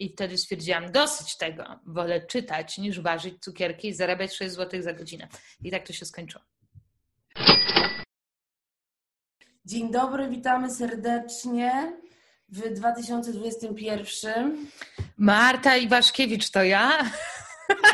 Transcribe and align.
I 0.00 0.12
wtedy 0.12 0.38
stwierdziłam, 0.38 0.92
dosyć 0.92 1.36
tego, 1.36 1.80
wolę 1.86 2.26
czytać 2.26 2.78
niż 2.78 3.00
ważyć 3.00 3.34
cukierki 3.40 3.88
i 3.88 3.94
zarabiać 3.94 4.34
6 4.34 4.54
zł 4.54 4.82
za 4.82 4.92
godzinę. 4.92 5.28
I 5.64 5.70
tak 5.70 5.86
to 5.86 5.92
się 5.92 6.04
skończyło. 6.04 6.44
Dzień 9.64 9.90
dobry, 9.90 10.28
witamy 10.28 10.70
serdecznie 10.70 11.92
w 12.48 12.74
2021. 12.74 14.66
Marta 15.16 15.76
Iwaszkiewicz 15.76 16.50
to 16.50 16.62
ja. 16.64 16.90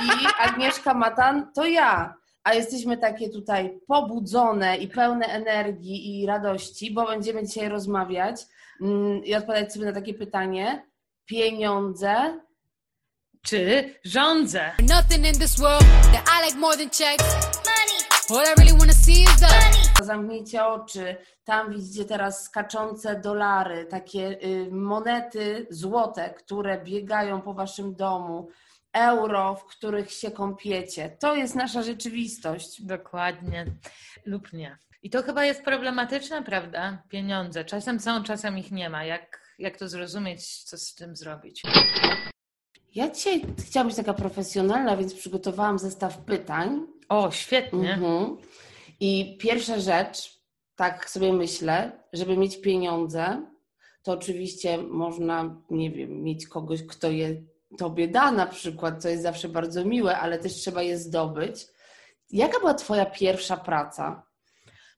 I 0.02 0.26
Agnieszka 0.38 0.94
Matan 0.94 1.52
to 1.52 1.66
ja. 1.66 2.14
A 2.44 2.54
jesteśmy 2.54 2.96
takie 2.98 3.30
tutaj 3.30 3.78
pobudzone 3.86 4.76
i 4.76 4.88
pełne 4.88 5.26
energii 5.26 6.20
i 6.20 6.26
radości, 6.26 6.94
bo 6.94 7.06
będziemy 7.06 7.46
dzisiaj 7.46 7.68
rozmawiać 7.68 8.40
mm, 8.80 9.24
i 9.24 9.34
odpowiadać 9.34 9.72
sobie 9.72 9.86
na 9.86 9.92
takie 9.92 10.14
pytanie. 10.14 10.86
Pieniądze 11.26 12.40
czy 13.42 13.94
rządzę? 14.04 14.72
Zamknijcie 20.02 20.64
oczy. 20.64 21.16
Tam 21.44 21.70
widzicie 21.72 22.04
teraz 22.04 22.44
skaczące 22.44 23.20
dolary, 23.20 23.84
takie 23.84 24.38
y, 24.44 24.68
monety 24.70 25.66
złote, 25.70 26.34
które 26.34 26.84
biegają 26.84 27.40
po 27.40 27.54
waszym 27.54 27.94
domu 27.94 28.48
euro, 28.92 29.54
w 29.54 29.64
których 29.64 30.12
się 30.12 30.30
kąpiecie. 30.30 31.16
To 31.20 31.34
jest 31.34 31.54
nasza 31.54 31.82
rzeczywistość. 31.82 32.82
Dokładnie. 32.82 33.66
Lub 34.26 34.52
nie. 34.52 34.78
I 35.02 35.10
to 35.10 35.22
chyba 35.22 35.44
jest 35.44 35.62
problematyczne, 35.62 36.42
prawda? 36.42 37.02
Pieniądze. 37.08 37.64
Czasem 37.64 38.00
są, 38.00 38.22
czasem 38.22 38.58
ich 38.58 38.72
nie 38.72 38.90
ma. 38.90 39.04
Jak, 39.04 39.45
jak 39.58 39.76
to 39.78 39.88
zrozumieć, 39.88 40.64
co 40.64 40.78
z 40.78 40.94
tym 40.94 41.16
zrobić? 41.16 41.62
Ja 42.94 43.10
dzisiaj 43.10 43.42
chciałam 43.66 43.86
być 43.86 43.96
taka 43.96 44.14
profesjonalna, 44.14 44.96
więc 44.96 45.14
przygotowałam 45.14 45.78
zestaw 45.78 46.18
pytań. 46.18 46.86
O, 47.08 47.30
świetnie. 47.30 47.94
Mhm. 47.94 48.36
I 49.00 49.38
pierwsza 49.40 49.80
rzecz, 49.80 50.40
tak 50.76 51.10
sobie 51.10 51.32
myślę, 51.32 51.92
żeby 52.12 52.36
mieć 52.36 52.60
pieniądze, 52.60 53.46
to 54.02 54.12
oczywiście 54.12 54.78
można, 54.78 55.62
nie 55.70 55.90
wiem, 55.90 56.22
mieć 56.22 56.46
kogoś, 56.46 56.82
kto 56.82 57.10
je 57.10 57.42
tobie 57.78 58.08
da 58.08 58.32
na 58.32 58.46
przykład, 58.46 59.02
co 59.02 59.08
jest 59.08 59.22
zawsze 59.22 59.48
bardzo 59.48 59.84
miłe, 59.84 60.18
ale 60.18 60.38
też 60.38 60.54
trzeba 60.54 60.82
je 60.82 60.98
zdobyć. 60.98 61.66
Jaka 62.30 62.58
była 62.58 62.74
twoja 62.74 63.06
pierwsza 63.06 63.56
praca? 63.56 64.22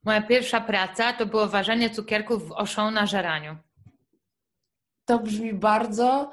Moja 0.04 0.22
pierwsza 0.22 0.60
praca 0.60 1.12
to 1.12 1.26
było 1.26 1.46
ważenie 1.46 1.90
cukierków 1.90 2.48
w 2.48 2.52
oszą 2.52 2.90
na 2.90 3.06
żeraniu. 3.06 3.56
To 5.08 5.18
brzmi 5.18 5.54
bardzo 5.54 6.30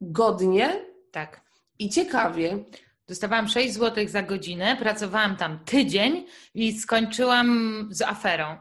godnie. 0.00 0.84
Tak. 1.12 1.40
I 1.78 1.88
ciekawie. 1.88 2.64
Dostawałam 3.08 3.48
6 3.48 3.74
zł 3.74 4.08
za 4.08 4.22
godzinę, 4.22 4.76
pracowałam 4.76 5.36
tam 5.36 5.64
tydzień 5.64 6.26
i 6.54 6.72
skończyłam 6.72 7.88
z 7.90 8.02
aferą, 8.02 8.56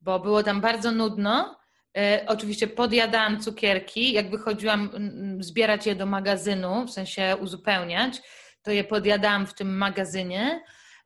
bo 0.00 0.20
było 0.20 0.42
tam 0.42 0.60
bardzo 0.60 0.92
nudno 0.92 1.60
E, 1.96 2.24
oczywiście 2.26 2.66
podjadałam 2.66 3.40
cukierki, 3.40 4.12
jak 4.12 4.30
wychodziłam 4.30 4.90
zbierać 5.40 5.86
je 5.86 5.94
do 5.94 6.06
magazynu, 6.06 6.86
w 6.86 6.90
sensie 6.90 7.36
uzupełniać, 7.40 8.22
to 8.62 8.70
je 8.70 8.84
podjadałam 8.84 9.46
w 9.46 9.54
tym 9.54 9.76
magazynie. 9.76 10.60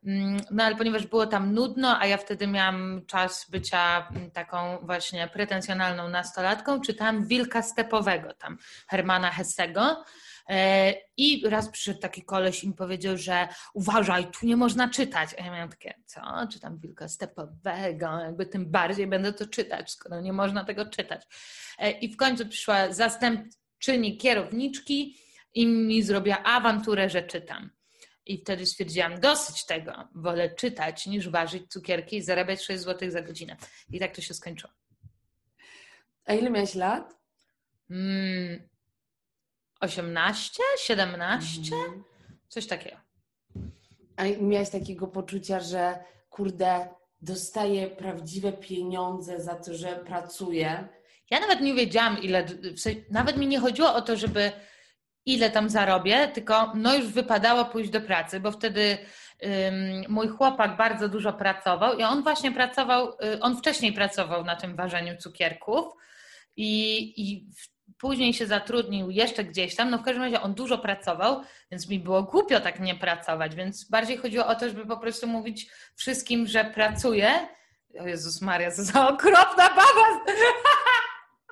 Mm, 0.05 0.41
no 0.51 0.63
ale 0.63 0.75
ponieważ 0.75 1.07
było 1.07 1.27
tam 1.27 1.53
nudno, 1.53 1.99
a 1.99 2.05
ja 2.05 2.17
wtedy 2.17 2.47
miałam 2.47 3.01
czas 3.07 3.47
bycia 3.49 4.09
taką 4.33 4.77
właśnie 4.81 5.27
pretensjonalną 5.27 6.09
nastolatką, 6.09 6.81
czytałam 6.81 7.27
Wilka 7.27 7.61
Stepowego, 7.61 8.33
tam 8.33 8.57
Hermana 8.87 9.31
Hessego. 9.31 10.03
E, 10.49 10.93
I 11.17 11.49
raz 11.49 11.69
przyszedł 11.69 11.99
taki 11.99 12.21
koleś 12.23 12.63
i 12.63 12.67
mi 12.67 12.73
powiedział, 12.73 13.17
że 13.17 13.47
uważaj, 13.73 14.31
tu 14.31 14.45
nie 14.45 14.57
można 14.57 14.89
czytać. 14.89 15.29
A 15.39 15.45
ja 15.45 15.51
miałam 15.51 15.69
takie, 15.69 15.93
co? 16.05 16.21
Czytam 16.51 16.79
Wilka 16.79 17.07
Stepowego, 17.07 18.19
jakby 18.19 18.45
tym 18.45 18.71
bardziej 18.71 19.07
będę 19.07 19.33
to 19.33 19.45
czytać, 19.47 19.91
skoro 19.91 20.21
nie 20.21 20.33
można 20.33 20.65
tego 20.65 20.85
czytać. 20.85 21.21
E, 21.79 21.91
I 21.91 22.13
w 22.13 22.17
końcu 22.17 22.47
przyszła 22.47 22.93
zastępczyni 22.93 24.17
kierowniczki 24.17 25.17
i 25.53 25.67
mi 25.67 26.03
zrobiła 26.03 26.43
awanturę, 26.43 27.09
że 27.09 27.23
czytam. 27.23 27.74
I 28.25 28.37
wtedy 28.37 28.65
stwierdziłam, 28.65 29.19
dosyć 29.19 29.65
tego, 29.65 30.07
wolę 30.15 30.55
czytać 30.55 31.07
niż 31.07 31.29
ważyć 31.29 31.71
cukierki 31.71 32.17
i 32.17 32.21
zarabiać 32.21 32.63
6 32.63 32.83
zł 32.83 33.11
za 33.11 33.21
godzinę. 33.21 33.57
I 33.91 33.99
tak 33.99 34.15
to 34.15 34.21
się 34.21 34.33
skończyło. 34.33 34.73
A 36.25 36.33
ile 36.33 36.49
miałeś 36.49 36.75
lat? 36.75 37.15
Mm, 37.89 38.69
18, 39.79 40.63
17, 40.79 41.75
mhm. 41.75 42.03
coś 42.47 42.67
takiego. 42.67 42.97
A 44.15 44.23
miałeś 44.41 44.69
takiego 44.69 45.07
poczucia, 45.07 45.59
że 45.59 46.03
kurde, 46.29 46.89
dostaję 47.21 47.87
prawdziwe 47.87 48.53
pieniądze 48.53 49.41
za 49.41 49.55
to, 49.55 49.73
że 49.73 49.87
pracuję? 49.87 50.87
Ja 51.29 51.39
nawet 51.39 51.61
nie 51.61 51.73
wiedziałam, 51.73 52.23
ile. 52.23 52.45
Nawet 53.09 53.37
mi 53.37 53.47
nie 53.47 53.59
chodziło 53.59 53.93
o 53.93 54.01
to, 54.01 54.17
żeby 54.17 54.51
ile 55.25 55.49
tam 55.49 55.69
zarobię, 55.69 56.27
tylko 56.27 56.71
no 56.75 56.95
już 56.95 57.07
wypadało 57.07 57.65
pójść 57.65 57.89
do 57.89 58.01
pracy, 58.01 58.39
bo 58.39 58.51
wtedy 58.51 58.97
mój 60.09 60.27
chłopak 60.27 60.77
bardzo 60.77 61.09
dużo 61.09 61.33
pracował 61.33 61.97
i 61.97 62.03
on 62.03 62.23
właśnie 62.23 62.51
pracował, 62.51 63.09
y, 63.09 63.39
on 63.41 63.57
wcześniej 63.57 63.93
pracował 63.93 64.43
na 64.43 64.55
tym 64.55 64.75
ważeniu 64.75 65.17
cukierków 65.17 65.85
i, 66.57 67.13
i 67.17 67.47
później 67.97 68.33
się 68.33 68.47
zatrudnił 68.47 69.09
jeszcze 69.09 69.43
gdzieś 69.43 69.75
tam, 69.75 69.89
no 69.89 69.97
w 69.97 70.03
każdym 70.03 70.23
razie 70.23 70.41
on 70.41 70.53
dużo 70.53 70.77
pracował, 70.77 71.41
więc 71.71 71.89
mi 71.89 71.99
było 71.99 72.23
głupio 72.23 72.59
tak 72.59 72.79
nie 72.79 72.95
pracować, 72.95 73.55
więc 73.55 73.89
bardziej 73.89 74.17
chodziło 74.17 74.47
o 74.47 74.55
to, 74.55 74.69
żeby 74.69 74.85
po 74.85 74.97
prostu 74.97 75.27
mówić 75.27 75.67
wszystkim, 75.95 76.47
że 76.47 76.65
pracuję. 76.65 77.47
O 77.99 78.07
Jezus 78.07 78.41
Maria, 78.41 78.71
co 78.71 78.83
za 78.83 79.07
okropna 79.09 79.69
baba! 79.69 80.25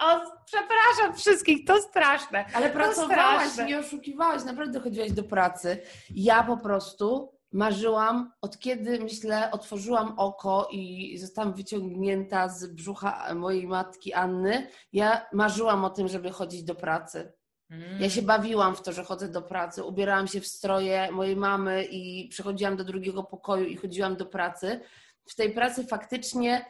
O, 0.03 0.21
przepraszam 0.45 1.17
wszystkich, 1.17 1.65
to 1.65 1.81
straszne. 1.81 2.45
Ale 2.53 2.69
pracowałaś, 2.69 3.47
straszne. 3.47 3.65
nie 3.65 3.79
oszukiwałaś, 3.79 4.43
naprawdę 4.43 4.79
chodziłaś 4.79 5.11
do 5.11 5.23
pracy. 5.23 5.77
Ja 6.09 6.43
po 6.43 6.57
prostu 6.57 7.33
marzyłam, 7.51 8.31
od 8.41 8.59
kiedy 8.59 8.99
myślę, 8.99 9.51
otworzyłam 9.51 10.19
oko 10.19 10.67
i 10.71 11.17
zostałam 11.17 11.53
wyciągnięta 11.53 12.49
z 12.49 12.67
brzucha 12.67 13.35
mojej 13.35 13.67
matki 13.67 14.13
Anny, 14.13 14.67
ja 14.93 15.25
marzyłam 15.33 15.85
o 15.85 15.89
tym, 15.89 16.07
żeby 16.07 16.31
chodzić 16.31 16.63
do 16.63 16.75
pracy. 16.75 17.33
Ja 17.99 18.09
się 18.09 18.21
mm. 18.21 18.27
bawiłam 18.27 18.75
w 18.75 18.81
to, 18.81 18.91
że 18.91 19.03
chodzę 19.03 19.29
do 19.29 19.41
pracy. 19.41 19.83
Ubierałam 19.83 20.27
się 20.27 20.41
w 20.41 20.47
stroje 20.47 21.11
mojej 21.11 21.35
mamy 21.35 21.85
i 21.85 22.27
przechodziłam 22.29 22.77
do 22.77 22.83
drugiego 22.83 23.23
pokoju 23.23 23.65
i 23.65 23.77
chodziłam 23.77 24.15
do 24.15 24.25
pracy. 24.25 24.79
W 25.25 25.35
tej 25.35 25.51
pracy 25.51 25.87
faktycznie 25.87 26.65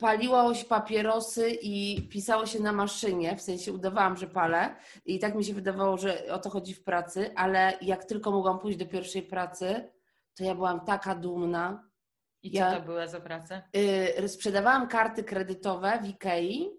paliło 0.00 0.54
się 0.54 0.64
papierosy 0.64 1.50
i 1.50 2.02
pisało 2.08 2.46
się 2.46 2.60
na 2.60 2.72
maszynie, 2.72 3.36
w 3.36 3.42
sensie 3.42 3.72
udawałam, 3.72 4.16
że 4.16 4.26
palę 4.26 4.76
i 5.04 5.18
tak 5.18 5.34
mi 5.34 5.44
się 5.44 5.54
wydawało, 5.54 5.96
że 5.98 6.32
o 6.32 6.38
to 6.38 6.50
chodzi 6.50 6.74
w 6.74 6.84
pracy, 6.84 7.30
ale 7.36 7.78
jak 7.82 8.04
tylko 8.04 8.30
mogłam 8.30 8.58
pójść 8.58 8.78
do 8.78 8.86
pierwszej 8.86 9.22
pracy, 9.22 9.90
to 10.34 10.44
ja 10.44 10.54
byłam 10.54 10.80
taka 10.84 11.14
dumna. 11.14 11.90
I 12.42 12.50
co 12.50 12.58
ja, 12.58 12.76
to 12.76 12.82
była 12.82 13.06
za 13.06 13.20
pracę? 13.20 13.62
Y, 14.24 14.28
sprzedawałam 14.28 14.88
karty 14.88 15.24
kredytowe 15.24 15.98
w 16.02 16.08
Ikei. 16.08 16.70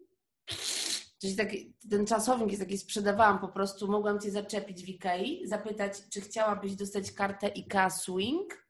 Czyli 1.22 1.36
taki, 1.36 1.74
ten 1.90 2.06
czasownik 2.06 2.50
jest 2.50 2.62
taki, 2.62 2.78
sprzedawałam 2.78 3.40
po 3.40 3.48
prostu, 3.48 3.88
mogłam 3.88 4.20
Cię 4.20 4.32
zaczepić 4.32 4.86
w 4.86 4.90
Ikei, 4.90 5.48
zapytać, 5.48 5.94
czy 6.10 6.22
chciałabyś 6.22 6.76
dostać 6.76 7.12
kartę 7.12 7.48
IKEA 7.48 7.92
Swing. 7.92 8.61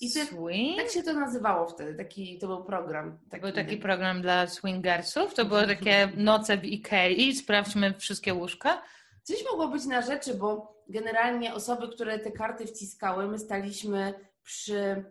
I 0.00 0.12
ty, 0.12 0.26
Swing? 0.26 0.76
Tak 0.76 0.90
się 0.90 1.02
to 1.02 1.12
nazywało 1.12 1.68
wtedy, 1.68 1.94
taki, 1.94 2.38
to 2.38 2.46
był 2.46 2.64
program. 2.64 3.18
Taki, 3.30 3.42
był 3.42 3.52
taki 3.52 3.76
program 3.76 4.22
dla 4.22 4.46
swingersów? 4.46 5.34
To 5.34 5.44
były 5.44 5.66
takie 5.66 6.12
noce 6.16 6.58
w 6.58 6.64
Ikei, 6.64 7.36
sprawdźmy 7.36 7.94
wszystkie 7.98 8.34
łóżka? 8.34 8.82
Coś 9.22 9.44
mogło 9.50 9.68
być 9.68 9.84
na 9.84 10.02
rzeczy, 10.02 10.34
bo 10.34 10.76
generalnie 10.88 11.54
osoby, 11.54 11.88
które 11.88 12.18
te 12.18 12.32
karty 12.32 12.66
wciskały, 12.66 13.28
my 13.28 13.38
staliśmy 13.38 14.14
przy 14.42 15.04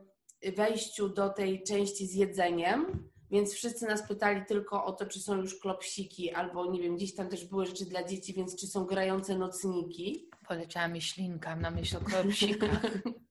wejściu 0.55 1.09
do 1.09 1.29
tej 1.29 1.63
części 1.63 2.07
z 2.07 2.13
jedzeniem, 2.13 3.09
więc 3.31 3.53
wszyscy 3.53 3.85
nas 3.85 4.07
pytali 4.07 4.45
tylko 4.47 4.85
o 4.85 4.93
to, 4.93 5.05
czy 5.05 5.19
są 5.19 5.35
już 5.35 5.59
klopsiki, 5.59 6.31
albo 6.31 6.71
nie 6.71 6.81
wiem, 6.81 6.95
gdzieś 6.95 7.15
tam 7.15 7.29
też 7.29 7.45
były 7.45 7.65
rzeczy 7.65 7.85
dla 7.85 8.03
dzieci, 8.03 8.33
więc 8.33 8.55
czy 8.55 8.67
są 8.67 8.85
grające 8.85 9.37
nocniki. 9.37 10.29
Poleciała 10.47 10.87
mi 10.87 11.01
ślinka 11.01 11.55
na 11.55 11.71
myśl 11.71 11.97
o 11.97 11.99
klopsikach. 11.99 12.81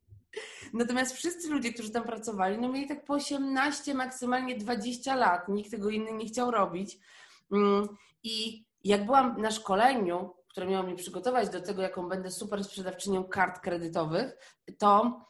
Natomiast 0.73 1.17
wszyscy 1.17 1.49
ludzie, 1.49 1.73
którzy 1.73 1.91
tam 1.91 2.05
pracowali, 2.05 2.59
no 2.59 2.69
mieli 2.69 2.89
tak 2.89 3.05
po 3.05 3.15
18, 3.15 3.95
maksymalnie 3.95 4.57
20 4.57 5.17
lat. 5.17 5.49
Nikt 5.49 5.71
tego 5.71 5.91
inny 5.91 6.13
nie 6.13 6.27
chciał 6.27 6.51
robić. 6.51 6.99
Mm, 7.53 7.89
I 8.23 8.65
jak 8.85 9.07
byłam 9.07 9.43
na 9.43 9.51
szkoleniu, 9.51 10.35
które 10.49 10.67
miało 10.67 10.87
mnie 10.87 10.97
przygotować 10.97 11.49
do 11.49 11.61
tego, 11.61 11.83
jaką 11.83 12.09
będę 12.09 12.31
super 12.31 12.65
sprzedawczynią 12.65 13.25
kart 13.25 13.61
kredytowych, 13.61 14.37
to 14.79 15.21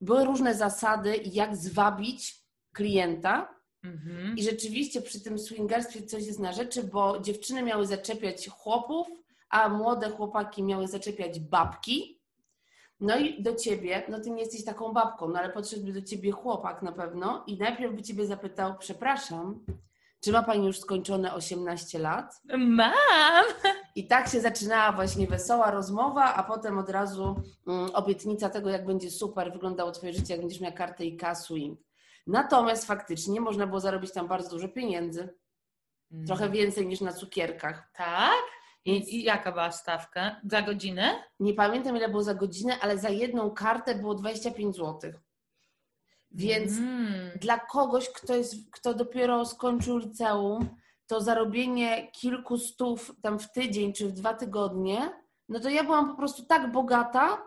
były 0.00 0.24
różne 0.24 0.54
zasady, 0.54 1.20
jak 1.24 1.56
zwabić 1.56 2.44
klienta. 2.72 3.54
Mhm. 3.82 4.36
I 4.36 4.42
rzeczywiście 4.42 5.02
przy 5.02 5.20
tym 5.20 5.38
swingerstwie 5.38 6.02
coś 6.02 6.26
jest 6.26 6.38
na 6.38 6.52
rzeczy, 6.52 6.82
bo 6.82 7.20
dziewczyny 7.20 7.62
miały 7.62 7.86
zaczepiać 7.86 8.48
chłopów, 8.48 9.06
a 9.50 9.68
młode 9.68 10.10
chłopaki 10.10 10.62
miały 10.62 10.88
zaczepiać 10.88 11.40
babki. 11.40 12.17
No 13.00 13.18
i 13.18 13.42
do 13.42 13.54
ciebie, 13.54 14.02
no 14.08 14.20
ty 14.20 14.30
nie 14.30 14.42
jesteś 14.42 14.64
taką 14.64 14.92
babką, 14.92 15.28
no 15.28 15.38
ale 15.38 15.50
podszedłby 15.50 15.92
do 15.92 16.02
ciebie 16.02 16.32
chłopak 16.32 16.82
na 16.82 16.92
pewno 16.92 17.44
i 17.46 17.58
najpierw 17.58 17.94
by 17.94 18.02
ciebie 18.02 18.26
zapytał, 18.26 18.74
przepraszam, 18.78 19.64
czy 20.20 20.32
ma 20.32 20.42
pani 20.42 20.66
już 20.66 20.80
skończone 20.80 21.34
18 21.34 21.98
lat? 21.98 22.42
Mam! 22.58 23.44
I 23.94 24.06
tak 24.06 24.28
się 24.28 24.40
zaczynała 24.40 24.92
właśnie 24.92 25.26
wesoła 25.26 25.70
rozmowa, 25.70 26.34
a 26.34 26.42
potem 26.42 26.78
od 26.78 26.90
razu 26.90 27.42
um, 27.66 27.90
obietnica 27.94 28.50
tego, 28.50 28.70
jak 28.70 28.86
będzie 28.86 29.10
super 29.10 29.52
wyglądało 29.52 29.92
twoje 29.92 30.12
życie, 30.12 30.34
jak 30.34 30.40
będziesz 30.40 30.60
miała 30.60 30.74
kartę 30.74 31.04
i 31.04 31.18
swing. 31.34 31.80
Natomiast 32.26 32.86
faktycznie 32.86 33.40
można 33.40 33.66
było 33.66 33.80
zarobić 33.80 34.12
tam 34.12 34.28
bardzo 34.28 34.50
dużo 34.50 34.68
pieniędzy. 34.68 35.38
Trochę 36.26 36.44
mm. 36.44 36.56
więcej 36.56 36.86
niż 36.86 37.00
na 37.00 37.12
cukierkach. 37.12 37.90
Tak? 37.92 38.57
I, 38.88 39.16
I, 39.16 39.22
jaka 39.22 39.52
była 39.52 39.72
stawka? 39.72 40.40
Za 40.44 40.62
godzinę? 40.62 41.22
Nie 41.40 41.54
pamiętam 41.54 41.96
ile 41.96 42.08
było 42.08 42.22
za 42.22 42.34
godzinę, 42.34 42.78
ale 42.80 42.98
za 42.98 43.08
jedną 43.08 43.50
kartę 43.50 43.94
było 43.94 44.14
25 44.14 44.76
zł. 44.76 45.12
Więc 46.30 46.78
mm. 46.78 47.38
dla 47.40 47.58
kogoś, 47.58 48.08
kto, 48.08 48.36
jest, 48.36 48.54
kto 48.72 48.94
dopiero 48.94 49.46
skończył 49.46 49.98
liceum, 49.98 50.68
to 51.06 51.20
zarobienie 51.20 52.10
kilku 52.12 52.58
stów 52.58 53.14
tam 53.22 53.38
w 53.38 53.52
tydzień 53.52 53.92
czy 53.92 54.08
w 54.08 54.12
dwa 54.12 54.34
tygodnie, 54.34 55.10
no 55.48 55.60
to 55.60 55.68
ja 55.68 55.84
byłam 55.84 56.10
po 56.10 56.16
prostu 56.16 56.46
tak 56.46 56.72
bogata, 56.72 57.42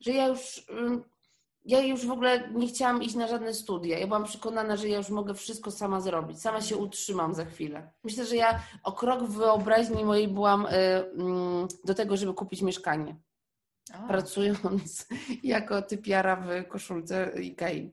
że 0.00 0.12
ja 0.12 0.26
już 0.26 0.66
ja 1.64 1.80
już 1.80 2.06
w 2.06 2.10
ogóle 2.10 2.50
nie 2.50 2.66
chciałam 2.66 3.02
iść 3.02 3.14
na 3.14 3.26
żadne 3.26 3.54
studia. 3.54 3.98
Ja 3.98 4.06
byłam 4.06 4.24
przekonana, 4.24 4.76
że 4.76 4.88
ja 4.88 4.98
już 4.98 5.08
mogę 5.08 5.34
wszystko 5.34 5.70
sama 5.70 6.00
zrobić. 6.00 6.40
Sama 6.40 6.60
się 6.60 6.76
utrzymam 6.76 7.34
za 7.34 7.44
chwilę. 7.44 7.92
Myślę, 8.04 8.26
że 8.26 8.36
ja 8.36 8.60
o 8.82 8.92
krok 8.92 9.22
w 9.22 9.36
wyobraźni 9.36 10.04
mojej 10.04 10.28
byłam 10.28 10.66
y, 10.66 10.68
y, 10.68 11.06
do 11.84 11.94
tego, 11.94 12.16
żeby 12.16 12.34
kupić 12.34 12.62
mieszkanie. 12.62 13.16
O. 14.04 14.08
Pracując 14.08 15.08
jako 15.42 15.82
typiara 15.82 16.36
w 16.36 16.68
koszulce 16.68 17.32
Ikei 17.42 17.92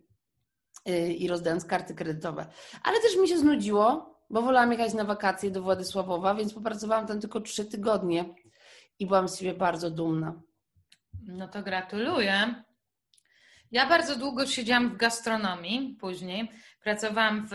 y, 0.90 1.14
i 1.14 1.28
rozdając 1.28 1.66
karty 1.66 1.96
kredytowe. 1.96 2.46
Ale 2.84 3.02
też 3.02 3.18
mi 3.18 3.28
się 3.28 3.38
znudziło, 3.38 4.16
bo 4.30 4.42
wolałam 4.42 4.72
jechać 4.72 4.94
na 4.94 5.04
wakacje 5.04 5.52
do 5.52 5.62
Władysławowa, 5.62 6.36
więc 6.36 6.54
popracowałam 6.54 7.08
tam 7.08 7.20
tylko 7.22 7.42
trzy 7.42 7.66
tygodnie 7.66 8.36
i 9.00 9.08
byłam 9.08 9.30
z 9.30 9.40
siebie 9.40 9.54
bardzo 9.54 9.92
dumna. 9.92 10.42
No 11.28 11.48
to 11.48 11.64
gratuluję. 11.64 12.64
Ja 13.72 13.86
bardzo 13.86 14.16
długo 14.16 14.48
siedziałam 14.48 14.90
w 14.90 14.98
gastronomii 14.98 15.98
później. 16.00 16.52
Pracowałam 16.84 17.48
w, 17.52 17.54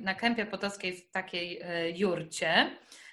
na 0.00 0.14
Kępie 0.14 0.46
Potockiej 0.46 0.96
w 0.96 1.10
takiej 1.10 1.60
e, 1.62 1.90
jurcie. 1.90 2.70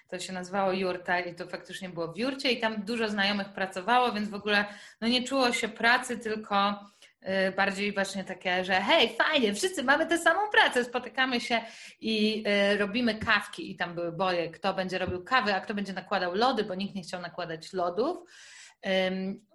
To 0.07 0.19
się 0.19 0.34
nazywało 0.34 0.72
jurta 0.72 1.19
i 1.19 1.36
to 1.36 1.48
faktycznie 1.48 1.90
było 1.90 2.13
w 2.13 2.18
jurcie 2.18 2.51
i 2.51 2.60
tam 2.60 2.86
dużo 2.86 3.10
znajomych 3.10 3.50
pracowało, 3.50 4.12
więc 4.12 4.30
w 4.30 4.34
ogóle 4.34 4.66
no 5.01 5.07
nie 5.07 5.24
czuło 5.24 5.51
się 5.51 5.68
pracy, 5.68 6.18
tylko 6.18 6.80
e, 7.22 7.51
bardziej 7.51 7.94
właśnie 7.94 8.24
takie, 8.24 8.66
że 8.66 8.74
hej, 8.74 9.16
fajnie, 9.18 9.54
wszyscy 9.54 9.84
mamy 9.84 10.06
tę 10.06 10.18
samą 10.18 10.39
pracę, 10.51 10.84
spotykamy 10.84 11.42
się 11.42 11.62
i 12.01 12.44
e, 12.46 12.78
robimy 12.78 13.16
kawki 13.16 13.72
i 13.72 13.75
tam 13.75 13.96
były 13.96 14.12
boje, 14.12 14.50
kto 14.50 14.74
będzie 14.74 14.98
robił 14.98 15.24
kawy, 15.24 15.56
a 15.56 15.62
kto 15.62 15.74
będzie 15.74 15.94
nakładał 15.94 16.36
lody, 16.36 16.63
bo 16.63 16.75
nikt 16.75 16.96
nie 16.96 17.01
chciał 17.01 17.22
nakładać 17.22 17.74
lodów. 17.74 18.18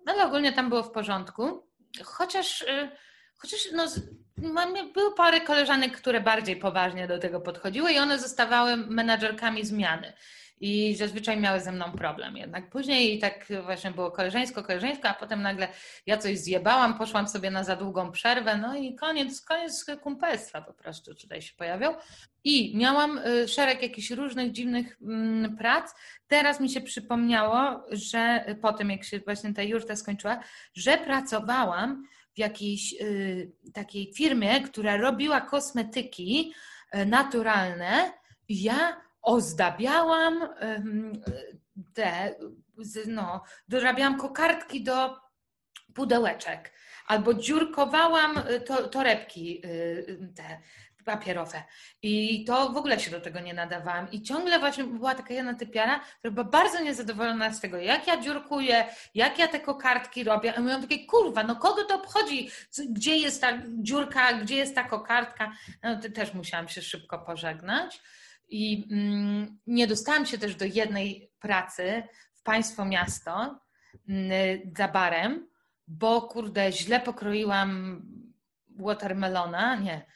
No 0.07 0.13
ale 0.13 0.25
ogólnie 0.27 0.53
tam 0.53 0.69
było 0.69 0.83
w 0.83 0.91
porządku 0.91 1.68
chociaż, 2.05 2.63
y, 2.63 2.91
chociaż 3.37 3.61
no, 3.73 3.87
były 4.95 5.15
parę 5.15 5.41
koleżanek, 5.41 5.97
które 5.97 6.21
bardziej 6.21 6.57
poważnie 6.57 7.07
do 7.07 7.19
tego 7.19 7.41
podchodziły 7.41 7.93
i 7.93 7.99
one 7.99 8.19
zostawały 8.19 8.77
menadżerkami 8.77 9.65
zmiany. 9.65 10.13
I 10.61 10.95
zazwyczaj 10.95 11.41
miały 11.41 11.61
ze 11.61 11.73
mną 11.73 11.93
problem. 11.93 12.37
Jednak 12.37 12.71
później 12.71 13.19
tak 13.19 13.47
właśnie 13.65 13.91
było 13.91 14.11
koleżeńsko, 14.11 14.63
koleżeńsko, 14.63 15.09
a 15.09 15.15
potem 15.15 15.43
nagle 15.43 15.69
ja 16.07 16.19
coś 16.19 16.39
zjebałam, 16.39 16.99
poszłam 16.99 17.29
sobie 17.29 17.51
na 17.51 17.65
za 17.65 17.77
długą 17.77 18.13
przerwę, 18.13 18.57
no 18.57 18.77
i 18.77 18.95
koniec, 18.95 19.41
koniec 19.41 19.87
kumpelstwa 20.03 20.63
po 20.63 20.73
prostu 20.73 21.15
tutaj 21.15 21.43
się 21.43 21.55
pojawiał. 21.55 21.95
I 22.45 22.77
miałam 22.77 23.19
y, 23.19 23.49
szereg 23.49 23.83
jakichś 23.83 24.11
różnych 24.11 24.53
dziwnych 24.53 24.99
mm, 25.03 25.57
prac. 25.57 25.95
Teraz 26.29 26.61
mi 26.61 26.71
się 26.71 26.81
przypomniało, 26.81 27.85
że 27.91 28.45
po 28.63 28.73
tym, 28.73 28.91
jak 28.91 29.05
się 29.05 29.19
właśnie 29.19 29.55
ta 29.55 29.63
jurta 29.63 29.97
skończyła, 29.97 30.41
że 30.75 30.99
pracowałam 30.99 32.07
w 32.35 32.39
jakiejś 32.39 32.95
y, 33.01 33.53
takiej 33.75 34.13
firmie, 34.15 34.61
która 34.61 34.97
robiła 34.97 35.41
kosmetyki 35.41 36.53
y, 36.95 37.07
naturalne. 37.07 38.13
Ja 38.49 39.08
ozdabiałam 39.23 40.49
te, 41.95 42.35
no, 43.07 43.45
dorabiałam 43.69 44.19
kokardki 44.19 44.85
do 44.85 45.17
pudełeczek 45.95 46.73
albo 47.07 47.35
dziurkowałam 47.35 48.43
to, 48.67 48.89
torebki 48.89 49.63
te 50.37 50.61
papierowe. 51.05 51.63
I 52.03 52.45
to 52.45 52.73
w 52.73 52.77
ogóle 52.77 53.01
się 53.01 53.11
do 53.11 53.21
tego 53.21 53.41
nie 53.41 53.55
nadawałam. 53.55 54.11
I 54.11 54.23
ciągle 54.23 54.59
właśnie 54.59 54.85
była 54.85 55.15
taka 55.15 55.35
jedna 55.35 55.55
typiara, 55.55 56.01
która 56.19 56.35
była 56.35 56.45
bardzo 56.45 56.81
niezadowolona 56.81 57.53
z 57.53 57.61
tego, 57.61 57.77
jak 57.77 58.07
ja 58.07 58.21
dziurkuję, 58.21 58.87
jak 59.15 59.39
ja 59.39 59.49
te 59.49 59.61
kokardki 59.61 60.25
robię. 60.25 60.55
A 60.55 60.61
mówią 60.61 60.81
takie, 60.81 61.07
kurwa, 61.07 61.43
no 61.43 61.57
kogo 61.57 61.85
to 61.85 61.95
obchodzi? 61.95 62.51
Gdzie 62.91 63.17
jest 63.17 63.41
ta 63.41 63.49
dziurka, 63.67 64.33
gdzie 64.33 64.57
jest 64.57 64.75
ta 64.75 64.85
kokardka? 64.85 65.53
No 65.83 66.01
to 66.01 66.11
też 66.11 66.35
musiałam 66.35 66.69
się 66.69 66.83
szybko 66.83 67.19
pożegnać. 67.19 68.03
I 68.49 68.89
mm, 68.91 69.59
nie 69.67 69.87
dostałam 69.87 70.27
się 70.27 70.39
też 70.39 70.55
do 70.55 70.65
jednej 70.65 71.33
pracy 71.41 72.03
w 72.35 72.43
państwo 72.43 72.85
miasto 72.85 73.61
mm, 74.09 74.31
za 74.77 74.89
barem, 74.89 75.49
bo 75.87 76.23
kurde, 76.23 76.73
źle 76.73 77.01
pokroiłam 77.01 78.03
watermelona, 78.79 79.77
nie. 79.77 80.07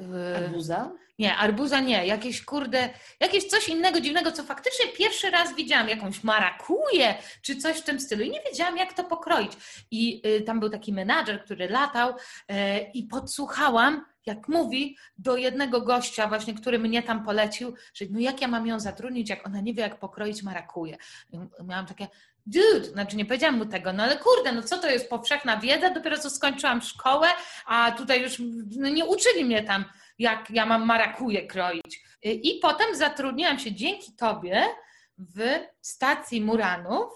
Y, 0.00 0.36
arbuza? 0.36 0.92
Nie, 1.18 1.36
arbuza 1.36 1.80
nie, 1.80 2.06
jakieś 2.06 2.44
kurde, 2.44 2.88
jakieś 3.20 3.44
coś 3.44 3.68
innego 3.68 4.00
dziwnego, 4.00 4.32
co 4.32 4.42
faktycznie 4.42 4.88
pierwszy 4.88 5.30
raz 5.30 5.56
widziałam, 5.56 5.88
jakąś 5.88 6.24
marakuję, 6.24 7.14
czy 7.42 7.56
coś 7.56 7.76
w 7.78 7.84
tym 7.84 8.00
stylu 8.00 8.22
i 8.24 8.30
nie 8.30 8.40
wiedziałam, 8.40 8.76
jak 8.76 8.92
to 8.92 9.04
pokroić. 9.04 9.52
I 9.90 10.22
y, 10.26 10.42
tam 10.42 10.60
był 10.60 10.70
taki 10.70 10.92
menadżer, 10.92 11.44
który 11.44 11.68
latał 11.68 12.10
y, 12.10 12.14
i 12.94 13.04
podsłuchałam, 13.04 14.04
jak 14.26 14.48
mówi 14.48 14.96
do 15.18 15.36
jednego 15.36 15.80
gościa 15.80 16.28
właśnie, 16.28 16.54
który 16.54 16.78
mnie 16.78 17.02
tam 17.02 17.24
polecił, 17.24 17.74
że 17.94 18.04
no 18.10 18.20
jak 18.20 18.40
ja 18.40 18.48
mam 18.48 18.66
ją 18.66 18.80
zatrudnić, 18.80 19.30
jak 19.30 19.46
ona 19.46 19.60
nie 19.60 19.74
wie, 19.74 19.82
jak 19.82 19.98
pokroić 19.98 20.42
marakuje. 20.42 20.96
miałam 21.64 21.86
takie, 21.86 22.08
dude, 22.46 22.84
znaczy 22.84 23.16
nie 23.16 23.24
powiedziałam 23.24 23.58
mu 23.58 23.66
tego, 23.66 23.92
no 23.92 24.02
ale 24.02 24.16
kurde, 24.16 24.52
no 24.52 24.62
co 24.62 24.78
to 24.78 24.90
jest 24.90 25.10
powszechna 25.10 25.56
wiedza, 25.56 25.90
dopiero 25.90 26.18
co 26.18 26.30
skończyłam 26.30 26.82
szkołę, 26.82 27.28
a 27.66 27.92
tutaj 27.92 28.22
już 28.22 28.42
no 28.76 28.88
nie 28.88 29.04
uczyli 29.04 29.44
mnie 29.44 29.62
tam, 29.62 29.84
jak 30.18 30.50
ja 30.50 30.66
mam 30.66 30.86
marakuje 30.86 31.46
kroić. 31.46 32.02
I 32.22 32.58
potem 32.62 32.96
zatrudniłam 32.96 33.58
się 33.58 33.72
dzięki 33.72 34.12
tobie 34.12 34.64
w 35.18 35.40
stacji 35.80 36.40
Muranów, 36.40 37.12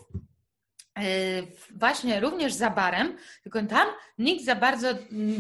właśnie 1.77 2.21
również 2.21 2.53
za 2.53 2.71
barem, 2.71 3.17
tylko 3.43 3.63
tam 3.63 3.89
nikt 4.19 4.45
za 4.45 4.55
bardzo 4.55 4.89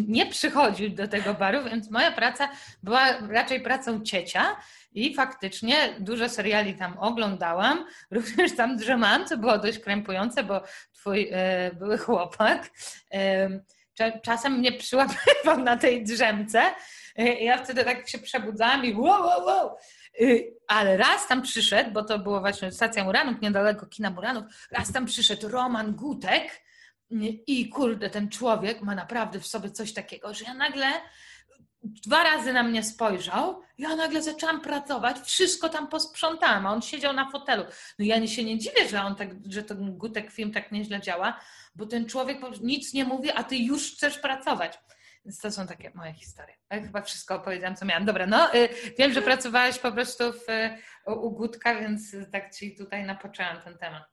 nie 0.08 0.26
przychodził 0.26 0.90
do 0.90 1.08
tego 1.08 1.34
baru, 1.34 1.64
więc 1.64 1.90
moja 1.90 2.12
praca 2.12 2.48
była 2.82 3.18
raczej 3.28 3.60
pracą 3.60 4.00
ciecia 4.00 4.56
i 4.92 5.14
faktycznie 5.14 5.76
dużo 5.98 6.28
seriali 6.28 6.74
tam 6.74 6.98
oglądałam, 6.98 7.86
również 8.10 8.56
tam 8.56 8.76
drzemałam, 8.76 9.26
co 9.26 9.38
było 9.38 9.58
dość 9.58 9.78
krępujące, 9.78 10.44
bo 10.44 10.62
twój 10.92 11.28
e, 11.32 11.70
były 11.74 11.98
chłopak 11.98 12.70
e, 13.12 13.60
czasem 14.22 14.52
mnie 14.52 14.72
przyłapywał 14.72 15.58
na 15.64 15.76
tej 15.76 16.04
drzemce. 16.04 16.62
E, 17.16 17.24
ja 17.24 17.64
wtedy 17.64 17.84
tak 17.84 18.08
się 18.08 18.18
przebudzałam 18.18 18.84
i 18.84 18.94
wow, 18.94 19.22
wow, 19.22 19.46
wow. 19.46 19.76
Y, 20.20 20.56
ale 20.66 20.96
raz 20.96 21.28
tam 21.28 21.42
przyszedł, 21.42 21.90
bo 21.90 22.04
to 22.04 22.18
było 22.18 22.40
właśnie 22.40 22.72
stacja 22.72 23.04
Muranów, 23.04 23.40
niedaleko 23.40 23.86
kina 23.86 24.10
Muranów, 24.10 24.44
raz 24.70 24.92
tam 24.92 25.06
przyszedł 25.06 25.48
Roman 25.48 25.92
Gutek 25.92 26.62
i 27.46 27.68
kurde, 27.68 28.10
ten 28.10 28.28
człowiek 28.28 28.82
ma 28.82 28.94
naprawdę 28.94 29.40
w 29.40 29.46
sobie 29.46 29.70
coś 29.70 29.92
takiego, 29.92 30.34
że 30.34 30.44
ja 30.44 30.54
nagle 30.54 30.86
dwa 31.82 32.22
razy 32.22 32.52
na 32.52 32.62
mnie 32.62 32.82
spojrzał, 32.82 33.62
ja 33.78 33.96
nagle 33.96 34.22
zaczęłam 34.22 34.60
pracować, 34.60 35.16
wszystko 35.20 35.68
tam 35.68 35.88
posprzątałam, 35.88 36.66
a 36.66 36.72
on 36.72 36.82
siedział 36.82 37.12
na 37.12 37.30
fotelu. 37.30 37.64
No 37.98 38.04
ja 38.04 38.26
się 38.26 38.44
nie 38.44 38.58
dziwię, 38.58 38.88
że 38.88 39.02
on 39.02 39.16
tak, 39.16 39.28
że 39.46 39.62
ten 39.62 39.98
Gutek 39.98 40.30
film 40.30 40.52
tak 40.52 40.72
nieźle 40.72 41.00
działa, 41.00 41.40
bo 41.74 41.86
ten 41.86 42.06
człowiek 42.06 42.38
nic 42.62 42.94
nie 42.94 43.04
mówi, 43.04 43.30
a 43.30 43.44
ty 43.44 43.56
już 43.56 43.92
chcesz 43.92 44.18
pracować. 44.18 44.78
Więc 45.24 45.38
to 45.38 45.50
są 45.50 45.66
takie 45.66 45.90
moje 45.94 46.12
historie. 46.12 46.54
Ja 46.70 46.82
chyba 46.82 47.02
wszystko 47.02 47.34
opowiedziałam, 47.34 47.76
co 47.76 47.86
miałam. 47.86 48.04
Dobra, 48.04 48.26
no 48.26 48.54
y, 48.54 48.68
wiem, 48.98 49.12
że 49.12 49.22
pracowałaś 49.22 49.78
po 49.78 49.92
prostu 49.92 50.24
w, 50.32 50.46
Gutka, 51.32 51.80
więc 51.80 52.16
tak 52.32 52.54
ci 52.54 52.76
tutaj 52.76 53.04
napoczęłam 53.04 53.62
ten 53.62 53.78
temat. 53.78 54.04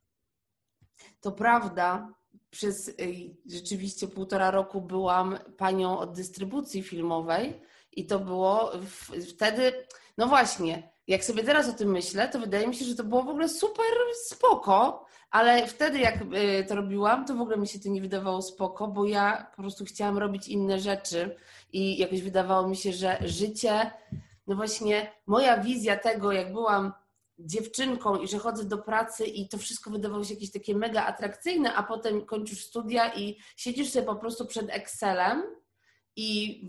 To 1.21 1.31
prawda. 1.31 2.13
Przez 2.49 2.87
y, 2.87 2.93
rzeczywiście 3.51 4.07
półtora 4.07 4.51
roku 4.51 4.81
byłam 4.81 5.39
panią 5.57 5.99
od 5.99 6.15
dystrybucji 6.15 6.83
filmowej 6.83 7.61
i 7.91 8.05
to 8.05 8.19
było 8.19 8.71
wtedy, 9.29 9.87
no 10.17 10.27
właśnie, 10.27 10.91
jak 11.07 11.23
sobie 11.23 11.43
teraz 11.43 11.69
o 11.69 11.73
tym 11.73 11.91
myślę, 11.91 12.29
to 12.29 12.39
wydaje 12.39 12.67
mi 12.67 12.75
się, 12.75 12.85
że 12.85 12.95
to 12.95 13.03
było 13.03 13.23
w 13.23 13.29
ogóle 13.29 13.49
super 13.49 13.85
spoko, 14.25 15.05
ale 15.31 15.67
wtedy 15.67 15.99
jak 15.99 16.21
y, 16.21 16.65
to 16.67 16.75
robiłam, 16.75 17.25
to 17.25 17.35
w 17.35 17.41
ogóle 17.41 17.57
mi 17.57 17.67
się 17.67 17.79
to 17.79 17.89
nie 17.89 18.01
wydawało 18.01 18.41
spoko, 18.41 18.87
bo 18.87 19.05
ja 19.05 19.47
po 19.55 19.61
prostu 19.61 19.85
chciałam 19.85 20.17
robić 20.17 20.47
inne 20.47 20.79
rzeczy 20.79 21.35
i 21.73 21.97
jakoś 21.97 22.21
wydawało 22.21 22.67
mi 22.67 22.75
się, 22.75 22.93
że 22.93 23.17
życie, 23.21 23.91
no 24.47 24.55
właśnie 24.55 25.11
moja 25.25 25.57
wizja 25.57 25.97
tego, 25.97 26.31
jak 26.31 26.53
byłam 26.53 26.93
dziewczynką 27.39 28.15
i 28.15 28.27
że 28.27 28.37
chodzę 28.37 28.63
do 28.63 28.77
pracy 28.77 29.25
i 29.25 29.49
to 29.49 29.57
wszystko 29.57 29.89
wydawało 29.89 30.23
się 30.23 30.33
jakieś 30.33 30.51
takie 30.51 30.75
mega 30.75 31.05
atrakcyjne, 31.05 31.73
a 31.75 31.83
potem 31.83 32.25
kończysz 32.25 32.65
studia 32.65 33.13
i 33.15 33.37
siedzisz 33.55 33.89
sobie 33.89 34.05
po 34.05 34.15
prostu 34.15 34.45
przed 34.45 34.69
Excelem 34.69 35.43
i 36.19 36.61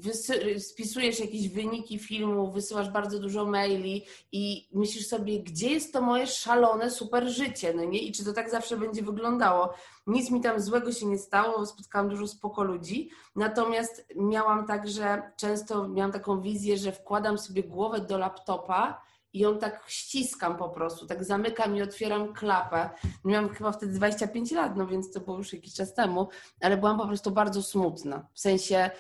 spisujesz 0.59 1.21
jakieś 1.21 1.49
wyniki 1.49 1.99
filmu, 1.99 2.53
wysyłasz 2.53 2.91
bardzo 2.91 3.19
dużo 3.19 3.45
maili 3.45 4.05
i 4.33 4.69
myślisz 4.73 5.07
sobie, 5.07 5.43
gdzie 5.43 5.71
jest 5.71 5.93
to 5.93 6.01
moje 6.01 6.27
szalone 6.27 6.91
super 6.91 7.29
życie, 7.29 7.75
no 7.75 7.85
nie? 7.85 7.99
I 7.99 8.13
czy 8.13 8.25
to 8.25 8.33
tak 8.33 8.51
zawsze 8.51 8.77
będzie 8.77 9.03
wyglądało? 9.03 9.75
Nic 10.07 10.31
mi 10.31 10.41
tam 10.41 10.61
złego 10.61 10.93
się 10.93 11.07
nie 11.07 11.19
stało, 11.19 11.67
spotkałam 11.67 12.09
dużo 12.09 12.29
spoko 12.29 12.63
ludzi, 12.63 13.11
natomiast 13.37 14.07
miałam 14.17 14.67
tak, 14.67 14.89
że 14.89 15.23
często 15.37 15.89
miałam 15.89 16.13
taką 16.13 16.41
wizję, 16.41 16.79
że 16.79 16.93
wkładam 16.93 17.39
sobie 17.39 17.63
głowę 17.63 18.01
do 18.01 18.19
laptopa 18.19 19.03
i 19.33 19.39
ją 19.39 19.59
tak 19.59 19.85
ściskam 19.87 20.57
po 20.57 20.69
prostu, 20.69 21.07
tak 21.07 21.25
zamykam 21.25 21.77
i 21.77 21.83
otwieram 21.83 22.35
klapę. 22.35 22.91
Miałam 23.25 23.49
chyba 23.49 23.73
wtedy 23.73 23.93
25 23.93 24.53
lat, 24.53 24.77
no 24.77 24.87
więc 24.87 25.13
to 25.13 25.21
było 25.21 25.39
już 25.39 25.53
jakiś 25.53 25.75
czas 25.75 25.95
temu, 25.95 26.29
ale 26.61 26.77
byłam 26.77 26.99
po 26.99 27.07
prostu 27.07 27.31
bardzo 27.31 27.63
smutna. 27.63 28.27
W 28.35 28.41
sensie 28.41 28.91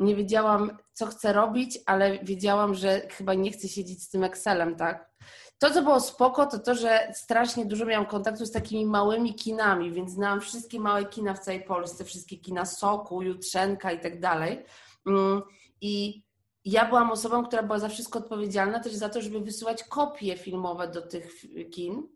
nie 0.00 0.16
wiedziałam, 0.16 0.78
co 0.92 1.06
chcę 1.06 1.32
robić, 1.32 1.78
ale 1.86 2.18
wiedziałam, 2.18 2.74
że 2.74 3.00
chyba 3.00 3.34
nie 3.34 3.50
chcę 3.50 3.68
siedzieć 3.68 4.02
z 4.02 4.10
tym 4.10 4.24
Excelem, 4.24 4.76
tak? 4.76 5.10
To, 5.58 5.70
co 5.70 5.82
było 5.82 6.00
spoko, 6.00 6.46
to 6.46 6.58
to, 6.58 6.74
że 6.74 7.12
strasznie 7.14 7.66
dużo 7.66 7.84
miałam 7.84 8.06
kontaktu 8.06 8.46
z 8.46 8.50
takimi 8.50 8.86
małymi 8.86 9.34
kinami, 9.34 9.92
więc 9.92 10.10
znałam 10.10 10.40
wszystkie 10.40 10.80
małe 10.80 11.04
kina 11.04 11.34
w 11.34 11.38
całej 11.38 11.64
Polsce, 11.64 12.04
wszystkie 12.04 12.36
kina 12.36 12.64
Soku, 12.64 13.22
Jutrzenka 13.22 13.92
i 13.92 14.00
tak 14.00 14.20
dalej. 14.20 14.64
Mm, 15.06 15.42
I 15.80 16.22
ja 16.64 16.88
byłam 16.88 17.10
osobą, 17.10 17.44
która 17.44 17.62
była 17.62 17.78
za 17.78 17.88
wszystko 17.88 18.18
odpowiedzialna 18.18 18.80
też 18.80 18.92
za 18.94 19.08
to, 19.08 19.22
żeby 19.22 19.40
wysyłać 19.40 19.84
kopie 19.84 20.36
filmowe 20.36 20.88
do 20.88 21.02
tych 21.02 21.32
kin. 21.70 22.08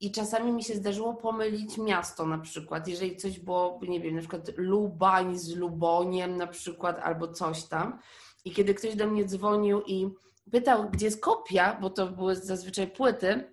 I 0.00 0.12
czasami 0.12 0.52
mi 0.52 0.64
się 0.64 0.74
zdarzyło 0.74 1.14
pomylić 1.14 1.78
miasto 1.78 2.26
na 2.26 2.38
przykład, 2.38 2.88
jeżeli 2.88 3.16
coś 3.16 3.38
było, 3.38 3.80
nie 3.88 4.00
wiem, 4.00 4.14
na 4.14 4.20
przykład 4.20 4.50
Lubań 4.56 5.38
z 5.38 5.56
Luboniem 5.56 6.36
na 6.36 6.46
przykład 6.46 7.00
albo 7.02 7.28
coś 7.28 7.64
tam. 7.64 7.98
I 8.44 8.52
kiedy 8.52 8.74
ktoś 8.74 8.96
do 8.96 9.06
mnie 9.06 9.24
dzwonił 9.24 9.82
i 9.86 10.08
pytał, 10.50 10.90
gdzie 10.90 11.06
jest 11.06 11.20
kopia, 11.20 11.78
bo 11.80 11.90
to 11.90 12.06
były 12.06 12.36
zazwyczaj 12.36 12.86
płyty, 12.90 13.44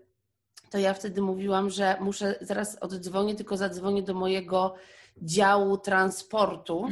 to 0.69 0.77
ja 0.77 0.93
wtedy 0.93 1.21
mówiłam, 1.21 1.69
że 1.69 1.97
muszę 2.01 2.35
zaraz 2.41 2.77
oddzwonię, 2.81 3.35
tylko 3.35 3.57
zadzwonię 3.57 4.03
do 4.03 4.13
mojego 4.13 4.75
działu 5.21 5.77
transportu. 5.77 6.87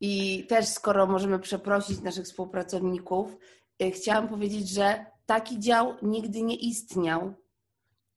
I 0.00 0.46
też 0.46 0.68
skoro 0.68 1.06
możemy 1.06 1.38
przeprosić 1.38 2.00
naszych 2.00 2.24
współpracowników, 2.24 3.36
y, 3.82 3.90
chciałam 3.90 4.28
powiedzieć, 4.28 4.68
że 4.68 5.06
taki 5.26 5.60
dział 5.60 5.94
nigdy 6.02 6.42
nie 6.42 6.56
istniał 6.56 7.34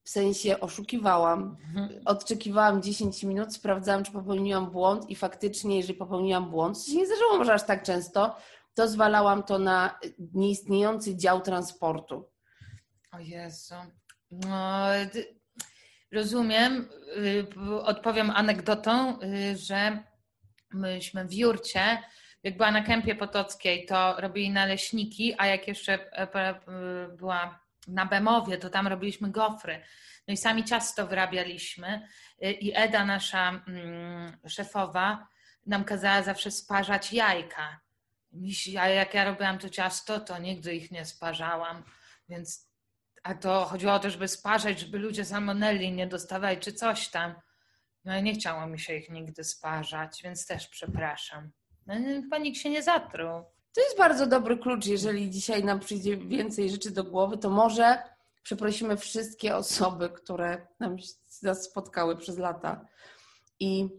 w 0.06 0.10
sensie 0.10 0.60
oszukiwałam, 0.60 1.58
mhm. 1.68 2.02
odczekiwałam 2.06 2.82
10 2.82 3.24
minut, 3.24 3.54
sprawdzałam, 3.54 4.04
czy 4.04 4.12
popełniłam 4.12 4.72
błąd 4.72 5.10
i 5.10 5.16
faktycznie, 5.16 5.78
jeżeli 5.78 5.94
popełniłam 5.94 6.50
błąd, 6.50 6.78
co 6.78 6.92
się 6.92 6.98
nie 6.98 7.06
zdarzyło 7.06 7.38
może 7.38 7.54
aż 7.54 7.64
tak 7.64 7.84
często, 7.84 8.36
to 8.74 8.88
zwalałam 8.88 9.44
to 9.44 9.60
na 9.60 10.00
nieistniejący 10.34 11.16
dział 11.16 11.42
transportu. 11.42 12.30
O 13.12 13.20
Jezu. 13.20 13.76
No, 14.32 14.86
rozumiem. 16.12 16.90
Y, 17.18 17.48
odpowiem 17.84 18.30
anegdotą, 18.30 19.22
y, 19.22 19.58
że 19.58 20.04
myśmy 20.74 21.26
w 21.26 21.34
Jurcie, 21.34 22.04
jak 22.44 22.58
była 22.58 22.72
na 22.72 22.82
kępie 22.82 23.16
potockiej, 23.16 23.86
to 23.86 24.16
robili 24.22 24.50
naleśniki, 24.50 25.36
a 25.38 25.46
jak 25.46 25.68
jeszcze 25.68 26.12
e, 26.12 26.60
była 27.18 27.65
na 27.88 28.06
Bemowie, 28.06 28.58
to 28.58 28.70
tam 28.70 28.88
robiliśmy 28.88 29.32
gofry. 29.32 29.82
No 30.28 30.34
i 30.34 30.38
sami 30.38 30.64
ciasto 30.64 31.08
wyrabialiśmy 31.08 32.08
y, 32.44 32.52
i 32.52 32.72
Eda, 32.76 33.06
nasza 33.06 33.50
mm, 33.68 34.38
szefowa, 34.48 35.28
nam 35.66 35.84
kazała 35.84 36.22
zawsze 36.22 36.52
sparzać 36.52 37.14
jajka. 37.14 37.80
Ja, 38.66 38.88
jak 38.88 39.14
ja 39.14 39.24
robiłam 39.24 39.60
to 39.60 39.70
ciasto, 39.70 40.20
to 40.20 40.38
nigdy 40.38 40.76
ich 40.76 40.92
nie 40.92 41.06
sparzałam, 41.06 41.84
więc 42.30 42.70
a 43.24 43.36
to 43.36 43.66
chodziło 43.66 43.94
o 43.94 44.00
to, 44.00 44.10
żeby 44.10 44.28
sparzać, 44.28 44.80
żeby 44.80 45.00
ludzie 45.00 45.26
salmonelli 45.26 45.92
nie 45.92 46.08
dostawali 46.08 46.58
czy 46.58 46.74
coś 46.74 47.08
tam. 47.08 47.36
No 48.06 48.18
i 48.18 48.24
nie 48.24 48.34
chciało 48.34 48.68
mi 48.68 48.80
się 48.80 48.96
ich 48.96 49.10
nigdy 49.10 49.44
sparzać, 49.44 50.22
więc 50.24 50.48
też 50.48 50.68
przepraszam. 50.68 51.52
No, 51.86 51.96
chyba 51.96 52.38
nikt 52.38 52.60
się 52.60 52.70
nie 52.70 52.84
zatruł. 52.84 53.55
To 53.76 53.82
jest 53.82 53.98
bardzo 53.98 54.28
dobry 54.28 54.58
klucz. 54.58 54.86
Jeżeli 54.86 55.30
dzisiaj 55.30 55.64
nam 55.64 55.80
przyjdzie 55.80 56.18
więcej 56.18 56.70
rzeczy 56.70 56.92
do 56.92 57.04
głowy, 57.04 57.38
to 57.38 57.50
może 57.50 57.98
przeprosimy 58.44 58.98
wszystkie 58.98 59.56
osoby, 59.56 60.10
które 60.10 60.68
nam, 60.80 60.98
nas 61.44 61.64
spotkały 61.64 62.18
przez 62.18 62.38
lata. 62.38 62.86
I 63.60 63.90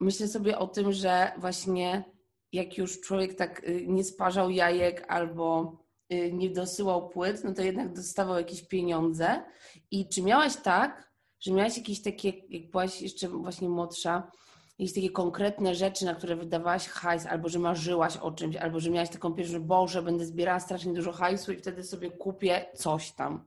myślę 0.00 0.28
sobie 0.28 0.58
o 0.58 0.66
tym, 0.66 0.92
że 0.92 1.32
właśnie 1.38 2.04
jak 2.52 2.78
już 2.78 3.00
człowiek 3.00 3.34
tak 3.34 3.64
y, 3.68 3.86
nie 3.86 4.04
sparzał 4.04 4.50
jajek 4.50 5.04
albo 5.08 5.76
y, 6.12 6.32
nie 6.32 6.50
dosyłał 6.50 7.08
płyt, 7.08 7.44
no 7.44 7.54
to 7.54 7.62
jednak 7.62 7.92
dostawał 7.92 8.36
jakieś 8.36 8.62
pieniądze. 8.62 9.42
I 9.90 10.08
czy 10.08 10.22
miałaś 10.22 10.56
tak, 10.56 11.10
że 11.40 11.52
miałaś 11.52 11.76
jakieś 11.76 12.02
takie, 12.02 12.32
jak 12.48 12.70
byłaś 12.70 13.02
jeszcze 13.02 13.28
właśnie 13.28 13.68
młodsza, 13.68 14.30
jakieś 14.78 14.94
takie 14.94 15.10
konkretne 15.10 15.74
rzeczy, 15.74 16.04
na 16.04 16.14
które 16.14 16.36
wydawałaś 16.36 16.88
hajs, 16.88 17.26
albo 17.26 17.48
że 17.48 17.58
marzyłaś 17.58 18.16
o 18.16 18.32
czymś, 18.32 18.56
albo 18.56 18.80
że 18.80 18.90
miałaś 18.90 19.10
taką 19.10 19.34
pierwszą, 19.34 19.52
że 19.52 19.60
Boże, 19.60 20.02
będę 20.02 20.24
zbierała 20.24 20.60
strasznie 20.60 20.94
dużo 20.94 21.12
hajsu 21.12 21.52
i 21.52 21.56
wtedy 21.56 21.84
sobie 21.84 22.10
kupię 22.10 22.66
coś 22.74 23.12
tam. 23.12 23.44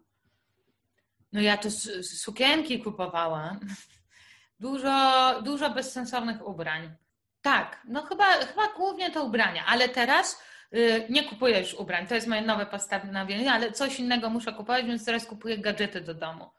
No 1.34 1.42
ja 1.42 1.58
to 1.58 1.72
sukienki 2.04 2.80
kupowałam. 2.80 3.60
Dużo, 4.60 5.34
dużo 5.44 5.70
bezsensownych 5.70 6.48
ubrań. 6.48 6.92
Tak, 7.42 7.82
no 7.88 8.02
chyba, 8.02 8.26
chyba 8.26 8.74
głównie 8.78 9.12
to 9.12 9.24
ubrania, 9.24 9.66
ale 9.66 9.90
teraz 9.90 10.42
yy, 10.72 11.06
nie 11.10 11.24
kupuję 11.24 11.60
już 11.60 11.74
ubrań. 11.74 12.08
To 12.08 12.16
jest 12.16 12.28
moje 12.28 12.42
nowe 12.42 12.66
postanowienie, 12.66 13.52
ale 13.52 13.72
coś 13.72 14.00
innego 14.00 14.30
muszę 14.30 14.54
kupować, 14.54 14.86
więc 14.86 15.06
teraz 15.06 15.26
kupuję 15.26 15.58
gadżety 15.58 16.02
do 16.02 16.14
domu 16.14 16.50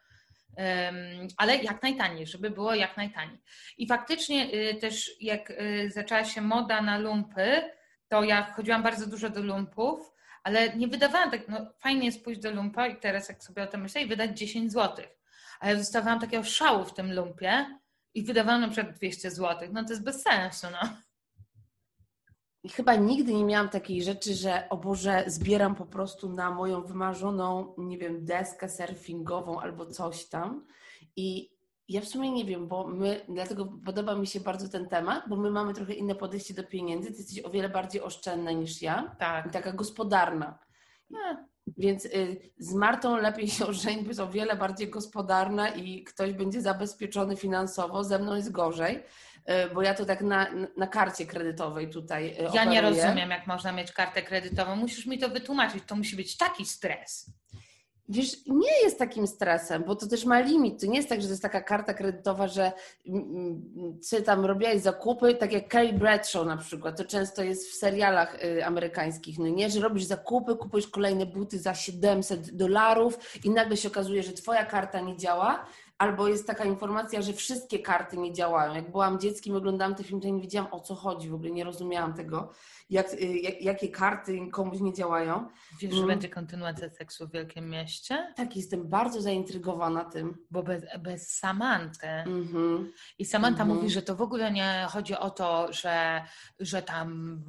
ale 1.36 1.56
jak 1.56 1.82
najtaniej, 1.82 2.26
żeby 2.26 2.50
było 2.50 2.74
jak 2.74 2.96
najtaniej. 2.96 3.38
I 3.78 3.86
faktycznie 3.86 4.54
y, 4.54 4.74
też 4.74 5.10
jak 5.20 5.50
y, 5.50 5.90
zaczęła 5.90 6.24
się 6.24 6.40
moda 6.40 6.82
na 6.82 6.98
lumpy, 6.98 7.62
to 8.08 8.24
ja 8.24 8.52
chodziłam 8.52 8.82
bardzo 8.82 9.06
dużo 9.06 9.30
do 9.30 9.42
lumpów, 9.42 10.12
ale 10.42 10.76
nie 10.76 10.88
wydawałam 10.88 11.30
tak, 11.30 11.48
no 11.48 11.72
fajnie 11.78 12.06
jest 12.06 12.24
pójść 12.24 12.40
do 12.40 12.50
lumpa 12.50 12.86
i 12.86 13.00
teraz 13.00 13.28
jak 13.28 13.44
sobie 13.44 13.62
o 13.62 13.66
tym 13.66 13.82
myślę 13.82 14.02
i 14.02 14.06
wydać 14.06 14.38
10 14.38 14.72
zł. 14.72 15.04
Ale 15.60 15.76
dostawałam 15.76 16.20
takiego 16.20 16.44
szału 16.44 16.84
w 16.84 16.94
tym 16.94 17.12
lumpie 17.14 17.78
i 18.14 18.22
wydawałam 18.22 18.60
na 18.60 18.68
przykład 18.68 18.96
200 18.96 19.30
zł. 19.30 19.68
No 19.72 19.84
to 19.84 19.90
jest 19.90 20.04
bez 20.04 20.22
sensu, 20.22 20.66
no. 20.72 20.88
I 22.62 22.68
chyba 22.68 22.94
nigdy 22.94 23.34
nie 23.34 23.44
miałam 23.44 23.68
takiej 23.68 24.02
rzeczy, 24.02 24.34
że 24.34 24.68
o 24.68 24.76
Boże, 24.76 25.24
zbieram 25.26 25.74
po 25.74 25.86
prostu 25.86 26.28
na 26.28 26.50
moją 26.50 26.82
wymarzoną, 26.82 27.74
nie 27.78 27.98
wiem, 27.98 28.24
deskę 28.24 28.68
surfingową 28.68 29.60
albo 29.60 29.86
coś 29.86 30.28
tam. 30.28 30.66
I 31.16 31.50
ja 31.88 32.00
w 32.00 32.08
sumie 32.08 32.30
nie 32.30 32.44
wiem, 32.44 32.68
bo 32.68 32.86
my, 32.86 33.26
dlatego 33.28 33.66
podoba 33.84 34.14
mi 34.14 34.26
się 34.26 34.40
bardzo 34.40 34.68
ten 34.68 34.88
temat, 34.88 35.24
bo 35.28 35.36
my 35.36 35.50
mamy 35.50 35.74
trochę 35.74 35.92
inne 35.92 36.14
podejście 36.14 36.54
do 36.54 36.64
pieniędzy. 36.64 37.10
Ty 37.10 37.16
jesteś 37.16 37.44
o 37.44 37.50
wiele 37.50 37.68
bardziej 37.68 38.02
oszczędna 38.02 38.52
niż 38.52 38.82
ja. 38.82 39.16
Tak. 39.18 39.46
I 39.46 39.50
taka 39.50 39.72
gospodarna. 39.72 40.58
No, 41.10 41.18
więc 41.76 42.04
y, 42.04 42.52
z 42.58 42.74
Martą 42.74 43.16
lepiej 43.16 43.48
się 43.48 43.66
ożenić, 43.66 44.02
bo 44.02 44.08
jest 44.08 44.20
o 44.20 44.30
wiele 44.30 44.56
bardziej 44.56 44.90
gospodarna 44.90 45.68
i 45.68 46.04
ktoś 46.04 46.32
będzie 46.32 46.60
zabezpieczony 46.60 47.36
finansowo, 47.36 48.04
ze 48.04 48.18
mną 48.18 48.36
jest 48.36 48.52
gorzej. 48.52 49.02
E, 49.44 49.68
bo 49.74 49.82
ja 49.82 49.94
to 49.94 50.04
tak 50.04 50.20
na, 50.20 50.46
na 50.76 50.86
karcie 50.86 51.26
kredytowej 51.26 51.90
tutaj 51.90 52.28
e, 52.28 52.42
Ja 52.42 52.48
operuję. 52.48 52.66
nie 52.66 52.80
rozumiem, 52.80 53.30
jak 53.30 53.46
można 53.46 53.72
mieć 53.72 53.92
kartę 53.92 54.22
kredytową. 54.22 54.76
Musisz 54.76 55.06
mi 55.06 55.18
to 55.18 55.28
wytłumaczyć. 55.28 55.84
To 55.86 55.96
musi 55.96 56.16
być 56.16 56.36
taki 56.36 56.66
stres. 56.66 57.26
Wiesz, 58.12 58.36
nie 58.46 58.82
jest 58.82 58.98
takim 58.98 59.26
stresem, 59.26 59.84
bo 59.86 59.96
to 59.96 60.06
też 60.06 60.24
ma 60.24 60.40
limit. 60.40 60.80
To 60.80 60.86
nie 60.86 60.96
jest 60.96 61.08
tak, 61.08 61.20
że 61.20 61.26
to 61.26 61.32
jest 61.32 61.42
taka 61.42 61.60
karta 61.60 61.94
kredytowa, 61.94 62.48
że 62.48 62.72
ty 64.10 64.22
tam 64.22 64.44
robiłaś 64.46 64.78
zakupy, 64.80 65.34
tak 65.34 65.52
jak 65.52 65.72
Carrie 65.72 65.92
Bradshaw 65.92 66.46
na 66.46 66.56
przykład. 66.56 66.96
To 66.96 67.04
często 67.04 67.42
jest 67.42 67.68
w 67.70 67.74
serialach 67.74 68.44
y, 68.44 68.64
amerykańskich, 68.66 69.38
no 69.38 69.48
nie? 69.48 69.70
Że 69.70 69.80
robisz 69.80 70.04
zakupy, 70.04 70.56
kupujesz 70.56 70.86
kolejne 70.88 71.26
buty 71.26 71.58
za 71.58 71.74
700 71.74 72.56
dolarów 72.56 73.18
i 73.44 73.50
nagle 73.50 73.76
się 73.76 73.88
okazuje, 73.88 74.22
że 74.22 74.32
twoja 74.32 74.64
karta 74.64 75.00
nie 75.00 75.16
działa, 75.16 75.66
albo 76.00 76.28
jest 76.28 76.46
taka 76.46 76.64
informacja, 76.64 77.22
że 77.22 77.32
wszystkie 77.32 77.78
karty 77.78 78.16
nie 78.16 78.32
działają. 78.32 78.74
Jak 78.74 78.90
byłam 78.90 79.20
dzieckiem, 79.20 79.56
oglądałam 79.56 79.94
ten 79.94 80.06
film, 80.06 80.20
to 80.20 80.28
nie 80.28 80.40
wiedziałam 80.40 80.72
o 80.72 80.80
co 80.80 80.94
chodzi, 80.94 81.28
w 81.28 81.34
ogóle 81.34 81.50
nie 81.50 81.64
rozumiałam 81.64 82.14
tego, 82.14 82.52
jak, 82.90 83.06
jak 83.42 83.62
jakie 83.62 83.88
karty 83.88 84.40
komuś 84.52 84.80
nie 84.80 84.94
działają. 84.94 85.48
Wiesz, 85.80 85.90
że 85.90 85.96
mm. 85.96 86.08
będzie 86.08 86.28
kontynuacja 86.28 86.90
seksu 86.90 87.28
w 87.28 87.32
Wielkim 87.32 87.70
Mieście? 87.70 88.32
Tak, 88.36 88.56
jestem 88.56 88.88
bardzo 88.88 89.22
zaintrygowana 89.22 90.04
tym. 90.04 90.36
Bo 90.50 90.62
bez, 90.62 90.84
bez 90.98 91.36
Samanty. 91.38 92.06
-hmm. 92.06 92.84
I 93.18 93.24
Samantha 93.24 93.62
mm 93.62 93.76
-hmm. 93.76 93.80
mówi, 93.80 93.90
że 93.90 94.02
to 94.02 94.16
w 94.16 94.22
ogóle 94.22 94.52
nie 94.52 94.86
chodzi 94.90 95.14
o 95.14 95.30
to, 95.30 95.72
że, 95.72 96.24
że 96.60 96.82
tam 96.82 97.40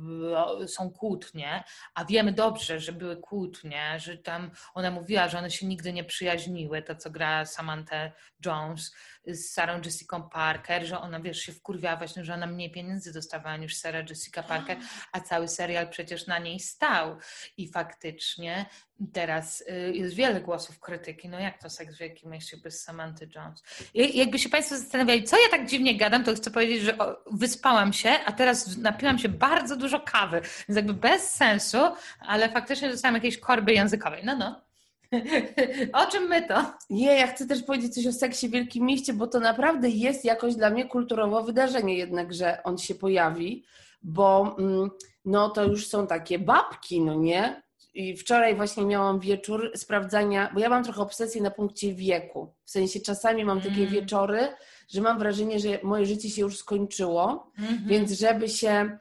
są 0.68 0.92
kłótnie, 0.92 1.64
a 1.96 2.06
wiemy 2.06 2.32
dobrze, 2.32 2.80
że 2.80 2.92
były 2.92 3.18
kłótnie, 3.18 4.00
że 4.00 4.18
tam 4.18 4.52
ona 4.74 4.92
mówiła, 4.92 5.28
że 5.28 5.38
one 5.38 5.52
się 5.52 5.68
nigdy 5.68 5.94
nie 5.94 6.04
przyjaźniły, 6.04 6.82
to 6.82 6.96
co 6.96 7.10
gra 7.10 7.46
Samantha 7.46 8.12
Jones 8.46 8.92
z 9.28 9.54
Sarah 9.54 9.86
Jessica 9.86 10.20
Parker, 10.20 10.86
że 10.86 11.00
ona, 11.00 11.20
wiesz, 11.20 11.42
się 11.42 11.52
wkurwiała 11.52 11.98
właśnie, 11.98 12.26
że 12.26 12.34
ona 12.34 12.48
mniej 12.48 12.72
pieniędzy 12.72 13.14
dostawała 13.14 13.58
niż 13.58 13.76
Sarah 13.78 14.10
Jessica 14.10 14.44
Parker, 14.44 14.78
a 15.12 15.20
cały 15.20 15.48
serial 15.48 15.90
przecież 15.90 16.28
na 16.28 16.40
niej 16.40 16.60
stał. 16.60 17.18
I 17.58 17.72
faktycznie 17.72 18.66
teraz 19.14 19.62
y, 19.62 19.94
jest 19.94 20.16
wiele 20.16 20.42
głosów 20.42 20.80
krytyki, 20.80 21.30
no 21.30 21.40
jak 21.40 21.62
to 21.62 21.70
seks 21.70 21.96
w 21.96 22.00
Wielkim 22.00 22.32
Mieście 22.32 22.58
bez 22.58 22.84
Samantha 22.84 23.26
Jones. 23.36 23.64
I 23.94 24.18
jakby 24.18 24.40
się 24.40 24.50
Państwo 24.50 24.78
zastanawiali, 24.78 25.24
co 25.24 25.38
ja 25.38 25.50
tak 25.52 25.70
dziwnie 25.70 25.98
gadam, 25.98 26.24
to 26.24 26.36
chcę 26.36 26.52
powiedzieć, 26.52 26.82
że 26.82 26.98
wyspałam 27.32 27.94
się, 27.94 28.10
a 28.10 28.32
teraz 28.32 28.78
napiłam 28.78 29.20
się 29.20 29.30
bardzo 29.30 29.76
dużo 29.76 30.00
kawy, 30.00 30.42
więc 30.42 30.76
jakby 30.76 30.94
bez 30.94 31.32
sensu, 31.32 31.78
ale 32.20 32.50
faktycznie 32.50 32.90
dostałam 32.90 33.16
jakieś 33.16 33.38
korby 33.38 33.74
językowej. 33.74 34.26
No, 34.26 34.36
no. 34.36 34.71
O 36.02 36.12
czym 36.12 36.24
my 36.24 36.48
to? 36.48 36.74
Nie, 36.90 37.16
ja 37.16 37.28
chcę 37.28 37.48
też 37.48 37.64
powiedzieć 37.64 37.94
coś 37.96 38.08
o 38.08 38.14
seksie 38.14 38.48
w 38.48 38.52
Wielkim 38.52 38.86
Mieście, 38.86 39.14
bo 39.14 39.28
to 39.28 39.40
naprawdę 39.40 39.90
jest 39.90 40.26
jakoś 40.26 40.56
dla 40.56 40.70
mnie 40.70 40.86
kulturowe 40.86 41.44
wydarzenie 41.44 41.98
jednak, 41.98 42.34
że 42.34 42.64
on 42.64 42.78
się 42.78 42.96
pojawi, 42.96 43.64
bo 44.04 44.56
mm, 44.60 44.90
no 45.26 45.50
to 45.50 45.64
już 45.64 45.88
są 45.88 46.08
takie 46.08 46.40
babki, 46.40 47.02
no 47.02 47.16
nie? 47.16 47.62
I 47.94 48.18
wczoraj 48.18 48.56
właśnie 48.56 48.86
miałam 48.86 49.20
wieczór 49.20 49.72
sprawdzania, 49.76 50.52
bo 50.54 50.60
ja 50.60 50.70
mam 50.70 50.84
trochę 50.84 51.02
obsesję 51.02 51.42
na 51.42 51.52
punkcie 51.52 51.94
wieku. 51.94 52.54
W 52.66 52.72
sensie 52.72 53.00
czasami 53.00 53.46
mam 53.46 53.62
takie 53.62 53.82
mm. 53.82 53.90
wieczory, 53.90 54.48
że 54.90 55.02
mam 55.02 55.20
wrażenie, 55.20 55.60
że 55.60 55.80
moje 55.84 56.06
życie 56.06 56.30
się 56.30 56.42
już 56.42 56.58
skończyło, 56.58 57.52
mm 57.60 57.74
-hmm. 57.74 57.88
więc 57.88 58.12
żeby 58.12 58.50
się 58.50 58.98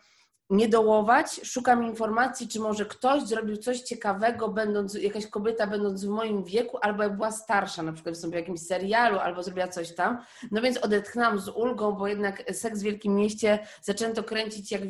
nie 0.50 0.68
dołować, 0.68 1.40
szukam 1.44 1.84
informacji, 1.84 2.48
czy 2.48 2.60
może 2.60 2.86
ktoś 2.86 3.22
zrobił 3.22 3.56
coś 3.56 3.80
ciekawego, 3.80 4.48
będąc, 4.48 4.94
jakaś 4.94 5.26
kobieta 5.26 5.66
będąc 5.66 6.04
w 6.04 6.08
moim 6.08 6.44
wieku, 6.44 6.78
albo 6.82 7.02
jak 7.02 7.16
była 7.16 7.32
starsza, 7.32 7.82
na 7.82 7.92
przykład 7.92 8.16
w 8.16 8.32
jakimś 8.32 8.60
serialu, 8.60 9.18
albo 9.18 9.42
zrobiła 9.42 9.68
coś 9.68 9.94
tam. 9.94 10.18
No 10.50 10.62
więc 10.62 10.78
odetchnęłam 10.78 11.38
z 11.38 11.48
ulgą, 11.48 11.92
bo 11.92 12.06
jednak 12.06 12.42
Seks 12.52 12.80
w 12.80 12.82
Wielkim 12.82 13.14
Mieście 13.14 13.58
zaczęto 13.82 14.24
kręcić, 14.24 14.72
jak 14.72 14.82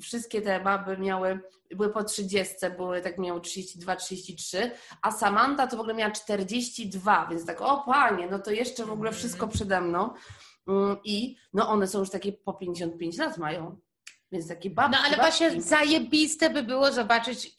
wszystkie 0.00 0.42
te 0.42 0.60
baby 0.60 0.98
miały, 0.98 1.40
były 1.70 1.92
po 1.92 2.04
30, 2.04 2.54
były 2.76 3.00
tak 3.00 3.18
miały 3.18 3.40
32, 3.40 3.96
33, 3.96 4.70
a 5.02 5.10
Samantha 5.10 5.66
to 5.66 5.76
w 5.76 5.80
ogóle 5.80 5.94
miała 5.94 6.10
42, 6.10 7.26
więc 7.30 7.46
tak, 7.46 7.60
o 7.60 7.82
panie, 7.86 8.28
no 8.30 8.38
to 8.38 8.50
jeszcze 8.50 8.84
w 8.84 8.92
ogóle 8.92 9.12
wszystko 9.12 9.48
przede 9.48 9.80
mną. 9.80 10.10
Mm, 10.68 10.96
I 11.04 11.36
no 11.52 11.68
one 11.68 11.86
są 11.86 11.98
już 11.98 12.10
takie 12.10 12.32
po 12.32 12.52
55 12.52 13.18
lat 13.18 13.38
mają. 13.38 13.76
Więc 14.32 14.48
takie 14.48 14.70
babki. 14.70 14.92
No 14.92 14.98
ale 14.98 15.16
babki. 15.16 15.20
właśnie 15.20 15.62
zajebiste 15.62 16.50
by 16.50 16.62
było 16.62 16.92
zobaczyć, 16.92 17.56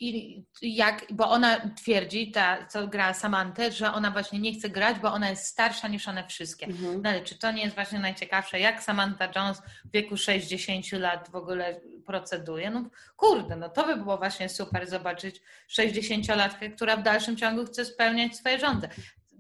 jak, 0.62 1.06
bo 1.14 1.30
ona 1.30 1.70
twierdzi, 1.70 2.32
ta, 2.32 2.66
co 2.66 2.88
gra 2.88 3.14
Samantę, 3.14 3.72
że 3.72 3.94
ona 3.94 4.12
właśnie 4.12 4.40
nie 4.40 4.54
chce 4.54 4.70
grać, 4.70 5.00
bo 5.00 5.14
ona 5.14 5.30
jest 5.30 5.46
starsza 5.46 5.88
niż 5.88 6.08
one 6.08 6.28
wszystkie. 6.28 6.66
Mhm. 6.66 7.02
No 7.02 7.10
ale 7.10 7.22
czy 7.22 7.40
to 7.40 7.52
nie 7.52 7.64
jest 7.64 7.76
właśnie 7.76 8.00
najciekawsze, 8.00 8.60
jak 8.60 8.84
Samantha 8.84 9.28
Jones 9.36 9.62
w 9.86 9.92
wieku 9.92 10.18
60 10.18 10.92
lat 10.92 11.30
w 11.32 11.36
ogóle 11.36 11.82
proceduje? 12.06 12.70
No 12.70 12.84
kurde, 13.16 13.56
no 13.56 13.70
to 13.70 13.86
by 13.86 13.96
było 13.96 14.18
właśnie 14.18 14.50
super 14.50 14.88
zobaczyć 14.90 15.42
60-latkę, 15.80 16.76
która 16.76 16.98
w 16.98 17.04
dalszym 17.04 17.38
ciągu 17.38 17.66
chce 17.66 17.86
spełniać 17.86 18.36
swoje 18.36 18.60
rządy. 18.60 18.90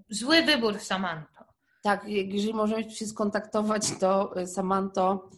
Zły 0.09 0.41
wybór, 0.41 0.79
Samanto. 0.79 1.45
Tak, 1.81 2.03
jeżeli 2.07 2.53
możemy 2.53 2.91
się 2.91 3.05
skontaktować, 3.05 3.83
to 3.99 4.39
y, 4.41 4.47
Samanto 4.47 5.29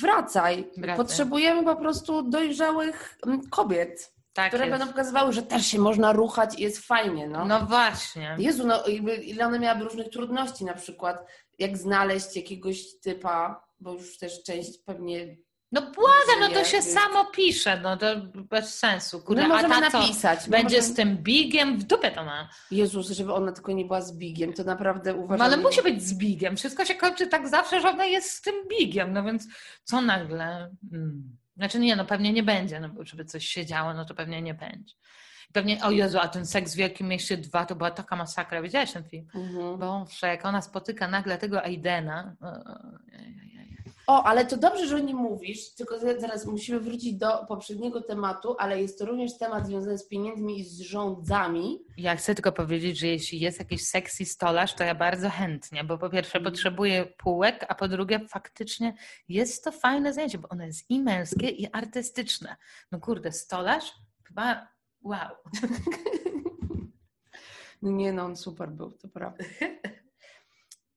wracaj. 0.00 0.70
wracaj. 0.76 0.96
Potrzebujemy 0.96 1.64
po 1.64 1.76
prostu 1.76 2.22
dojrzałych 2.22 3.18
mm, 3.26 3.50
kobiet. 3.50 4.12
Tak 4.32 4.48
które 4.48 4.66
jest. 4.66 4.78
będą 4.78 4.92
pokazywały, 4.92 5.32
że 5.32 5.42
też 5.42 5.66
się 5.66 5.78
można 5.78 6.12
ruchać 6.12 6.58
i 6.58 6.62
jest 6.62 6.86
fajnie. 6.86 7.28
No, 7.28 7.44
no 7.44 7.66
właśnie. 7.66 8.36
Jezu, 8.38 8.66
no, 8.66 8.84
ile 9.22 9.46
one 9.46 9.58
miały 9.58 9.84
różnych 9.84 10.08
trudności, 10.08 10.64
na 10.64 10.74
przykład 10.74 11.26
jak 11.58 11.78
znaleźć 11.78 12.36
jakiegoś 12.36 13.00
typa, 13.00 13.64
bo 13.80 13.92
już 13.92 14.18
też 14.18 14.42
część 14.42 14.78
pewnie 14.78 15.36
no 15.72 15.80
błagam, 15.80 16.40
no 16.40 16.48
to 16.48 16.64
się 16.64 16.76
jest... 16.76 16.94
samo 16.94 17.24
pisze, 17.24 17.80
no 17.80 17.96
to 17.96 18.06
bez 18.34 18.78
sensu. 18.78 19.20
Kurde, 19.20 19.48
no 19.48 19.54
a 19.54 19.62
ta 19.62 19.80
napisać. 19.80 20.48
Będzie 20.48 20.76
możemy... 20.76 20.94
z 20.94 20.96
tym 20.96 21.16
bigiem, 21.16 21.78
w 21.78 21.84
dupie 21.84 22.10
to 22.10 22.24
ma. 22.24 22.48
Jezus, 22.70 23.10
żeby 23.10 23.32
ona 23.32 23.52
tylko 23.52 23.72
nie 23.72 23.84
była 23.84 24.00
z 24.00 24.18
bigiem, 24.18 24.52
to 24.52 24.64
naprawdę 24.64 25.14
uważam... 25.14 25.38
No 25.38 25.44
ale 25.44 25.56
musi 25.56 25.82
być 25.82 26.02
z 26.02 26.14
bigiem, 26.14 26.56
wszystko 26.56 26.84
się 26.84 26.94
kończy 26.94 27.26
tak 27.26 27.48
zawsze, 27.48 27.80
że 27.80 27.90
ona 27.90 28.04
jest 28.04 28.30
z 28.30 28.42
tym 28.42 28.54
bigiem, 28.68 29.12
no 29.12 29.24
więc 29.24 29.48
co 29.84 30.00
nagle... 30.00 30.70
Hmm. 30.90 31.36
Znaczy 31.56 31.78
nie, 31.78 31.96
no 31.96 32.04
pewnie 32.04 32.32
nie 32.32 32.42
będzie, 32.42 32.80
no 32.80 32.88
bo 32.88 33.04
żeby 33.04 33.24
coś 33.24 33.46
się 33.46 33.66
działo, 33.66 33.94
no 33.94 34.04
to 34.04 34.14
pewnie 34.14 34.42
nie 34.42 34.54
będzie. 34.54 34.94
Pewnie, 35.52 35.84
o 35.84 35.90
Jezu, 35.90 36.18
a 36.18 36.28
ten 36.28 36.46
seks 36.46 36.74
w 36.74 36.76
Wielkim 36.76 37.08
Mieście 37.08 37.36
2 37.36 37.66
to 37.66 37.74
była 37.74 37.90
taka 37.90 38.16
masakra. 38.16 38.62
Widziałeś 38.62 38.92
ten 38.92 39.04
film? 39.04 39.26
Mhm. 39.34 39.78
Bo 39.78 40.06
jak 40.22 40.44
ona 40.44 40.62
spotyka 40.62 41.08
nagle 41.08 41.38
tego 41.38 41.62
Aidena, 41.62 42.36
o, 42.40 42.46
ale 44.06 44.46
to 44.46 44.56
dobrze, 44.56 44.86
że 44.86 44.96
o 44.96 44.98
nim 44.98 45.16
mówisz, 45.16 45.74
tylko 45.74 45.98
zaraz 45.98 46.46
musimy 46.46 46.80
wrócić 46.80 47.14
do 47.14 47.46
poprzedniego 47.48 48.00
tematu, 48.00 48.56
ale 48.58 48.82
jest 48.82 48.98
to 48.98 49.06
również 49.06 49.38
temat 49.38 49.66
związany 49.66 49.98
z 49.98 50.08
pieniędzmi 50.08 50.60
i 50.60 50.64
z 50.64 50.80
rządzami. 50.80 51.78
Ja 51.96 52.16
chcę 52.16 52.34
tylko 52.34 52.52
powiedzieć, 52.52 52.98
że 52.98 53.06
jeśli 53.06 53.40
jest 53.40 53.58
jakiś 53.58 53.86
sexy 53.86 54.24
stolarz, 54.24 54.74
to 54.74 54.84
ja 54.84 54.94
bardzo 54.94 55.30
chętnie, 55.30 55.84
bo 55.84 55.98
po 55.98 56.10
pierwsze 56.10 56.38
mm. 56.38 56.52
potrzebuję 56.52 57.06
półek, 57.06 57.66
a 57.68 57.74
po 57.74 57.88
drugie 57.88 58.20
faktycznie 58.28 58.94
jest 59.28 59.64
to 59.64 59.72
fajne 59.72 60.12
zajęcie, 60.12 60.38
bo 60.38 60.48
ono 60.48 60.64
jest 60.64 60.90
i 60.90 61.00
męskie, 61.00 61.48
i 61.48 61.72
artystyczne. 61.72 62.56
No 62.92 63.00
kurde, 63.00 63.32
stolarz? 63.32 63.92
Chyba 64.24 64.68
wow. 65.02 65.30
Nie 67.82 68.12
no, 68.12 68.24
on 68.24 68.36
super 68.36 68.70
był, 68.70 68.90
to 68.90 69.08
prawda. 69.08 69.44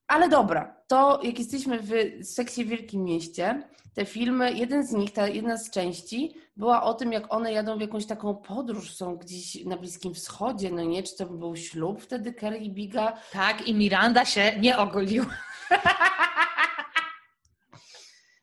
Ale 0.08 0.30
dobra, 0.30 0.76
to 0.88 1.20
jak 1.24 1.40
jesteśmy 1.40 1.80
w 1.82 1.92
sekcji 2.24 2.66
w 2.66 2.68
Wielkim 2.68 3.04
Mieście, 3.04 3.70
te 3.94 4.06
filmy, 4.06 4.54
jeden 4.54 4.88
z 4.88 4.92
nich, 4.92 5.14
ta 5.14 5.28
jedna 5.28 5.58
z 5.58 5.70
części 5.70 6.36
była 6.58 6.84
o 6.84 6.94
tym, 6.94 7.12
jak 7.12 7.34
one 7.34 7.52
jadą 7.52 7.78
w 7.78 7.82
jakąś 7.82 8.06
taką 8.06 8.36
podróż, 8.36 8.96
są 8.96 9.18
gdzieś 9.18 9.66
na 9.66 9.78
Bliskim 9.78 10.14
Wschodzie, 10.14 10.72
no 10.72 10.84
nie? 10.84 11.04
Czy 11.04 11.16
to 11.16 11.26
był 11.26 11.56
ślub 11.56 12.02
wtedy 12.02 12.34
Kerry 12.34 12.58
i 12.58 12.72
Biga? 12.72 13.18
Tak, 13.32 13.68
i 13.68 13.74
Miranda 13.74 14.26
się 14.26 14.60
nie 14.60 14.78
ogoliła. 14.78 15.26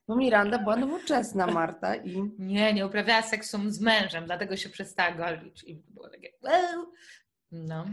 Bo 0.09 0.16
Miranda 0.16 0.59
była 0.59 0.77
nowoczesna, 0.77 1.46
Marta. 1.46 1.96
I... 1.96 2.31
Nie, 2.38 2.75
nie 2.75 2.87
uprawiała 2.87 3.22
seksu 3.22 3.59
z 3.70 3.81
mężem, 3.81 4.25
dlatego 4.25 4.57
się 4.57 4.68
przestała 4.68 5.12
golić. 5.12 5.64
I 5.64 5.75
było 5.75 6.09
takie... 6.09 6.33
No. 7.53 7.87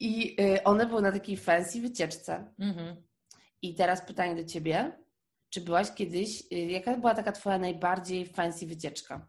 I 0.00 0.36
y, 0.40 0.64
one 0.64 0.86
były 0.86 1.02
na 1.02 1.12
takiej 1.12 1.36
fancy 1.36 1.80
wycieczce. 1.80 2.52
Mhm. 2.58 2.96
I 3.62 3.74
teraz 3.74 4.06
pytanie 4.06 4.42
do 4.42 4.48
ciebie. 4.48 4.92
Czy 5.50 5.60
byłaś 5.60 5.94
kiedyś, 5.94 6.42
y, 6.52 6.56
jaka 6.56 6.96
była 6.96 7.14
taka 7.14 7.32
twoja 7.32 7.58
najbardziej 7.58 8.26
fancy 8.26 8.66
wycieczka? 8.66 9.28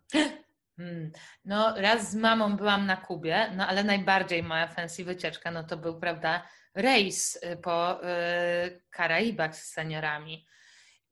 Hmm. 0.77 1.11
No, 1.45 1.73
raz 1.77 2.11
z 2.11 2.15
mamą 2.15 2.55
byłam 2.57 2.85
na 2.85 2.97
Kubie, 2.97 3.51
no 3.55 3.67
ale 3.67 3.83
najbardziej 3.83 4.43
moja 4.43 4.67
fancy 4.67 5.03
wycieczka, 5.03 5.51
no 5.51 5.63
to 5.63 5.77
był, 5.77 5.99
prawda, 5.99 6.47
rejs 6.75 7.35
y, 7.35 7.57
po 7.57 8.03
y, 8.03 8.81
Karaibach 8.89 9.55
z 9.55 9.71
seniorami. 9.73 10.47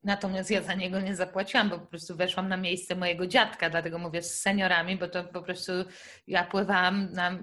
Natomiast 0.02 0.50
ja 0.50 0.62
za 0.62 0.74
niego 0.74 1.00
nie 1.00 1.16
zapłaciłam, 1.16 1.68
bo 1.68 1.78
po 1.78 1.86
prostu 1.86 2.16
weszłam 2.16 2.48
na 2.48 2.56
miejsce 2.56 2.96
mojego 2.96 3.26
dziadka, 3.26 3.70
dlatego 3.70 3.98
mówię 3.98 4.22
z 4.22 4.40
seniorami, 4.40 4.96
bo 4.96 5.08
to 5.08 5.24
po 5.24 5.42
prostu 5.42 5.72
ja 6.26 6.44
pływałam 6.44 7.12
na 7.12 7.38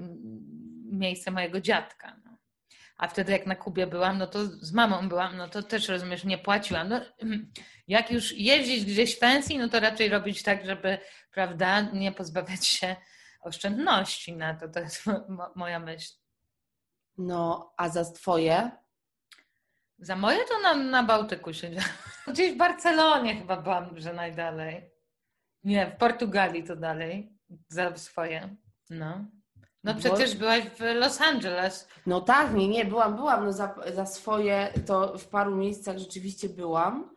miejsce 0.93 1.31
mojego 1.31 1.61
dziadka. 1.61 2.17
No. 2.25 2.37
A 2.97 3.07
wtedy 3.07 3.31
jak 3.31 3.47
na 3.47 3.55
Kubie 3.55 3.87
byłam, 3.87 4.17
no 4.17 4.27
to 4.27 4.45
z 4.45 4.73
mamą 4.73 5.09
byłam, 5.09 5.37
no 5.37 5.47
to 5.47 5.63
też 5.63 5.89
rozumiesz, 5.89 6.23
nie 6.23 6.37
płaciłam. 6.37 6.89
No, 6.89 7.01
jak 7.87 8.11
już 8.11 8.31
jeździć 8.31 8.85
gdzieś 8.85 9.19
fancy, 9.19 9.57
no 9.57 9.69
to 9.69 9.79
raczej 9.79 10.09
robić 10.09 10.43
tak, 10.43 10.65
żeby, 10.65 10.97
prawda, 11.31 11.81
nie 11.81 12.11
pozbawiać 12.11 12.67
się 12.67 12.95
oszczędności 13.41 14.33
na 14.33 14.53
to. 14.53 14.69
To 14.69 14.79
jest 14.79 15.03
moja 15.55 15.79
myśl. 15.79 16.13
No, 17.17 17.73
a 17.77 17.89
za 17.89 18.11
twoje? 18.11 18.71
Za 19.99 20.15
moje 20.15 20.39
to 20.45 20.59
na, 20.59 20.73
na 20.73 21.03
Bałtyku 21.03 21.53
siedziałam. 21.53 21.89
Gdzieś 22.27 22.53
w 22.53 22.57
Barcelonie 22.57 23.35
chyba 23.35 23.61
byłam, 23.61 23.99
że 23.99 24.13
najdalej. 24.13 24.89
Nie, 25.63 25.87
w 25.87 25.97
Portugalii 25.97 26.63
to 26.63 26.75
dalej. 26.75 27.37
Za 27.67 27.97
swoje. 27.97 28.55
No. 28.89 29.25
No 29.83 29.95
przecież 29.95 30.35
byłaś 30.35 30.63
w 30.63 30.79
Los 30.79 31.21
Angeles. 31.21 31.87
No 32.05 32.21
tak, 32.21 32.53
nie, 32.53 32.67
nie, 32.67 32.85
byłam, 32.85 33.15
byłam. 33.15 33.45
No 33.45 33.53
za, 33.53 33.75
za 33.93 34.05
swoje 34.05 34.73
to 34.85 35.17
w 35.17 35.27
paru 35.27 35.55
miejscach 35.55 35.97
rzeczywiście 35.97 36.49
byłam. 36.49 37.15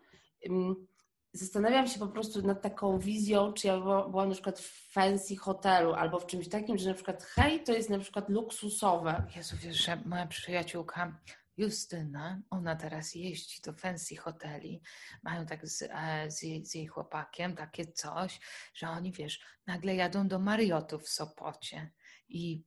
Zastanawiam 1.32 1.86
się 1.86 1.98
po 1.98 2.08
prostu 2.08 2.42
nad 2.42 2.62
taką 2.62 2.98
wizją, 2.98 3.52
czy 3.52 3.66
ja 3.66 3.80
byłam, 3.80 4.28
na 4.28 4.34
przykład 4.34 4.60
w 4.60 4.92
fancy 4.92 5.36
hotelu 5.36 5.92
albo 5.92 6.20
w 6.20 6.26
czymś 6.26 6.48
takim, 6.48 6.78
że 6.78 6.88
na 6.88 6.94
przykład 6.94 7.22
hej, 7.22 7.64
to 7.64 7.72
jest 7.72 7.90
na 7.90 7.98
przykład 7.98 8.28
luksusowe. 8.28 9.22
Jezu, 9.36 9.56
wiesz, 9.60 9.76
że 9.76 9.98
moja 10.04 10.26
przyjaciółka 10.26 11.20
Justyna, 11.56 12.40
ona 12.50 12.76
teraz 12.76 13.14
jeździ 13.14 13.62
do 13.62 13.72
fancy 13.72 14.16
hoteli, 14.16 14.82
mają 15.22 15.46
tak 15.46 15.68
z, 15.68 15.82
e, 15.82 16.30
z, 16.30 16.42
jej, 16.42 16.66
z, 16.66 16.74
jej, 16.74 16.86
chłopakiem 16.86 17.56
takie 17.56 17.86
coś, 17.86 18.40
że 18.74 18.88
oni, 18.88 19.12
wiesz, 19.12 19.40
nagle 19.66 19.94
jadą 19.94 20.28
do 20.28 20.38
Mariotu 20.38 20.98
w 20.98 21.08
Sopocie 21.08 21.90
i 22.28 22.64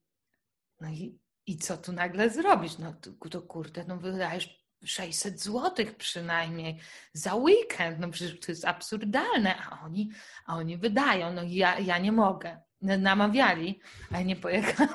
no 0.81 0.89
i, 0.89 1.19
i 1.45 1.57
co 1.57 1.77
tu 1.77 1.93
nagle 1.93 2.29
zrobić? 2.29 2.77
No 2.77 2.93
to, 3.29 3.41
kurde, 3.41 3.83
no 3.87 3.97
wydajesz 3.97 4.59
600 4.85 5.41
złotych 5.41 5.95
przynajmniej 5.95 6.79
za 7.13 7.35
weekend, 7.35 7.99
no 7.99 8.09
przecież 8.09 8.39
to 8.39 8.51
jest 8.51 8.65
absurdalne, 8.65 9.55
a 9.69 9.85
oni, 9.85 10.11
a 10.45 10.55
oni 10.55 10.77
wydają, 10.77 11.33
no 11.33 11.41
ja, 11.47 11.79
ja 11.79 11.97
nie 11.97 12.11
mogę. 12.11 12.61
Namawiali, 12.81 13.81
a 14.11 14.17
ja 14.17 14.23
nie 14.23 14.35
pojechałam. 14.35 14.93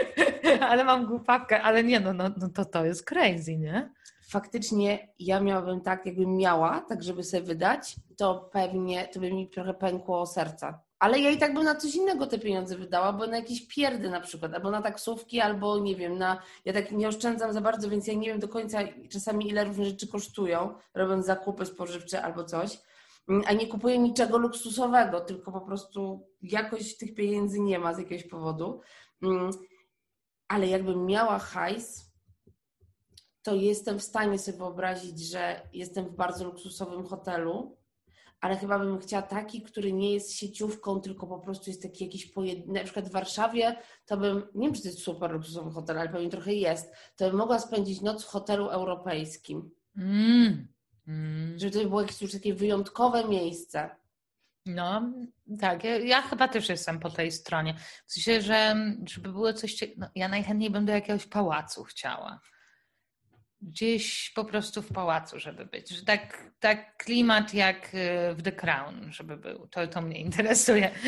ale 0.70 0.84
mam 0.84 1.06
głupawkę, 1.06 1.62
ale 1.62 1.84
nie, 1.84 2.00
no, 2.00 2.12
no, 2.12 2.30
no 2.36 2.48
to 2.48 2.64
to 2.64 2.84
jest 2.84 3.04
crazy, 3.04 3.56
nie? 3.56 3.92
Faktycznie 4.28 5.08
ja 5.18 5.40
miałabym 5.40 5.80
tak, 5.80 6.06
jakbym 6.06 6.36
miała, 6.36 6.80
tak 6.80 7.02
żeby 7.02 7.22
sobie 7.22 7.42
wydać, 7.42 7.96
to 8.16 8.50
pewnie 8.52 9.08
to 9.08 9.20
by 9.20 9.32
mi 9.32 9.50
trochę 9.50 9.74
pękło 9.74 10.26
serca. 10.26 10.85
Ale 10.98 11.20
ja 11.20 11.30
i 11.30 11.38
tak 11.38 11.54
bym 11.54 11.64
na 11.64 11.74
coś 11.74 11.94
innego 11.94 12.26
te 12.26 12.38
pieniądze 12.38 12.76
wydała, 12.76 13.12
bo 13.12 13.26
na 13.26 13.36
jakieś 13.36 13.66
pierdy 13.66 14.10
na 14.10 14.20
przykład, 14.20 14.54
albo 14.54 14.70
na 14.70 14.82
taksówki, 14.82 15.40
albo 15.40 15.78
nie 15.78 15.96
wiem, 15.96 16.18
na. 16.18 16.42
Ja 16.64 16.72
tak 16.72 16.92
nie 16.92 17.08
oszczędzam 17.08 17.52
za 17.52 17.60
bardzo, 17.60 17.90
więc 17.90 18.06
ja 18.06 18.14
nie 18.14 18.28
wiem 18.28 18.40
do 18.40 18.48
końca 18.48 18.78
czasami 19.10 19.48
ile 19.48 19.64
różne 19.64 19.84
rzeczy 19.84 20.08
kosztują, 20.08 20.74
robiąc 20.94 21.26
zakupy 21.26 21.66
spożywcze 21.66 22.22
albo 22.22 22.44
coś. 22.44 22.78
Mm, 23.28 23.42
a 23.46 23.52
nie 23.52 23.66
kupuję 23.66 23.98
niczego 23.98 24.38
luksusowego, 24.38 25.20
tylko 25.20 25.52
po 25.52 25.60
prostu 25.60 26.28
jakoś 26.42 26.96
tych 26.96 27.14
pieniędzy 27.14 27.60
nie 27.60 27.78
ma 27.78 27.94
z 27.94 27.98
jakiegoś 27.98 28.26
powodu. 28.26 28.80
Mm, 29.22 29.50
ale 30.48 30.66
jakbym 30.66 31.06
miała 31.06 31.38
hajs, 31.38 32.06
to 33.42 33.54
jestem 33.54 33.98
w 33.98 34.02
stanie 34.02 34.38
sobie 34.38 34.58
wyobrazić, 34.58 35.20
że 35.20 35.60
jestem 35.72 36.04
w 36.04 36.16
bardzo 36.16 36.44
luksusowym 36.44 37.06
hotelu, 37.06 37.76
ale 38.40 38.56
chyba 38.56 38.78
bym 38.78 38.98
chciała 38.98 39.22
taki, 39.22 39.62
który 39.62 39.92
nie 39.92 40.12
jest 40.12 40.32
sieciówką, 40.32 41.00
tylko 41.00 41.26
po 41.26 41.38
prostu 41.38 41.70
jest 41.70 41.82
taki 41.82 42.04
jakiś 42.04 42.26
pojedynczy. 42.26 42.72
Na 42.72 42.84
przykład 42.84 43.08
w 43.08 43.12
Warszawie 43.12 43.76
to 44.06 44.16
bym, 44.16 44.42
nie 44.54 44.66
wiem, 44.66 44.74
czy 44.74 44.82
to 44.82 44.88
jest 44.88 45.02
super 45.02 45.30
luksusowy 45.30 45.70
hotel, 45.70 45.98
ale 45.98 46.08
pewnie 46.08 46.28
trochę 46.28 46.52
jest, 46.52 46.94
to 47.16 47.28
bym 47.28 47.36
mogła 47.36 47.58
spędzić 47.58 48.00
noc 48.00 48.24
w 48.24 48.28
hotelu 48.28 48.68
europejskim. 48.68 49.70
Mm. 49.96 50.68
Mm. 51.08 51.58
Żeby 51.58 51.72
to 51.72 51.88
było 51.88 52.00
jakieś 52.00 52.22
już 52.22 52.32
takie 52.32 52.54
wyjątkowe 52.54 53.28
miejsce. 53.28 53.90
No, 54.66 55.12
tak, 55.60 55.84
ja, 55.84 55.98
ja, 55.98 56.22
chyba 56.22 56.48
też 56.48 56.68
jestem 56.68 57.00
po 57.00 57.10
tej 57.10 57.32
stronie. 57.32 57.74
W 58.06 58.12
sensie, 58.12 58.40
że 58.40 58.76
żeby 59.04 59.32
było 59.32 59.52
coś. 59.52 59.84
No, 59.96 60.06
ja 60.14 60.28
najchętniej 60.28 60.70
bym 60.70 60.86
do 60.86 60.92
jakiegoś 60.92 61.26
pałacu 61.26 61.84
chciała. 61.84 62.40
Gdzieś 63.66 64.32
po 64.34 64.44
prostu 64.44 64.82
w 64.82 64.92
pałacu, 64.92 65.38
żeby 65.38 65.66
być. 65.66 65.88
Że 65.88 66.04
tak, 66.04 66.50
tak 66.60 66.96
klimat 66.96 67.54
jak 67.54 67.94
y, 67.94 68.34
w 68.34 68.42
The 68.42 68.52
Crown, 68.52 69.12
żeby 69.12 69.36
był. 69.36 69.68
To, 69.68 69.86
to 69.86 70.02
mnie 70.02 70.20
interesuje. 70.20 70.90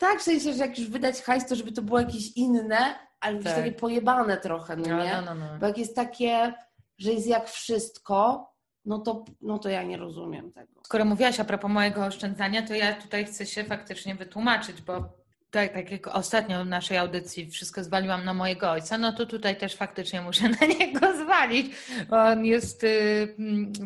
Tak, 0.00 0.20
w 0.20 0.22
sensie, 0.22 0.52
że 0.52 0.58
jak 0.58 0.78
już 0.78 0.90
wydać 0.90 1.22
hajs, 1.22 1.46
to 1.46 1.56
żeby 1.56 1.72
to 1.72 1.82
było 1.82 2.00
jakieś 2.00 2.36
inne, 2.36 2.94
ale 3.20 3.42
tak. 3.42 3.54
takie 3.54 3.72
pojebane 3.72 4.36
trochę, 4.36 4.76
no, 4.76 4.88
no 4.88 5.04
nie? 5.04 5.12
No, 5.12 5.22
no, 5.22 5.34
no. 5.34 5.58
Bo 5.60 5.66
jak 5.66 5.78
jest 5.78 5.96
takie, 5.96 6.54
że 6.98 7.12
jest 7.12 7.26
jak 7.26 7.48
wszystko, 7.48 8.48
no 8.84 8.98
to, 8.98 9.24
no 9.40 9.58
to 9.58 9.68
ja 9.68 9.82
nie 9.82 9.96
rozumiem 9.96 10.52
tego. 10.52 10.80
Skoro 10.84 11.04
mówiłaś 11.04 11.40
a 11.40 11.44
propos 11.44 11.70
mojego 11.70 12.04
oszczędzania, 12.04 12.62
to 12.62 12.74
ja 12.74 12.94
tutaj 12.94 13.24
chcę 13.24 13.46
się 13.46 13.64
faktycznie 13.64 14.14
wytłumaczyć, 14.14 14.82
bo 14.82 15.18
tak, 15.50 15.72
tak 15.72 15.90
jak 15.90 16.06
ostatnio 16.06 16.64
w 16.64 16.66
naszej 16.66 16.98
audycji 16.98 17.50
wszystko 17.50 17.84
zwaliłam 17.84 18.24
na 18.24 18.34
mojego 18.34 18.70
ojca, 18.70 18.98
no 18.98 19.12
to 19.12 19.26
tutaj 19.26 19.56
też 19.56 19.74
faktycznie 19.74 20.20
muszę 20.20 20.48
na 20.60 20.66
niego 20.66 21.16
zwalić. 21.24 21.76
On 22.10 22.44
jest 22.44 22.84
y, 22.84 23.34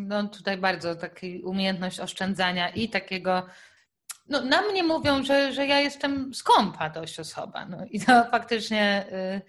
no 0.01 0.29
tutaj 0.29 0.59
bardzo 0.59 0.94
taki 0.94 1.42
umiejętność 1.42 2.01
oszczędzania 2.01 2.68
i 2.68 2.88
takiego 2.88 3.46
no, 4.29 4.40
na 4.40 4.62
mnie 4.62 4.83
mówią, 4.83 5.25
że, 5.25 5.53
że 5.53 5.66
ja 5.66 5.81
jestem 5.81 6.35
skąpa 6.35 6.90
dość 6.90 7.20
osoba. 7.20 7.66
No, 7.66 7.79
I 7.90 8.01
to 8.01 8.25
faktycznie, 8.31 9.07
y, 9.12 9.42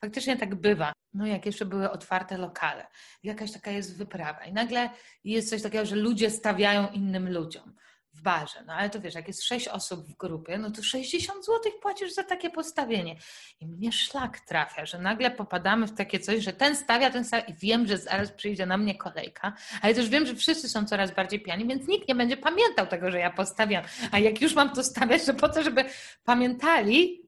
faktycznie 0.00 0.36
tak 0.36 0.54
bywa 0.54 0.92
no 1.16 1.26
jak 1.26 1.46
jeszcze 1.46 1.64
były 1.64 1.90
otwarte 1.90 2.38
lokale, 2.38 2.86
jakaś 3.22 3.52
taka 3.52 3.70
jest 3.70 3.98
wyprawa 3.98 4.44
i 4.44 4.52
nagle 4.52 4.90
jest 5.24 5.50
coś 5.50 5.62
takiego, 5.62 5.86
że 5.86 5.96
ludzie 5.96 6.30
stawiają 6.30 6.88
innym 6.88 7.32
ludziom 7.32 7.74
w 8.16 8.22
barze. 8.22 8.62
No 8.66 8.72
ale 8.72 8.90
to 8.90 9.00
wiesz, 9.00 9.14
jak 9.14 9.28
jest 9.28 9.44
sześć 9.44 9.68
osób 9.68 10.00
w 10.00 10.16
grupie, 10.16 10.58
no 10.58 10.70
to 10.70 10.82
60 10.82 11.44
zł 11.44 11.72
płacisz 11.82 12.12
za 12.12 12.24
takie 12.24 12.50
postawienie. 12.50 13.16
I 13.60 13.66
mnie 13.66 13.92
szlak 13.92 14.40
trafia, 14.40 14.86
że 14.86 14.98
nagle 14.98 15.30
popadamy 15.30 15.86
w 15.86 15.94
takie 15.94 16.20
coś, 16.20 16.44
że 16.44 16.52
ten 16.52 16.76
stawia, 16.76 17.10
ten 17.10 17.24
stawia 17.24 17.44
i 17.44 17.54
wiem, 17.54 17.86
że 17.86 17.98
zaraz 17.98 18.32
przyjdzie 18.32 18.66
na 18.66 18.76
mnie 18.76 18.94
kolejka, 18.94 19.52
ale 19.82 19.94
też 19.94 20.08
wiem, 20.08 20.26
że 20.26 20.34
wszyscy 20.34 20.68
są 20.68 20.84
coraz 20.84 21.10
bardziej 21.14 21.40
pijani, 21.40 21.66
więc 21.66 21.88
nikt 21.88 22.08
nie 22.08 22.14
będzie 22.14 22.36
pamiętał 22.36 22.86
tego, 22.86 23.10
że 23.10 23.18
ja 23.18 23.30
postawiam. 23.30 23.84
A 24.10 24.18
jak 24.18 24.40
już 24.40 24.54
mam 24.54 24.70
to 24.70 24.84
stawiać, 24.84 25.24
to 25.24 25.34
po 25.34 25.48
to, 25.48 25.62
żeby 25.62 25.84
pamiętali, 26.24 27.25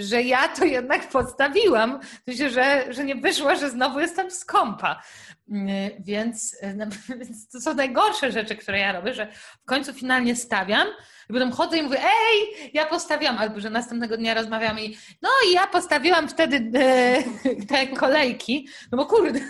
że 0.00 0.22
ja 0.22 0.48
to 0.48 0.64
jednak 0.64 1.08
podstawiłam, 1.08 2.00
się, 2.28 2.50
że, 2.50 2.84
że 2.92 3.04
nie 3.04 3.14
wyszło, 3.14 3.56
że 3.56 3.70
znowu 3.70 4.00
jestem 4.00 4.30
skąpa. 4.30 5.02
Mm, 5.50 5.90
więc, 6.00 6.56
no, 6.76 6.86
więc 7.18 7.48
to 7.48 7.60
są 7.60 7.74
najgorsze 7.74 8.32
rzeczy, 8.32 8.56
które 8.56 8.78
ja 8.78 8.92
robię, 8.92 9.14
że 9.14 9.32
w 9.62 9.64
końcu 9.64 9.92
finalnie 9.92 10.36
stawiam 10.36 10.88
i 11.30 11.32
potem 11.32 11.52
chodzę 11.52 11.78
i 11.78 11.82
mówię, 11.82 11.98
ej, 12.02 12.70
ja 12.74 12.86
postawiłam, 12.86 13.38
albo 13.38 13.60
że 13.60 13.70
następnego 13.70 14.16
dnia 14.16 14.34
rozmawiam 14.34 14.80
i 14.80 14.96
no 15.22 15.28
i 15.48 15.52
ja 15.52 15.66
postawiłam 15.66 16.28
wtedy 16.28 16.78
e, 16.78 17.22
te 17.68 17.86
kolejki, 17.86 18.68
no 18.92 18.98
bo 18.98 19.06
kurde. 19.06 19.40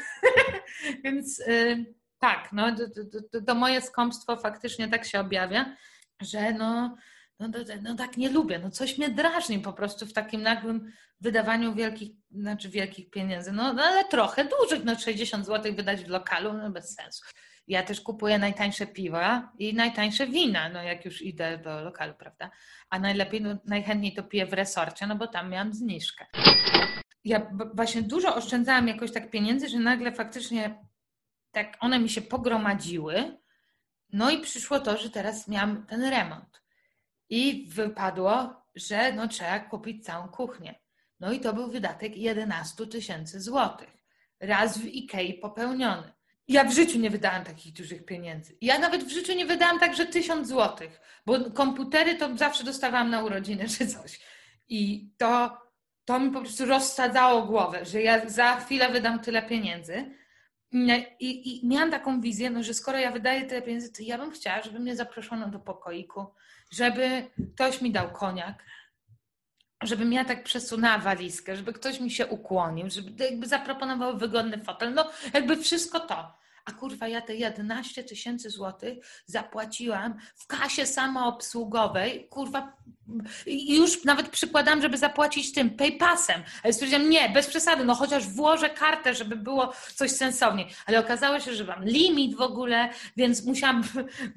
więc 1.04 1.40
e, 1.40 1.84
tak, 2.18 2.48
no 2.52 2.76
to, 2.76 2.84
to, 3.12 3.22
to, 3.32 3.46
to 3.46 3.54
moje 3.54 3.80
skąpstwo 3.80 4.36
faktycznie 4.36 4.88
tak 4.88 5.04
się 5.04 5.20
objawia, 5.20 5.76
że 6.20 6.52
no 6.52 6.96
no, 7.40 7.48
no, 7.48 7.59
no, 7.83 7.94
tak 7.94 8.16
nie 8.16 8.31
lubię, 8.31 8.59
no 8.59 8.70
coś 8.70 8.98
mnie 8.98 9.09
drażni 9.09 9.59
po 9.59 9.72
prostu 9.72 10.07
w 10.07 10.12
takim 10.12 10.42
nagłym 10.42 10.92
wydawaniu 11.20 11.74
wielkich, 11.74 12.11
znaczy 12.31 12.68
wielkich 12.68 13.11
pieniędzy, 13.11 13.53
no, 13.53 13.72
no 13.72 13.83
ale 13.83 14.05
trochę 14.05 14.44
dużych, 14.44 14.85
no 14.85 14.98
60 14.98 15.46
zł 15.46 15.74
wydać 15.74 16.05
w 16.05 16.09
lokalu, 16.09 16.53
no 16.53 16.70
bez 16.70 16.94
sensu. 16.94 17.24
Ja 17.66 17.83
też 17.83 18.00
kupuję 18.00 18.38
najtańsze 18.38 18.87
piwa 18.87 19.53
i 19.59 19.74
najtańsze 19.74 20.26
wina, 20.26 20.68
no 20.68 20.83
jak 20.83 21.05
już 21.05 21.22
idę 21.22 21.59
do 21.59 21.85
lokalu, 21.85 22.14
prawda? 22.14 22.50
A 22.90 22.98
najlepiej, 22.98 23.40
no, 23.40 23.57
najchętniej 23.64 24.14
to 24.14 24.22
piję 24.22 24.46
w 24.46 24.53
resorcie, 24.53 25.07
no 25.07 25.16
bo 25.16 25.26
tam 25.26 25.50
miałam 25.50 25.74
zniżkę. 25.74 26.26
Ja 27.24 27.50
właśnie 27.74 28.03
dużo 28.03 28.35
oszczędzałam 28.35 28.88
jakoś 28.88 29.12
tak 29.12 29.31
pieniędzy, 29.31 29.68
że 29.68 29.79
nagle 29.79 30.12
faktycznie 30.12 30.85
tak 31.53 31.76
one 31.81 31.98
mi 31.98 32.09
się 32.09 32.22
pogromadziły, 32.22 33.38
no 34.12 34.31
i 34.31 34.40
przyszło 34.40 34.81
to, 34.81 34.96
że 34.96 35.11
teraz 35.11 35.48
miałam 35.48 35.87
ten 35.87 36.05
remont. 36.05 36.60
I 37.31 37.66
wypadło, 37.69 38.62
że 38.75 39.12
no, 39.12 39.29
trzeba 39.29 39.61
kupić 39.61 40.05
całą 40.05 40.29
kuchnię. 40.29 40.75
No 41.21 41.33
i 41.33 41.40
to 41.40 41.53
był 41.53 41.71
wydatek 41.71 42.16
11 42.16 42.87
tysięcy 42.87 43.40
złotych. 43.40 43.88
Raz 44.40 44.79
w 44.79 44.85
Ikei 44.87 45.35
popełniony. 45.35 46.12
Ja 46.49 46.64
w 46.64 46.75
życiu 46.75 46.99
nie 46.99 47.11
wydałam 47.11 47.45
takich 47.45 47.73
dużych 47.73 48.05
pieniędzy. 48.05 48.57
Ja 48.61 48.79
nawet 48.79 49.05
w 49.05 49.11
życiu 49.11 49.33
nie 49.35 49.47
wydałam 49.47 49.79
także 49.81 50.07
tysiąc 50.07 50.49
złotych, 50.49 51.01
bo 51.27 51.51
komputery 51.51 52.14
to 52.14 52.37
zawsze 52.37 52.64
dostawałam 52.64 53.11
na 53.11 53.25
urodziny 53.25 53.69
czy 53.69 53.87
coś. 53.87 54.21
I 54.69 55.11
to, 55.19 55.59
to 56.05 56.21
mi 56.21 56.31
po 56.31 56.40
prostu 56.40 56.66
rozsadzało 56.66 57.43
głowę, 57.43 57.85
że 57.85 58.03
ja 58.03 58.29
za 58.29 58.57
chwilę 58.57 58.88
wydam 58.88 59.21
tyle 59.21 59.43
pieniędzy. 59.43 60.19
I, 60.72 61.11
I, 61.20 61.66
miałam 61.66 61.90
taką 61.90 62.20
wizję, 62.20 62.50
no, 62.50 62.62
że 62.62 62.74
skoro 62.74 62.98
ja 62.98 63.12
wydaję 63.12 63.42
tyle 63.42 63.62
pieniędzy, 63.62 63.92
to 63.92 64.02
ja 64.02 64.18
bym 64.18 64.30
chciała, 64.30 64.62
żeby 64.62 64.78
mnie 64.78 64.96
zaproszono 64.96 65.48
do 65.48 65.59
pokoiku, 65.59 66.26
żeby 66.70 67.30
ktoś 67.54 67.83
mi 67.83 67.90
dał 67.90 68.11
koniak, 68.11 68.64
żebym 69.83 70.12
ja 70.12 70.24
tak 70.24 70.44
przesunęła 70.44 70.98
walizkę, 70.98 71.56
żeby 71.56 71.72
ktoś 71.72 72.00
mi 72.00 72.11
się 72.11 72.26
ukłonił, 72.26 72.90
żeby 72.90 73.24
jakby 73.24 73.46
zaproponował 73.46 74.18
wygodny 74.18 74.64
fotel, 74.64 74.94
no 74.94 75.11
jakby 75.35 75.56
wszystko 75.56 76.00
to. 76.00 76.39
A 76.64 76.73
kurwa, 76.73 77.09
ja 77.09 77.20
te 77.20 77.35
11 77.35 78.05
tysięcy 78.05 78.51
złotych 78.51 78.99
zapłaciłam 79.27 80.14
w 80.35 80.46
kasie 80.46 80.87
samoobsługowej, 80.87 82.29
kurwa, 82.29 82.73
już 83.46 84.05
nawet 84.05 84.29
przykładam, 84.29 84.83
żeby 84.83 84.99
zapłacić 84.99 85.53
tym 85.53 85.70
PayPasem. 85.70 86.42
Ale 86.62 86.73
stwierdziłam, 86.73 87.11
nie, 87.11 87.29
bez 87.29 87.46
przesady, 87.46 87.85
no 87.85 87.94
chociaż 87.94 88.29
włożę 88.29 88.70
kartę, 88.70 89.14
żeby 89.14 89.37
było 89.37 89.73
coś 89.94 90.11
sensowniej. 90.11 90.66
Ale 90.87 91.01
okazało 91.01 91.40
się, 91.40 91.55
że 91.55 91.64
mam 91.64 91.85
limit 91.85 92.37
w 92.37 92.40
ogóle, 92.40 92.88
więc 93.16 93.46
musiałam 93.46 93.83
w, 93.83 93.94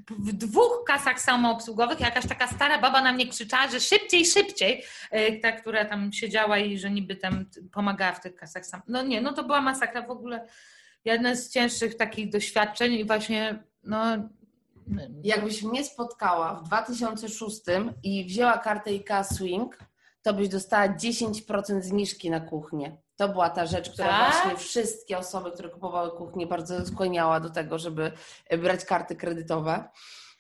w 0.10 0.34
dwóch 0.34 0.84
kasach 0.88 1.20
samoobsługowych, 1.20 2.00
jakaś 2.00 2.28
taka 2.28 2.48
stara 2.48 2.78
baba 2.78 3.02
na 3.02 3.14
mnie 3.14 3.28
krzyczała, 3.28 3.68
że 3.68 3.80
szybciej, 3.80 4.26
szybciej, 4.26 4.84
e, 5.12 5.40
ta, 5.40 5.52
która 5.52 5.86
tam 5.86 6.14
siedziała 6.14 6.58
i 6.58 6.80
że 6.80 6.92
niby 6.92 7.16
tam 7.16 7.46
pomagała 7.72 8.12
w 8.12 8.22
tych 8.22 8.36
kasach 8.36 8.66
sam. 8.66 8.82
No 8.88 9.02
nie, 9.02 9.22
no 9.22 9.34
to 9.34 9.44
była 9.44 9.62
masakra 9.62 10.02
w 10.02 10.12
ogóle. 10.12 10.48
Jedna 11.06 11.36
z 11.36 11.50
cięższych 11.50 11.96
takich 11.96 12.30
doświadczeń 12.30 12.94
i 12.94 13.06
właśnie, 13.06 13.64
no 13.84 14.30
Jakbyś 15.24 15.64
mnie 15.64 15.86
spotkała 15.86 16.56
w 16.56 16.64
2006 16.64 17.62
i 18.04 18.26
wzięła 18.26 18.58
kartę 18.58 18.90
IKEA 18.90 19.24
Swing, 19.24 19.80
to 20.22 20.34
byś 20.34 20.50
dostała 20.50 20.88
10% 20.88 21.82
zniżki 21.82 22.30
na 22.30 22.40
kuchnię. 22.40 22.98
To 23.16 23.30
była 23.30 23.50
ta 23.50 23.66
rzecz, 23.66 23.90
która 23.90 24.08
tak? 24.08 24.34
właśnie 24.34 24.58
wszystkie 24.58 25.18
osoby, 25.18 25.52
które 25.52 25.70
kupowały 25.70 26.12
kuchnię, 26.12 26.48
bardzo 26.48 26.86
skłaniała 26.86 27.40
do 27.40 27.50
tego, 27.50 27.80
żeby 27.80 28.12
brać 28.58 28.86
karty 28.86 29.16
kredytowe. 29.16 29.90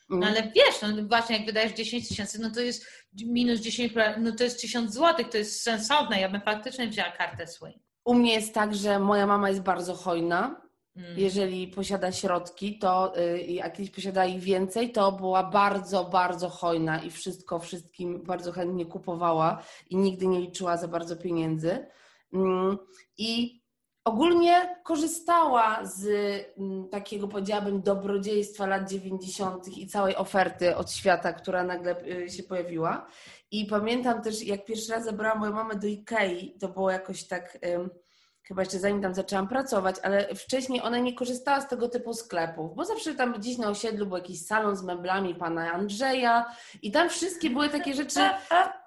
No 0.09 0.27
ale 0.27 0.43
wiesz, 0.43 0.81
no 0.81 1.07
właśnie 1.07 1.37
jak 1.37 1.45
wydajesz 1.45 1.73
10 1.73 2.09
tysięcy, 2.09 2.41
no 2.41 2.51
to 2.51 2.59
jest 2.59 2.85
minus 3.25 3.59
10, 3.59 3.93
no 4.17 4.31
to 4.31 4.43
jest 4.43 4.61
1000 4.61 4.93
złotych, 4.93 5.29
to 5.29 5.37
jest 5.37 5.61
sensowne. 5.61 6.21
Ja 6.21 6.29
bym 6.29 6.41
faktycznie 6.41 6.87
wzięła 6.87 7.11
kartę 7.11 7.47
Swing. 7.47 7.75
U 8.05 8.13
mnie 8.13 8.33
jest 8.33 8.53
tak, 8.53 8.75
że 8.75 8.99
moja 8.99 9.27
mama 9.27 9.49
jest 9.49 9.61
bardzo 9.61 9.93
hojna 9.93 10.63
Mm. 10.95 11.19
Jeżeli 11.19 11.67
posiada 11.67 12.11
środki, 12.11 12.79
to 12.79 13.17
y, 13.17 13.71
kiedyś 13.75 13.91
posiada 13.91 14.25
ich 14.25 14.39
więcej, 14.39 14.91
to 14.91 15.11
była 15.11 15.43
bardzo, 15.43 16.03
bardzo 16.03 16.49
hojna 16.49 17.03
i 17.03 17.11
wszystko 17.11 17.59
wszystkim 17.59 18.23
bardzo 18.23 18.51
chętnie 18.51 18.85
kupowała 18.85 19.63
i 19.89 19.97
nigdy 19.97 20.27
nie 20.27 20.41
liczyła 20.41 20.77
za 20.77 20.87
bardzo 20.87 21.15
pieniędzy. 21.17 21.87
Mm, 22.33 22.77
I 23.17 23.61
ogólnie 24.03 24.79
korzystała 24.83 25.85
z 25.85 26.07
mm, 26.57 26.89
takiego, 26.89 27.27
powiedziałabym, 27.27 27.81
dobrodziejstwa 27.81 28.65
lat 28.67 28.89
90. 28.89 29.77
i 29.77 29.87
całej 29.87 30.15
oferty 30.15 30.75
od 30.75 30.91
świata, 30.91 31.33
która 31.33 31.63
nagle 31.63 32.05
y, 32.05 32.29
się 32.29 32.43
pojawiła. 32.43 33.07
I 33.53 33.65
pamiętam 33.65 34.21
też, 34.21 34.43
jak 34.43 34.65
pierwszy 34.65 34.91
raz 34.91 35.05
zabrałam 35.05 35.39
moją 35.39 35.53
mamę 35.53 35.75
do 35.75 35.87
Ikei, 35.87 36.57
to 36.59 36.69
było 36.69 36.91
jakoś 36.91 37.23
tak 37.23 37.57
chyba 38.43 38.61
jeszcze 38.61 38.79
zanim 38.79 39.01
tam 39.01 39.13
zaczęłam 39.13 39.47
pracować, 39.47 39.95
ale 40.03 40.35
wcześniej 40.35 40.81
ona 40.81 40.97
nie 40.97 41.15
korzystała 41.15 41.61
z 41.61 41.67
tego 41.67 41.89
typu 41.89 42.13
sklepów, 42.13 42.75
bo 42.75 42.85
zawsze 42.85 43.15
tam 43.15 43.33
gdzieś 43.33 43.57
na 43.57 43.69
osiedlu 43.69 44.05
był 44.05 44.17
jakiś 44.17 44.45
salon 44.45 44.75
z 44.75 44.83
meblami 44.83 45.35
pana 45.35 45.71
Andrzeja 45.71 46.45
i 46.81 46.91
tam 46.91 47.09
wszystkie 47.09 47.49
były 47.49 47.69
takie 47.69 47.93
rzeczy 47.93 48.19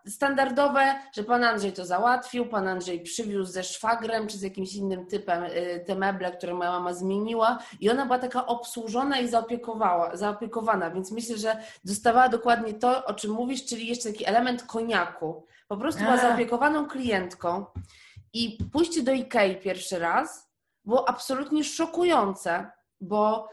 standardowe, 0.06 0.94
że 1.12 1.24
pan 1.24 1.44
Andrzej 1.44 1.72
to 1.72 1.84
załatwił, 1.84 2.46
pan 2.46 2.68
Andrzej 2.68 3.00
przywiózł 3.00 3.52
ze 3.52 3.64
szwagrem 3.64 4.26
czy 4.26 4.38
z 4.38 4.42
jakimś 4.42 4.74
innym 4.74 5.06
typem 5.06 5.44
y, 5.44 5.84
te 5.86 5.94
meble, 5.94 6.32
które 6.32 6.54
moja 6.54 6.70
mama 6.70 6.94
zmieniła 6.94 7.58
i 7.80 7.90
ona 7.90 8.06
była 8.06 8.18
taka 8.18 8.46
obsłużona 8.46 9.18
i 9.18 9.28
zaopiekowała, 9.28 10.16
zaopiekowana, 10.16 10.90
więc 10.90 11.12
myślę, 11.12 11.36
że 11.38 11.56
dostawała 11.84 12.28
dokładnie 12.28 12.74
to, 12.74 13.04
o 13.04 13.14
czym 13.14 13.30
mówisz, 13.30 13.64
czyli 13.64 13.86
jeszcze 13.86 14.12
taki 14.12 14.26
element 14.26 14.62
koniaku. 14.62 15.46
Po 15.68 15.76
prostu 15.76 16.02
była 16.02 16.16
zaopiekowaną 16.16 16.86
klientką. 16.86 17.66
I 18.32 18.58
pójście 18.72 19.02
do 19.02 19.12
Ikei 19.12 19.56
pierwszy 19.56 19.98
raz 19.98 20.50
było 20.84 21.08
absolutnie 21.08 21.64
szokujące, 21.64 22.70
bo 23.00 23.48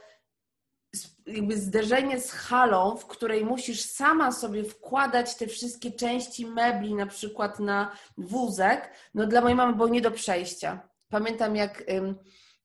jakby 1.25 1.57
zderzenie 1.57 2.19
z 2.19 2.31
halą, 2.31 2.97
w 2.97 3.07
której 3.07 3.45
musisz 3.45 3.81
sama 3.81 4.31
sobie 4.31 4.63
wkładać 4.63 5.35
te 5.35 5.47
wszystkie 5.47 5.91
części 5.91 6.45
mebli, 6.45 6.95
na 6.95 7.05
przykład 7.05 7.59
na 7.59 7.95
wózek, 8.17 8.91
no 9.13 9.27
dla 9.27 9.41
mojej 9.41 9.55
mamy 9.55 9.73
było 9.73 9.87
nie 9.87 10.01
do 10.01 10.11
przejścia. 10.11 10.89
Pamiętam, 11.09 11.55
jak 11.55 11.83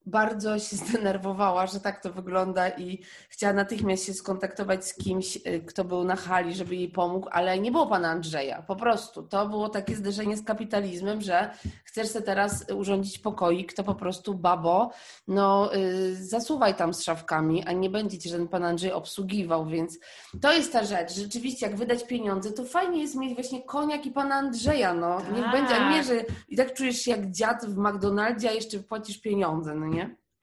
bardzo 0.09 0.59
się 0.59 0.77
zdenerwowała, 0.77 1.67
że 1.67 1.81
tak 1.81 2.03
to 2.03 2.13
wygląda 2.13 2.69
i 2.69 3.03
chciała 3.29 3.53
natychmiast 3.53 4.07
się 4.07 4.15
skontaktować 4.15 4.87
z 4.87 4.95
kimś, 4.95 5.37
y, 5.37 5.65
kto 5.67 5.85
był 5.85 6.05
na 6.05 6.17
hali, 6.17 6.55
żeby 6.55 6.77
jej 6.77 6.89
pomógł, 6.89 7.29
ale 7.31 7.59
nie 7.59 7.73
było 7.73 7.87
pana 7.87 8.09
Andrzeja. 8.09 8.63
Po 8.63 8.77
prostu 8.77 9.23
to 9.23 9.49
było 9.49 9.69
takie 9.69 9.97
zderzenie 9.97 10.37
z 10.37 10.45
kapitalizmem, 10.45 11.21
że 11.21 11.51
chcesz 11.85 12.09
sobie 12.09 12.25
teraz 12.25 12.65
urządzić 12.71 13.19
pokoik, 13.19 13.73
to 13.73 13.85
po 13.85 13.95
prostu 13.95 14.35
babo, 14.35 14.91
no 15.29 15.71
yy, 15.73 16.17
zasuwaj 16.17 16.75
tam 16.75 16.95
z 16.95 17.03
szafkami, 17.03 17.65
a 17.65 17.73
nie 17.73 17.91
będzie 17.91 18.19
ci 18.19 18.29
żaden 18.29 18.49
pan 18.49 18.65
Andrzej 18.65 18.93
obsługiwał, 18.93 19.67
więc 19.67 19.99
to 20.41 20.53
jest 20.53 20.73
ta 20.73 20.85
rzecz. 20.85 21.15
Rzeczywiście, 21.15 21.67
jak 21.67 21.77
wydać 21.77 22.05
pieniądze, 22.05 22.53
to 22.53 22.65
fajnie 22.65 23.03
jest 23.03 23.15
mieć 23.15 23.35
właśnie 23.35 23.63
koniak 23.63 24.07
i 24.07 24.11
pana 24.11 24.35
Andrzeja, 24.35 24.95
no. 24.95 25.19
Niech 25.33 25.45
tak. 25.45 25.53
będzie, 25.53 25.77
a 25.77 25.91
nie, 25.91 26.05
że 26.05 26.25
i 26.49 26.57
tak 26.57 26.75
czujesz 26.75 26.97
się 26.97 27.11
jak 27.11 27.31
dziad 27.31 27.67
w 27.67 27.79
McDonaldzie, 27.79 28.51
a 28.51 28.53
jeszcze 28.53 28.79
płacisz 28.79 29.19
pieniądze, 29.19 29.75
no 29.75 29.87
nie? 29.87 29.98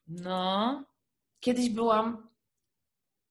No. 0.07 0.83
Kiedyś 1.39 1.69
byłam 1.69 2.27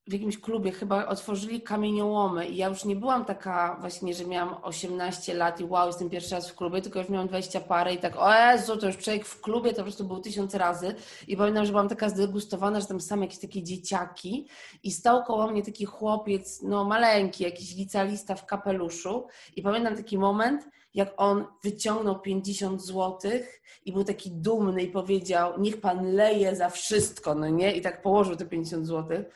w 0.07 0.13
jakimś 0.13 0.41
klubie, 0.41 0.73
chyba 0.73 1.07
otworzyli 1.07 1.63
kamieniołomy 1.63 2.47
i 2.47 2.57
ja 2.57 2.69
już 2.69 2.85
nie 2.85 2.97
byłam 2.97 3.25
taka 3.25 3.77
właśnie, 3.81 4.15
że 4.15 4.25
miałam 4.25 4.55
18 4.63 5.35
lat 5.35 5.61
i 5.61 5.65
wow, 5.65 5.87
jestem 5.87 6.11
pierwszy 6.11 6.35
raz 6.35 6.51
w 6.51 6.55
klubie, 6.55 6.83
tylko 6.83 6.99
już 6.99 7.09
miałam 7.09 7.29
20 7.29 7.61
parę 7.61 7.95
i 7.95 7.99
tak, 7.99 8.17
o 8.17 8.35
Jezu, 8.35 8.77
to 8.77 8.87
już 8.87 8.97
człowiek 8.97 9.27
w 9.27 9.41
klubie 9.41 9.71
to 9.71 9.77
po 9.77 9.83
prostu 9.83 10.05
był 10.05 10.21
tysiąc 10.21 10.55
razy. 10.55 10.95
I 11.29 11.37
pamiętam, 11.37 11.65
że 11.65 11.71
byłam 11.71 11.89
taka 11.89 12.09
zdegustowana, 12.09 12.81
że 12.81 12.87
tam 12.87 13.01
same 13.01 13.23
jakieś 13.23 13.39
takie 13.39 13.63
dzieciaki 13.63 14.49
i 14.83 14.91
stał 14.91 15.25
koło 15.25 15.51
mnie 15.51 15.63
taki 15.63 15.85
chłopiec, 15.85 16.63
no 16.63 16.85
maleńki, 16.85 17.45
jakiś 17.45 17.77
licealista 17.77 18.35
w 18.35 18.47
kapeluszu. 18.47 19.27
I 19.57 19.63
pamiętam 19.63 19.97
taki 19.97 20.19
moment, 20.19 20.69
jak 20.95 21.15
on 21.17 21.45
wyciągnął 21.63 22.21
50 22.21 22.83
złotych 22.83 23.63
i 23.85 23.93
był 23.93 24.05
taki 24.05 24.31
dumny 24.31 24.83
i 24.83 24.89
powiedział, 24.89 25.61
niech 25.61 25.81
pan 25.81 26.15
leje 26.15 26.57
za 26.57 26.69
wszystko, 26.69 27.35
no 27.35 27.49
nie? 27.49 27.77
I 27.77 27.81
tak 27.81 28.03
położył 28.03 28.37
te 28.37 28.47
50 28.47 28.87
złotych. 28.87 29.27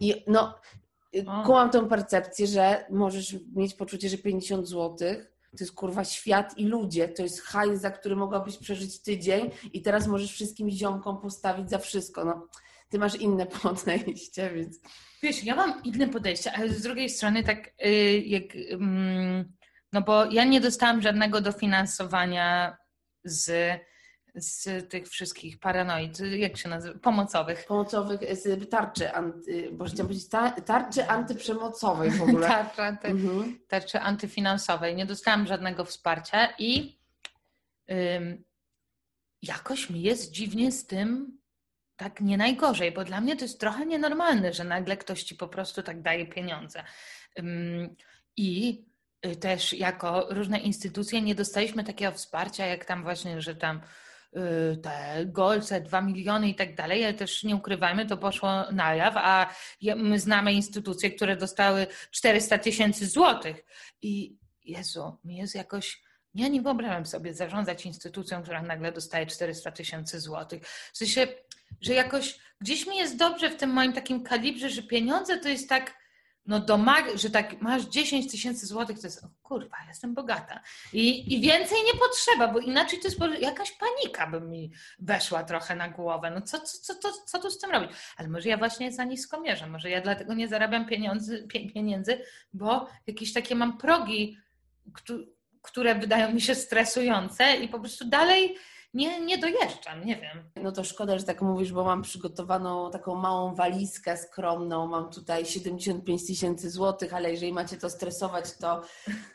I 0.00 0.24
no, 0.26 0.54
kułam 1.44 1.70
tą 1.70 1.88
percepcję, 1.88 2.46
że 2.46 2.84
możesz 2.90 3.36
mieć 3.54 3.74
poczucie, 3.74 4.08
że 4.08 4.18
50 4.18 4.68
złotych 4.68 5.30
to 5.50 5.64
jest 5.64 5.72
kurwa 5.72 6.04
świat 6.04 6.58
i 6.58 6.66
ludzie, 6.66 7.08
to 7.08 7.22
jest 7.22 7.40
hajs, 7.40 7.80
za 7.80 7.90
który 7.90 8.16
mogłabyś 8.16 8.56
przeżyć 8.56 9.02
tydzień 9.02 9.50
i 9.72 9.82
teraz 9.82 10.06
możesz 10.06 10.32
wszystkim 10.32 10.70
ziomkom 10.70 11.20
postawić 11.20 11.70
za 11.70 11.78
wszystko. 11.78 12.24
No, 12.24 12.48
ty 12.88 12.98
masz 12.98 13.14
inne 13.14 13.46
podejście, 13.62 14.50
więc... 14.54 14.80
Wiesz, 15.22 15.44
ja 15.44 15.56
mam 15.56 15.82
inne 15.84 16.08
podejście, 16.08 16.52
ale 16.52 16.68
z 16.68 16.82
drugiej 16.82 17.10
strony 17.10 17.44
tak 17.44 17.72
y, 17.86 18.22
jak... 18.26 18.44
No 19.92 20.02
bo 20.02 20.24
ja 20.24 20.44
nie 20.44 20.60
dostałam 20.60 21.02
żadnego 21.02 21.40
dofinansowania 21.40 22.76
z, 23.24 23.52
z 24.34 24.88
tych 24.88 25.08
wszystkich 25.08 25.58
paranoid, 25.58 26.20
jak 26.20 26.56
się 26.56 26.68
nazywa, 26.68 26.98
pomocowych. 26.98 27.66
Pomocowych 27.66 28.20
z 28.36 28.70
tarczy, 28.70 29.12
anty, 29.12 29.70
bo 29.72 29.84
chciałam 29.84 30.06
powiedzieć 30.06 30.28
tarczy 30.66 31.08
antyprzemocowej 31.08 32.10
w 32.10 32.22
ogóle. 32.22 32.48
tarczy, 32.58 32.82
anty, 32.82 33.08
mhm. 33.08 33.58
tarczy 33.68 34.00
antyfinansowej. 34.00 34.96
Nie 34.96 35.06
dostałam 35.06 35.46
żadnego 35.46 35.84
wsparcia 35.84 36.48
i 36.58 36.98
ym, 37.90 38.44
jakoś 39.42 39.90
mi 39.90 40.02
jest 40.02 40.30
dziwnie 40.30 40.72
z 40.72 40.86
tym 40.86 41.38
tak 41.96 42.20
nie 42.20 42.36
najgorzej, 42.36 42.92
bo 42.92 43.04
dla 43.04 43.20
mnie 43.20 43.36
to 43.36 43.44
jest 43.44 43.60
trochę 43.60 43.86
nienormalne, 43.86 44.52
że 44.52 44.64
nagle 44.64 44.96
ktoś 44.96 45.22
ci 45.22 45.34
po 45.34 45.48
prostu 45.48 45.82
tak 45.82 46.02
daje 46.02 46.26
pieniądze. 46.26 46.84
Ym, 47.38 47.96
I 48.36 48.84
też 49.40 49.72
jako 49.72 50.26
różne 50.30 50.58
instytucje 50.58 51.22
nie 51.22 51.34
dostaliśmy 51.34 51.84
takiego 51.84 52.12
wsparcia, 52.12 52.66
jak 52.66 52.84
tam 52.84 53.02
właśnie, 53.02 53.42
że 53.42 53.54
tam 53.54 53.80
y, 54.36 54.76
te 54.76 55.26
golce, 55.26 55.80
dwa 55.80 56.00
miliony 56.00 56.48
i 56.48 56.54
tak 56.54 56.74
dalej, 56.74 57.04
ale 57.04 57.14
też 57.14 57.44
nie 57.44 57.56
ukrywajmy, 57.56 58.06
to 58.06 58.16
poszło 58.16 58.72
na 58.72 58.94
jaw, 58.94 59.14
a 59.16 59.54
my 59.96 60.18
znamy 60.18 60.52
instytucje, 60.52 61.10
które 61.10 61.36
dostały 61.36 61.86
400 62.10 62.58
tysięcy 62.58 63.06
złotych 63.06 63.64
i 64.02 64.40
Jezu, 64.64 65.18
mi 65.24 65.36
jest 65.36 65.54
jakoś, 65.54 66.02
ja 66.34 66.48
nie 66.48 66.62
wyobrażam 66.62 67.06
sobie 67.06 67.34
zarządzać 67.34 67.86
instytucją, 67.86 68.42
która 68.42 68.62
nagle 68.62 68.92
dostaje 68.92 69.26
400 69.26 69.72
tysięcy 69.72 70.20
złotych. 70.20 70.62
W 70.92 70.98
sensie, 70.98 71.26
że 71.80 71.94
jakoś 71.94 72.38
gdzieś 72.60 72.86
mi 72.86 72.96
jest 72.96 73.16
dobrze 73.16 73.50
w 73.50 73.56
tym 73.56 73.70
moim 73.70 73.92
takim 73.92 74.22
kalibrze, 74.22 74.70
że 74.70 74.82
pieniądze 74.82 75.38
to 75.38 75.48
jest 75.48 75.68
tak 75.68 75.99
no 76.46 76.60
domag, 76.60 77.04
że 77.18 77.30
tak 77.30 77.62
masz 77.62 77.82
10 77.82 78.30
tysięcy 78.30 78.66
złotych, 78.66 79.00
to 79.00 79.06
jest, 79.06 79.26
kurwa, 79.42 79.76
jestem 79.88 80.14
bogata. 80.14 80.60
I, 80.92 81.34
I 81.34 81.40
więcej 81.40 81.78
nie 81.84 82.00
potrzeba, 82.00 82.48
bo 82.48 82.58
inaczej 82.58 82.98
to 82.98 83.08
jest 83.08 83.20
jakaś 83.40 83.72
panika 83.72 84.26
by 84.26 84.40
mi 84.40 84.72
weszła 84.98 85.44
trochę 85.44 85.76
na 85.76 85.88
głowę. 85.88 86.30
No 86.30 86.40
co, 86.40 86.60
co, 86.60 86.78
co, 86.78 86.94
co, 86.94 87.12
co 87.26 87.38
tu 87.38 87.50
z 87.50 87.58
tym 87.58 87.70
robić? 87.70 87.90
Ale 88.16 88.28
może 88.28 88.48
ja 88.48 88.56
właśnie 88.56 88.92
za 88.92 89.04
nisko 89.04 89.40
mierzę, 89.40 89.66
może 89.66 89.90
ja 89.90 90.00
dlatego 90.00 90.34
nie 90.34 90.48
zarabiam 90.48 90.86
pieniędzy, 90.86 91.48
pieniędzy 91.74 92.24
bo 92.52 92.88
jakieś 93.06 93.32
takie 93.32 93.54
mam 93.54 93.78
progi, 93.78 94.36
które 95.62 95.94
wydają 95.94 96.32
mi 96.32 96.40
się 96.40 96.54
stresujące 96.54 97.56
i 97.56 97.68
po 97.68 97.80
prostu 97.80 98.08
dalej 98.08 98.56
nie, 98.94 99.20
nie 99.20 99.38
dojeżdżam, 99.38 100.04
nie 100.04 100.16
wiem. 100.16 100.50
No 100.56 100.72
to 100.72 100.84
szkoda, 100.84 101.18
że 101.18 101.24
tak 101.24 101.42
mówisz, 101.42 101.72
bo 101.72 101.84
mam 101.84 102.02
przygotowaną 102.02 102.90
taką 102.90 103.14
małą 103.14 103.54
walizkę 103.54 104.16
skromną. 104.16 104.86
Mam 104.86 105.10
tutaj 105.10 105.46
75 105.46 106.26
tysięcy 106.26 106.70
złotych, 106.70 107.14
ale 107.14 107.30
jeżeli 107.30 107.52
macie 107.52 107.76
to 107.76 107.90
stresować, 107.90 108.56
to 108.56 108.82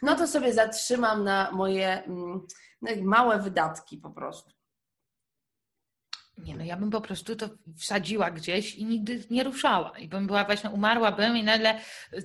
no 0.01 0.15
to 0.15 0.27
sobie 0.27 0.53
zatrzymam 0.53 1.23
na 1.23 1.51
moje 1.51 2.03
mm, 2.03 2.47
no, 2.81 2.91
małe 3.03 3.39
wydatki 3.39 3.97
po 3.97 4.09
prostu. 4.09 4.55
Nie 6.37 6.55
no, 6.55 6.63
ja 6.63 6.77
bym 6.77 6.89
po 6.89 7.01
prostu 7.01 7.35
to 7.35 7.49
wsadziła 7.77 8.31
gdzieś 8.31 8.75
i 8.75 8.85
nigdy 8.85 9.23
nie 9.29 9.43
ruszała. 9.43 9.99
I 9.99 10.07
bym 10.07 10.27
była 10.27 10.43
właśnie, 10.43 10.69
umarłabym 10.69 11.37
i 11.37 11.43
nagle 11.43 11.79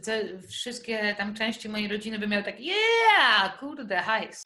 te 0.05 0.39
wszystkie 0.49 1.15
tam 1.19 1.35
części 1.35 1.69
mojej 1.69 1.89
rodziny 1.89 2.19
by 2.19 2.29
miały 2.29 2.45
tak, 2.45 2.61
yeah, 2.61 3.59
kurde, 3.61 3.97
hajs. 3.97 4.45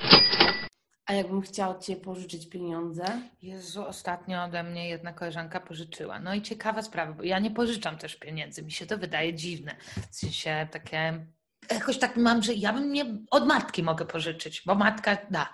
A 1.06 1.12
jakbym 1.12 1.42
chciała 1.42 1.78
Ciebie 1.78 2.00
pożyczyć 2.00 2.48
pieniądze? 2.48 3.04
Jezu, 3.42 3.86
ostatnio 3.86 4.44
ode 4.44 4.62
mnie 4.62 4.88
jedna 4.88 5.12
koleżanka 5.12 5.60
pożyczyła. 5.60 6.20
No 6.20 6.34
i 6.34 6.42
ciekawa 6.42 6.82
sprawa, 6.82 7.12
bo 7.12 7.22
ja 7.22 7.38
nie 7.38 7.50
pożyczam 7.50 7.98
też 7.98 8.16
pieniędzy. 8.16 8.62
Mi 8.62 8.72
się 8.72 8.86
to 8.86 8.98
wydaje 8.98 9.34
dziwne. 9.34 9.76
W 10.10 10.16
sensie 10.16 10.68
takie... 10.70 11.26
Jakoś 11.70 11.98
tak 11.98 12.16
mam, 12.16 12.42
że 12.42 12.54
ja 12.54 12.72
bym 12.72 12.92
nie... 12.92 13.04
Od 13.30 13.46
matki 13.46 13.82
mogę 13.82 14.04
pożyczyć, 14.04 14.62
bo 14.66 14.74
matka 14.74 15.16
da. 15.30 15.48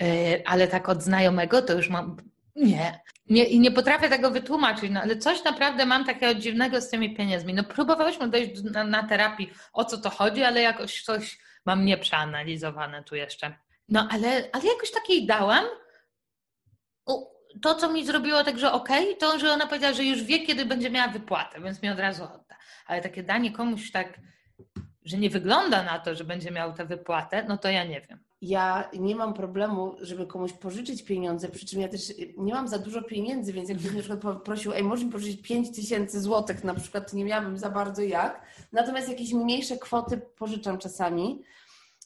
Yy, 0.00 0.42
ale 0.46 0.68
tak 0.68 0.88
od 0.88 1.02
znajomego 1.02 1.62
to 1.62 1.72
już 1.72 1.88
mam... 1.88 2.16
Nie. 2.56 3.00
Nie, 3.30 3.44
I 3.44 3.60
nie 3.60 3.70
potrafię 3.70 4.08
tego 4.08 4.30
wytłumaczyć, 4.30 4.90
no 4.90 5.00
ale 5.00 5.16
coś 5.16 5.44
naprawdę 5.44 5.86
mam 5.86 6.04
takiego 6.04 6.34
dziwnego 6.34 6.80
z 6.80 6.90
tymi 6.90 7.16
pieniędzmi. 7.16 7.54
No 7.54 7.64
próbowałyśmy 7.64 8.28
dojść 8.28 8.62
na, 8.62 8.84
na 8.84 9.08
terapii, 9.08 9.50
o 9.72 9.84
co 9.84 9.98
to 9.98 10.10
chodzi, 10.10 10.42
ale 10.42 10.60
jakoś 10.60 11.02
coś 11.02 11.38
mam 11.64 11.84
nieprzeanalizowane 11.84 13.04
tu 13.04 13.16
jeszcze. 13.16 13.54
No 13.90 14.08
ale, 14.10 14.28
ale 14.52 14.64
jakoś 14.64 14.90
takiej 14.90 15.26
dałam. 15.26 15.64
To, 17.62 17.74
co 17.74 17.92
mi 17.92 18.06
zrobiło 18.06 18.44
tak, 18.44 18.58
że 18.58 18.72
okej, 18.72 19.16
to, 19.16 19.38
że 19.38 19.52
ona 19.52 19.66
powiedziała, 19.66 19.94
że 19.94 20.04
już 20.04 20.22
wie, 20.22 20.46
kiedy 20.46 20.64
będzie 20.64 20.90
miała 20.90 21.12
wypłatę, 21.12 21.60
więc 21.60 21.82
mi 21.82 21.88
od 21.88 21.98
razu 21.98 22.24
odda. 22.24 22.56
Ale 22.86 23.02
takie 23.02 23.22
danie 23.22 23.52
komuś 23.52 23.90
tak, 23.90 24.20
że 25.04 25.16
nie 25.16 25.30
wygląda 25.30 25.82
na 25.82 25.98
to, 25.98 26.14
że 26.14 26.24
będzie 26.24 26.50
miał 26.50 26.72
tę 26.72 26.84
wypłatę, 26.84 27.44
no 27.48 27.58
to 27.58 27.68
ja 27.68 27.84
nie 27.84 28.00
wiem. 28.00 28.24
Ja 28.40 28.90
nie 28.92 29.16
mam 29.16 29.34
problemu, 29.34 29.96
żeby 30.00 30.26
komuś 30.26 30.52
pożyczyć 30.52 31.02
pieniądze, 31.02 31.48
przy 31.48 31.66
czym 31.66 31.80
ja 31.80 31.88
też 31.88 32.12
nie 32.36 32.54
mam 32.54 32.68
za 32.68 32.78
dużo 32.78 33.02
pieniędzy, 33.02 33.52
więc 33.52 33.68
jakbyś 33.68 33.92
na 33.92 34.16
przykład 34.16 34.42
prosił, 34.42 34.72
ej, 34.72 34.82
możesz 34.82 35.04
mi 35.04 35.12
pożyczyć 35.12 35.42
5 35.42 35.76
tysięcy 35.76 36.20
złotych 36.20 36.64
na 36.64 36.74
przykład, 36.74 37.10
to 37.10 37.16
nie 37.16 37.24
miałabym 37.24 37.58
za 37.58 37.70
bardzo 37.70 38.02
jak. 38.02 38.42
Natomiast 38.72 39.08
jakieś 39.08 39.32
mniejsze 39.32 39.76
kwoty 39.76 40.20
pożyczam 40.38 40.78
czasami. 40.78 41.42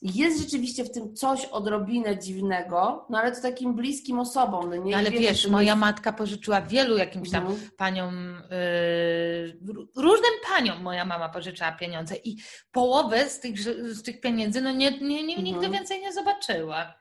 Jest 0.01 0.41
rzeczywiście 0.41 0.83
w 0.83 0.91
tym 0.91 1.15
coś 1.15 1.45
odrobinę 1.45 2.19
dziwnego, 2.19 3.05
no 3.09 3.17
ale 3.17 3.31
to 3.31 3.41
takim 3.41 3.75
bliskim 3.75 4.19
osobom. 4.19 4.69
No 4.69 4.75
nie 4.75 4.97
ale 4.97 5.11
wiesz, 5.11 5.21
wiesz 5.21 5.47
moja 5.47 5.71
jest... 5.71 5.79
matka 5.79 6.13
pożyczyła 6.13 6.61
wielu 6.61 6.97
jakimś 6.97 7.31
tam 7.31 7.45
mhm. 7.47 7.69
paniom, 7.77 8.41
yy, 9.71 9.77
różnym 9.95 10.31
paniom 10.49 10.81
moja 10.81 11.05
mama 11.05 11.29
pożyczała 11.29 11.71
pieniądze 11.71 12.15
i 12.15 12.37
połowę 12.71 13.29
z 13.29 13.39
tych, 13.39 13.59
z 13.93 14.03
tych 14.03 14.21
pieniędzy 14.21 14.61
no 14.61 14.71
nie, 14.71 14.91
nie, 14.91 15.23
nie, 15.23 15.35
nigdy 15.35 15.65
mhm. 15.65 15.71
więcej 15.71 16.01
nie 16.01 16.13
zobaczyła. 16.13 16.93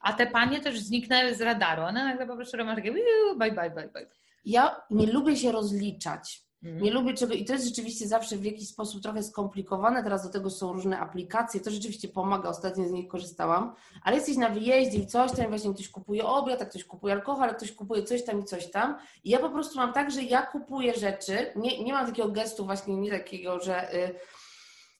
A 0.00 0.12
te 0.12 0.26
panie 0.26 0.60
też 0.60 0.80
zniknęły 0.80 1.34
z 1.34 1.40
radaru. 1.40 1.82
One 1.82 2.04
nagle 2.04 2.26
po 2.26 2.36
prostu 2.36 2.56
robią 2.56 2.74
takie 2.74 2.92
bye, 2.92 3.52
bye, 3.52 3.70
bye, 3.70 3.88
bye. 3.88 4.10
Ja 4.44 4.80
nie 4.90 5.06
lubię 5.06 5.36
się 5.36 5.52
rozliczać. 5.52 6.43
Mhm. 6.64 6.82
Nie 6.82 6.90
lubię 6.90 7.14
czego 7.14 7.34
i 7.34 7.44
to 7.44 7.52
jest 7.52 7.64
rzeczywiście 7.64 8.08
zawsze 8.08 8.36
w 8.36 8.44
jakiś 8.44 8.68
sposób 8.68 9.02
trochę 9.02 9.22
skomplikowane. 9.22 10.02
Teraz 10.02 10.22
do 10.22 10.28
tego 10.28 10.50
są 10.50 10.72
różne 10.72 10.98
aplikacje, 10.98 11.60
to 11.60 11.70
rzeczywiście 11.70 12.08
pomaga, 12.08 12.48
ostatnio 12.48 12.88
z 12.88 12.90
nich 12.90 13.08
korzystałam, 13.08 13.74
ale 14.02 14.16
jesteś 14.16 14.36
na 14.36 14.48
wyjeździe 14.48 14.98
i 14.98 15.06
coś 15.06 15.32
tam, 15.32 15.48
właśnie 15.48 15.74
ktoś 15.74 15.88
kupuje 15.88 16.24
obiad, 16.24 16.62
a 16.62 16.66
ktoś 16.66 16.84
kupuje 16.84 17.14
alkohol, 17.14 17.50
a 17.50 17.54
ktoś 17.54 17.72
kupuje 17.72 18.02
coś 18.02 18.24
tam 18.24 18.40
i 18.40 18.44
coś 18.44 18.70
tam. 18.70 18.96
I 19.24 19.30
ja 19.30 19.38
po 19.38 19.50
prostu 19.50 19.78
mam 19.78 19.92
tak, 19.92 20.10
że 20.10 20.22
ja 20.22 20.46
kupuję 20.46 20.94
rzeczy, 20.94 21.52
nie, 21.56 21.84
nie 21.84 21.92
mam 21.92 22.06
takiego 22.06 22.28
gestu 22.28 22.64
właśnie, 22.64 22.96
nie 22.96 23.10
takiego, 23.10 23.60
że. 23.60 23.88
Yy, 23.92 24.14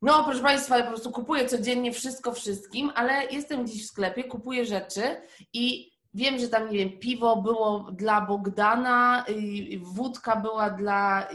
no, 0.02 0.24
proszę 0.24 0.42
Państwa, 0.42 0.78
ja 0.78 0.84
po 0.84 0.90
prostu 0.90 1.10
kupuję 1.10 1.48
codziennie 1.48 1.92
wszystko 1.92 2.32
wszystkim, 2.32 2.92
ale 2.94 3.26
jestem 3.26 3.64
gdzieś 3.64 3.84
w 3.84 3.90
sklepie, 3.90 4.24
kupuję 4.24 4.64
rzeczy 4.64 5.02
i 5.52 5.93
Wiem, 6.14 6.38
że 6.38 6.48
tam, 6.48 6.70
nie 6.70 6.78
wiem, 6.78 6.98
piwo 6.98 7.36
było 7.36 7.86
dla 7.92 8.20
Bogdana, 8.20 9.24
wódka 9.82 10.36
była 10.36 10.70
dla 10.70 11.28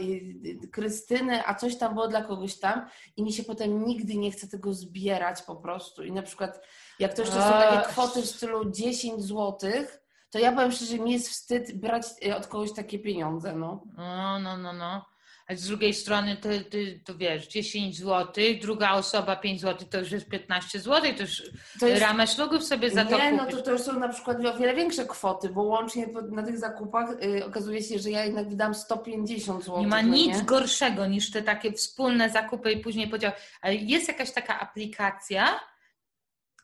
Krystyny, 0.72 1.46
a 1.46 1.54
coś 1.54 1.78
tam 1.78 1.94
było 1.94 2.08
dla 2.08 2.22
kogoś 2.22 2.58
tam 2.58 2.86
i 3.16 3.22
mi 3.22 3.32
się 3.32 3.42
potem 3.42 3.84
nigdy 3.84 4.16
nie 4.16 4.30
chce 4.30 4.48
tego 4.48 4.74
zbierać 4.74 5.42
po 5.42 5.56
prostu. 5.56 6.04
I 6.04 6.12
na 6.12 6.22
przykład 6.22 6.60
jak 6.98 7.14
to 7.14 7.22
jeszcze 7.22 7.42
są 7.42 7.50
takie 7.50 7.88
kwoty 7.88 8.22
w 8.22 8.26
stylu 8.26 8.70
10 8.70 9.22
złotych, 9.22 10.00
to 10.30 10.38
ja 10.38 10.52
powiem 10.52 10.72
szczerze, 10.72 10.98
mi 10.98 11.12
jest 11.12 11.28
wstyd 11.28 11.78
brać 11.78 12.06
y, 12.26 12.36
od 12.36 12.46
kogoś 12.46 12.72
takie 12.72 12.98
pieniądze, 12.98 13.56
no. 13.56 13.82
No, 13.96 14.38
no, 14.38 14.56
no, 14.56 14.72
no 14.72 15.09
a 15.50 15.56
z 15.56 15.66
drugiej 15.66 15.94
strony 15.94 16.36
ty, 16.36 16.64
ty, 16.64 17.00
to 17.04 17.14
wiesz, 17.14 17.48
10 17.48 17.98
zł, 17.98 18.44
druga 18.62 18.92
osoba 18.92 19.36
5 19.36 19.60
zł, 19.60 19.88
to 19.90 19.98
już 19.98 20.12
jest 20.12 20.28
15 20.28 20.80
zł, 20.80 21.12
to 21.16 21.22
już 21.22 21.42
to 21.80 21.86
jest... 21.86 22.02
ramę 22.02 22.26
szlugów 22.26 22.64
sobie 22.64 22.90
za 22.90 23.04
to 23.04 23.18
Nie, 23.18 23.32
no 23.32 23.46
to, 23.46 23.62
to 23.62 23.72
już 23.72 23.80
są 23.80 23.98
na 23.98 24.08
przykład 24.08 24.46
o 24.46 24.58
wiele 24.58 24.74
większe 24.74 25.06
kwoty, 25.06 25.48
bo 25.48 25.62
łącznie 25.62 26.06
na 26.30 26.42
tych 26.42 26.58
zakupach 26.58 27.10
y, 27.24 27.44
okazuje 27.46 27.82
się, 27.82 27.98
że 27.98 28.10
ja 28.10 28.24
jednak 28.24 28.48
wydam 28.48 28.74
150 28.74 29.64
zł. 29.64 29.80
Nie 29.80 29.86
ma 29.86 30.02
no 30.02 30.08
nic 30.08 30.36
nie? 30.36 30.42
gorszego 30.42 31.06
niż 31.06 31.30
te 31.30 31.42
takie 31.42 31.72
wspólne 31.72 32.30
zakupy 32.30 32.72
i 32.72 32.80
później 32.80 33.08
podział. 33.08 33.32
Ale 33.62 33.74
jest 33.74 34.08
jakaś 34.08 34.32
taka 34.32 34.60
aplikacja, 34.60 35.60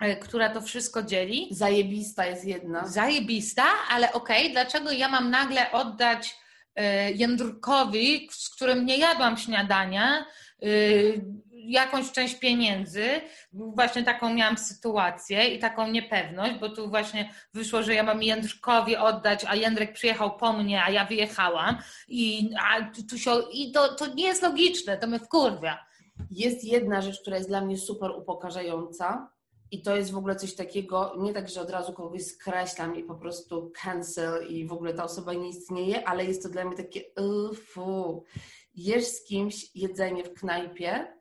y, 0.02 0.16
która 0.16 0.48
to 0.48 0.60
wszystko 0.60 1.02
dzieli. 1.02 1.48
Zajebista 1.50 2.26
jest 2.26 2.44
jedna. 2.44 2.86
Zajebista, 2.86 3.64
ale 3.90 4.12
okej, 4.12 4.42
okay, 4.42 4.52
dlaczego 4.52 4.92
ja 4.92 5.08
mam 5.08 5.30
nagle 5.30 5.72
oddać 5.72 6.45
jędrkowi, 7.14 8.28
z 8.32 8.50
którym 8.50 8.86
nie 8.86 8.98
jadłam 8.98 9.36
śniadania, 9.36 10.26
e, 10.62 10.66
jakąś 11.66 12.12
część 12.12 12.38
pieniędzy. 12.38 13.06
Właśnie 13.52 14.02
taką 14.04 14.34
miałam 14.34 14.58
sytuację 14.58 15.48
i 15.48 15.58
taką 15.58 15.90
niepewność, 15.90 16.54
bo 16.60 16.68
tu 16.68 16.88
właśnie 16.88 17.34
wyszło, 17.54 17.82
że 17.82 17.94
ja 17.94 18.02
mam 18.02 18.22
Jędrkowi 18.22 18.96
oddać, 18.96 19.44
a 19.48 19.54
Jędrek 19.54 19.92
przyjechał 19.92 20.36
po 20.36 20.52
mnie, 20.52 20.82
a 20.84 20.90
ja 20.90 21.04
wyjechałam. 21.04 21.78
I, 22.08 22.50
a 22.60 22.92
tu 23.10 23.18
się, 23.18 23.30
i 23.52 23.72
to, 23.72 23.94
to 23.94 24.14
nie 24.14 24.24
jest 24.24 24.42
logiczne, 24.42 24.98
to 24.98 25.06
mnie 25.06 25.18
wkurwia. 25.18 25.86
Jest 26.30 26.64
jedna 26.64 27.02
rzecz, 27.02 27.20
która 27.20 27.36
jest 27.36 27.48
dla 27.48 27.60
mnie 27.60 27.78
super 27.78 28.10
upokarzająca, 28.10 29.35
i 29.70 29.82
to 29.82 29.96
jest 29.96 30.12
w 30.12 30.16
ogóle 30.16 30.36
coś 30.36 30.54
takiego, 30.54 31.14
nie 31.18 31.32
tak, 31.32 31.48
że 31.48 31.60
od 31.60 31.70
razu 31.70 31.92
kogoś 31.92 32.24
skreślam 32.24 32.96
i 32.96 33.02
po 33.02 33.14
prostu 33.14 33.72
cancel 33.82 34.48
i 34.48 34.66
w 34.66 34.72
ogóle 34.72 34.94
ta 34.94 35.04
osoba 35.04 35.34
nie 35.34 35.48
istnieje, 35.48 36.08
ale 36.08 36.24
jest 36.24 36.42
to 36.42 36.48
dla 36.48 36.64
mnie 36.64 36.76
takie 36.76 37.04
fu. 37.54 38.24
Jesz 38.74 39.04
z 39.04 39.24
kimś 39.24 39.74
jedzenie 39.74 40.24
w 40.24 40.34
knajpie 40.34 41.16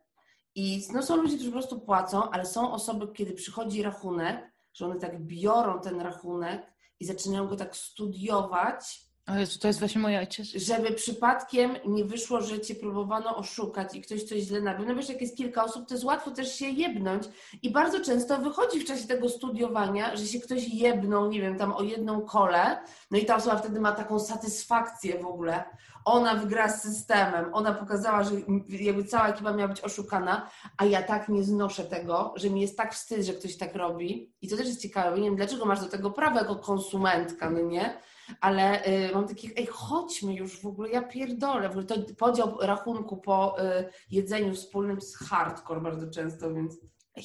i 0.55 0.87
no 0.93 1.03
są 1.03 1.15
ludzie, 1.15 1.35
którzy 1.35 1.51
po 1.51 1.57
prostu 1.57 1.79
płacą, 1.79 2.29
ale 2.29 2.45
są 2.45 2.71
osoby, 2.71 3.07
kiedy 3.13 3.33
przychodzi 3.33 3.83
rachunek, 3.83 4.53
że 4.73 4.85
one 4.85 4.99
tak 4.99 5.25
biorą 5.25 5.81
ten 5.81 6.01
rachunek 6.01 6.73
i 6.99 7.05
zaczynają 7.05 7.47
go 7.47 7.55
tak 7.55 7.75
studiować 7.75 9.04
o 9.27 9.33
to 9.59 9.67
jest 9.67 9.79
właśnie 9.79 10.01
mój 10.01 10.17
ojciec. 10.17 10.47
Żeby 10.47 10.91
przypadkiem 10.91 11.75
nie 11.85 12.05
wyszło, 12.05 12.41
że 12.41 12.59
cię 12.59 12.75
próbowano 12.75 13.37
oszukać 13.37 13.95
i 13.95 14.01
ktoś 14.01 14.23
coś 14.23 14.39
źle 14.39 14.61
nabył. 14.61 14.85
No 14.85 14.95
wiesz, 14.95 15.09
jak 15.09 15.21
jest 15.21 15.37
kilka 15.37 15.63
osób, 15.63 15.87
to 15.87 15.93
jest 15.93 16.03
łatwo 16.03 16.31
też 16.31 16.55
się 16.55 16.69
jebnąć 16.69 17.23
i 17.61 17.71
bardzo 17.71 17.99
często 17.99 18.37
wychodzi 18.37 18.79
w 18.79 18.85
czasie 18.85 19.07
tego 19.07 19.29
studiowania, 19.29 20.15
że 20.15 20.25
się 20.25 20.39
ktoś 20.39 20.67
jebnął, 20.67 21.29
nie 21.29 21.41
wiem, 21.41 21.57
tam 21.57 21.73
o 21.73 21.83
jedną 21.83 22.21
kolę, 22.21 22.77
no 23.11 23.17
i 23.17 23.25
ta 23.25 23.35
osoba 23.35 23.57
wtedy 23.57 23.79
ma 23.79 23.91
taką 23.91 24.19
satysfakcję 24.19 25.19
w 25.19 25.25
ogóle. 25.25 25.63
Ona 26.05 26.35
wygra 26.35 26.69
z 26.69 26.81
systemem, 26.81 27.53
ona 27.53 27.73
pokazała, 27.73 28.23
że 28.23 28.31
jakby 28.69 29.03
cała 29.03 29.27
ekipa 29.27 29.53
miała 29.53 29.67
być 29.67 29.81
oszukana, 29.81 30.49
a 30.77 30.85
ja 30.85 31.03
tak 31.03 31.29
nie 31.29 31.43
znoszę 31.43 31.83
tego, 31.83 32.33
że 32.35 32.49
mi 32.49 32.61
jest 32.61 32.77
tak 32.77 32.93
wstyd, 32.93 33.25
że 33.25 33.33
ktoś 33.33 33.57
tak 33.57 33.75
robi. 33.75 34.33
I 34.41 34.47
to 34.47 34.57
też 34.57 34.67
jest 34.67 34.81
ciekawe, 34.81 35.17
nie 35.17 35.23
wiem, 35.23 35.35
dlaczego 35.35 35.65
masz 35.65 35.79
do 35.79 35.87
tego 35.87 36.11
prawo 36.11 36.39
jako 36.39 36.55
konsumentka, 36.55 37.49
no 37.49 37.59
nie? 37.59 37.99
Ale 38.41 38.87
y, 38.87 39.11
mam 39.13 39.27
takich, 39.27 39.51
ej, 39.57 39.65
chodźmy 39.65 40.33
już 40.33 40.61
w 40.61 40.65
ogóle, 40.65 40.89
ja 40.89 41.01
pierdolę. 41.01 41.69
W 41.69 41.71
ogóle 41.71 41.85
to 41.85 41.95
podział 42.17 42.57
rachunku 42.61 43.17
po 43.17 43.63
y, 43.63 43.89
jedzeniu 44.11 44.53
wspólnym 44.53 44.95
jest 44.95 45.17
hardcore 45.17 45.81
bardzo 45.81 46.11
często, 46.11 46.53
więc... 46.53 46.77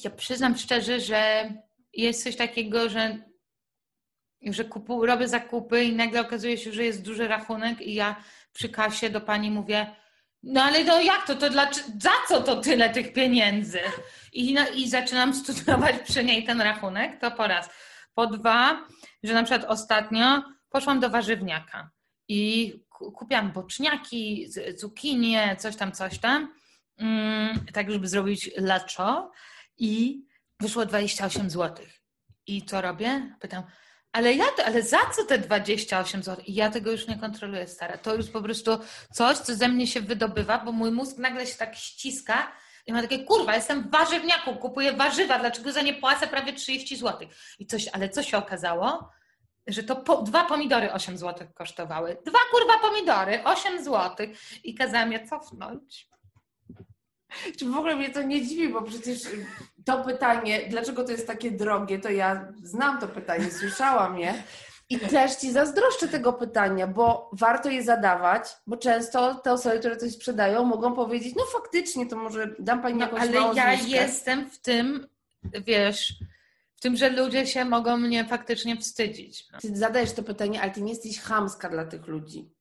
Ja 0.03 0.09
przyznam 0.09 0.57
szczerze, 0.57 0.99
że 0.99 1.51
jest 1.93 2.23
coś 2.23 2.35
takiego, 2.35 2.89
że, 2.89 3.17
że 4.41 4.65
kupu, 4.65 5.05
robię 5.05 5.27
zakupy 5.27 5.83
i 5.83 5.95
nagle 5.95 6.21
okazuje 6.21 6.57
się, 6.57 6.73
że 6.73 6.83
jest 6.83 7.01
duży 7.01 7.27
rachunek 7.27 7.81
i 7.81 7.93
ja 7.93 8.23
przy 8.53 8.69
kasie 8.69 9.09
do 9.09 9.21
pani 9.21 9.51
mówię, 9.51 9.95
no 10.43 10.63
ale 10.63 10.83
no 10.83 11.01
jak 11.01 11.27
to, 11.27 11.35
to 11.35 11.49
dla, 11.49 11.71
za 11.99 12.11
co 12.27 12.41
to 12.41 12.61
tyle 12.61 12.89
tych 12.89 13.13
pieniędzy? 13.13 13.79
I, 14.33 14.53
no, 14.53 14.61
I 14.75 14.89
zaczynam 14.89 15.33
studiować 15.33 15.95
przy 16.09 16.23
niej 16.23 16.43
ten 16.43 16.61
rachunek, 16.61 17.21
to 17.21 17.31
po 17.31 17.47
raz. 17.47 17.69
Po 18.13 18.27
dwa, 18.27 18.87
że 19.23 19.33
na 19.33 19.43
przykład 19.43 19.71
ostatnio 19.71 20.43
poszłam 20.71 20.99
do 20.99 21.09
warzywniaka 21.09 21.91
i 22.27 22.73
kupiłam 22.89 23.51
boczniaki, 23.51 24.47
cukinie, 24.77 25.55
coś 25.59 25.75
tam, 25.75 25.91
coś 25.91 26.19
tam, 26.19 26.53
mm, 26.97 27.65
tak 27.73 27.91
żeby 27.91 28.07
zrobić 28.07 28.51
leczo 28.57 29.31
i 29.77 30.23
wyszło 30.59 30.85
28 30.85 31.49
zł. 31.49 31.85
I 32.47 32.65
co 32.65 32.81
robię? 32.81 33.35
Pytam, 33.39 33.63
ale 34.11 34.33
ja, 34.33 34.45
ale 34.65 34.83
za 34.83 34.97
co 35.15 35.25
te 35.25 35.37
28 35.37 36.23
zł? 36.23 36.43
I 36.47 36.53
ja 36.53 36.69
tego 36.69 36.91
już 36.91 37.07
nie 37.07 37.17
kontroluję, 37.17 37.67
stara. 37.67 37.97
To 37.97 38.15
już 38.15 38.29
po 38.29 38.41
prostu 38.41 38.79
coś, 39.13 39.37
co 39.37 39.55
ze 39.55 39.67
mnie 39.67 39.87
się 39.87 40.01
wydobywa, 40.01 40.59
bo 40.65 40.71
mój 40.71 40.91
mózg 40.91 41.17
nagle 41.17 41.47
się 41.47 41.55
tak 41.57 41.75
ściska 41.75 42.51
i 42.85 42.93
ma 42.93 43.01
takie, 43.01 43.23
kurwa, 43.23 43.55
jestem 43.55 43.83
w 43.83 43.91
warzywniaku, 43.91 44.55
kupuję 44.55 44.93
warzywa, 44.93 45.39
dlaczego 45.39 45.71
za 45.71 45.81
nie 45.81 45.93
płacę 45.93 46.27
prawie 46.27 46.53
30 46.53 46.97
zł? 46.97 47.27
I 47.59 47.65
coś, 47.65 47.87
ale 47.87 48.09
co 48.09 48.23
się 48.23 48.37
okazało? 48.37 49.11
Że 49.67 49.83
to 49.83 49.95
po, 49.95 50.21
dwa 50.21 50.45
pomidory 50.45 50.91
8 50.91 51.17
zł 51.17 51.47
kosztowały. 51.53 52.17
Dwa 52.25 52.39
kurwa 52.51 52.89
pomidory, 52.89 53.43
8 53.43 53.83
zł. 53.83 54.27
I 54.63 54.75
kazałam 54.75 55.11
je 55.11 55.27
cofnąć. 55.27 56.11
Czy 57.57 57.65
w 57.65 57.77
ogóle 57.77 57.95
mnie 57.95 58.09
to 58.09 58.21
nie 58.21 58.47
dziwi, 58.47 58.69
bo 58.69 58.81
przecież 58.81 59.19
to 59.85 60.03
pytanie, 60.03 60.61
dlaczego 60.69 61.03
to 61.03 61.11
jest 61.11 61.27
takie 61.27 61.51
drogie, 61.51 61.99
to 61.99 62.09
ja 62.09 62.47
znam 62.63 62.99
to 62.99 63.07
pytanie, 63.07 63.51
słyszałam 63.51 64.19
je. 64.19 64.43
I 64.89 64.99
też 64.99 65.35
Ci 65.35 65.51
zazdroszczę 65.51 66.07
tego 66.07 66.33
pytania, 66.33 66.87
bo 66.87 67.29
warto 67.33 67.69
je 67.69 67.83
zadawać, 67.83 68.43
bo 68.67 68.77
często 68.77 69.35
te 69.35 69.53
osoby, 69.53 69.79
które 69.79 69.97
coś 69.97 70.11
sprzedają, 70.11 70.65
mogą 70.65 70.93
powiedzieć, 70.93 71.35
no 71.35 71.43
faktycznie, 71.45 72.05
to 72.05 72.15
może 72.15 72.55
dam 72.59 72.81
Pani 72.81 72.95
no, 72.95 73.05
jakąś 73.05 73.21
Ale 73.21 73.31
ja 73.31 73.77
zniżkę. 73.77 74.01
jestem 74.01 74.49
w 74.49 74.59
tym, 74.59 75.07
wiesz, 75.65 76.13
tym, 76.81 76.95
że 76.95 77.09
ludzie 77.09 77.47
się 77.47 77.65
mogą 77.65 77.97
mnie 77.97 78.25
faktycznie 78.25 78.77
wstydzić. 78.77 79.45
No. 79.51 79.59
Ty 79.59 79.77
zadajesz 79.77 80.13
to 80.13 80.23
pytanie, 80.23 80.61
ale 80.61 80.71
Ty 80.71 80.81
nie 80.81 80.93
jesteś 80.93 81.19
chamska 81.19 81.69
dla 81.69 81.85
tych 81.85 82.07
ludzi. 82.07 82.51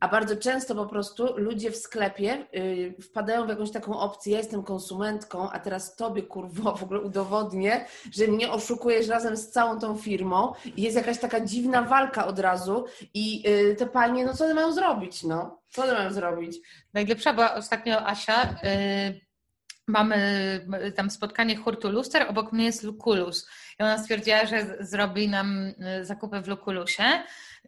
A 0.00 0.08
bardzo 0.08 0.36
często 0.36 0.74
po 0.74 0.86
prostu 0.86 1.26
ludzie 1.36 1.70
w 1.70 1.76
sklepie 1.76 2.46
yy, 2.52 3.02
wpadają 3.02 3.46
w 3.46 3.48
jakąś 3.48 3.70
taką 3.70 3.98
opcję, 3.98 4.32
ja 4.32 4.38
jestem 4.38 4.62
konsumentką, 4.62 5.50
a 5.50 5.58
teraz 5.58 5.96
tobie 5.96 6.22
kurwo 6.22 6.76
w 6.76 6.82
ogóle 6.82 7.00
udowodnię, 7.00 7.86
że 8.12 8.26
mnie 8.26 8.52
oszukujesz 8.52 9.08
razem 9.08 9.36
z 9.36 9.50
całą 9.50 9.80
tą 9.80 9.96
firmą 9.96 10.52
i 10.76 10.82
jest 10.82 10.96
jakaś 10.96 11.18
taka 11.18 11.40
dziwna 11.40 11.82
walka 11.82 12.26
od 12.26 12.38
razu 12.38 12.84
i 13.14 13.42
yy, 13.42 13.74
te 13.74 13.86
panie, 13.86 14.24
no 14.24 14.34
co 14.34 14.44
one 14.44 14.54
mają 14.54 14.72
zrobić, 14.72 15.22
no? 15.22 15.62
Co 15.68 15.82
one 15.82 15.92
mają 15.92 16.12
zrobić? 16.12 16.56
Najlepsza 16.94 17.32
była 17.32 17.54
ostatnio 17.54 18.06
Asia, 18.06 18.42
yy, 18.62 19.25
mamy 19.86 20.60
tam 20.96 21.10
spotkanie 21.10 21.56
hurtu 21.56 21.90
luster, 21.90 22.26
obok 22.28 22.52
mnie 22.52 22.64
jest 22.64 22.82
Lukulus. 22.82 23.48
I 23.80 23.82
ona 23.82 23.98
stwierdziła, 23.98 24.46
że 24.46 24.76
zrobi 24.80 25.28
nam 25.28 25.66
y, 26.00 26.04
zakupy 26.04 26.40
w 26.40 26.48
Lukulusie. 26.48 27.04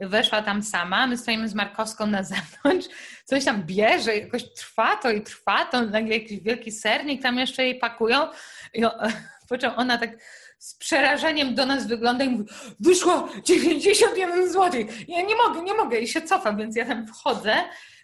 Weszła 0.01 0.43
tam 0.43 0.63
sama, 0.63 1.07
my 1.07 1.19
stoimy 1.19 1.49
z 1.49 1.55
Markowską 1.55 2.07
na 2.07 2.23
zewnątrz, 2.35 2.89
coś 3.25 3.45
tam 3.45 3.63
bierze, 3.63 4.17
jakoś 4.17 4.53
trwa 4.53 4.97
to 4.97 5.11
i 5.11 5.23
trwa 5.23 5.65
to, 5.65 5.83
nagle 5.83 6.15
jakiś 6.15 6.41
wielki 6.41 6.73
sernik 6.73 7.23
tam 7.23 7.39
jeszcze 7.39 7.65
jej 7.65 7.79
pakują. 7.79 8.29
I 8.75 8.83
po 9.49 9.59
czym 9.59 9.71
ona 9.77 9.99
tak 9.99 10.11
z 10.59 10.75
przerażeniem 10.75 11.55
do 11.55 11.67
nas 11.67 11.87
wygląda 11.87 12.25
i 12.25 12.29
mówi, 12.29 12.45
wyszło 12.81 13.29
91 13.45 14.53
zł, 14.53 14.85
ja 15.09 15.23
nie 15.23 15.37
mogę, 15.37 15.63
nie 15.63 15.75
mogę. 15.75 15.99
I 16.01 16.09
się 16.09 16.23
cofam, 16.23 16.57
więc 16.57 16.77
ja 16.77 16.87
tam 16.87 17.07
wchodzę 17.07 17.57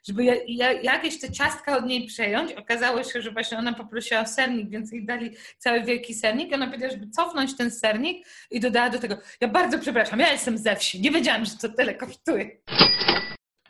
żeby 0.06 0.24
ja, 0.24 0.34
ja, 0.46 0.72
jakieś 0.72 1.20
te 1.20 1.32
ciastka 1.32 1.76
od 1.76 1.86
niej 1.86 2.06
przejąć. 2.06 2.52
Okazało 2.52 3.04
się, 3.04 3.22
że 3.22 3.30
właśnie 3.30 3.58
ona 3.58 3.72
poprosiła 3.72 4.20
o 4.20 4.26
sernik, 4.26 4.70
więc 4.70 4.92
jej 4.92 5.06
dali 5.06 5.30
cały 5.58 5.82
wielki 5.82 6.14
sernik. 6.14 6.50
I 6.50 6.54
ona 6.54 6.66
powiedziała, 6.66 6.92
żeby 6.92 7.10
cofnąć 7.10 7.56
ten 7.56 7.70
sernik 7.70 8.26
i 8.50 8.60
dodała 8.60 8.90
do 8.90 8.98
tego, 8.98 9.16
ja 9.40 9.48
bardzo 9.48 9.78
przepraszam, 9.78 10.20
ja 10.20 10.32
jestem 10.32 10.58
ze 10.58 10.76
wsi, 10.76 11.00
nie 11.00 11.10
wiedziałam, 11.10 11.44
że 11.44 11.56
to 11.56 11.68
tyle 11.68 11.94
kosztuje. 11.94 12.50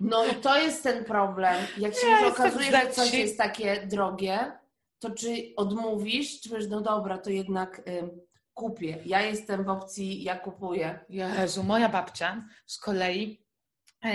No 0.00 0.26
i 0.26 0.34
to 0.34 0.60
jest 0.60 0.82
ten 0.82 1.04
problem. 1.04 1.54
Jak 1.78 1.94
się 1.94 2.06
ja 2.06 2.26
okazuje, 2.26 2.70
że 2.70 2.90
coś 2.90 3.14
jest 3.14 3.38
takie 3.38 3.86
drogie, 3.86 4.52
to 4.98 5.10
czy 5.10 5.52
odmówisz, 5.56 6.40
czy 6.40 6.48
powiesz, 6.48 6.68
no 6.68 6.80
dobra, 6.80 7.18
to 7.18 7.30
jednak 7.30 7.78
y, 7.88 8.08
kupię. 8.54 8.98
Ja 9.06 9.22
jestem 9.22 9.64
w 9.64 9.68
opcji, 9.68 10.22
ja 10.22 10.38
kupuję. 10.38 10.98
Jezu, 11.08 11.62
moja 11.62 11.88
babcia 11.88 12.44
z 12.66 12.78
kolei 12.78 13.44
y, 14.04 14.08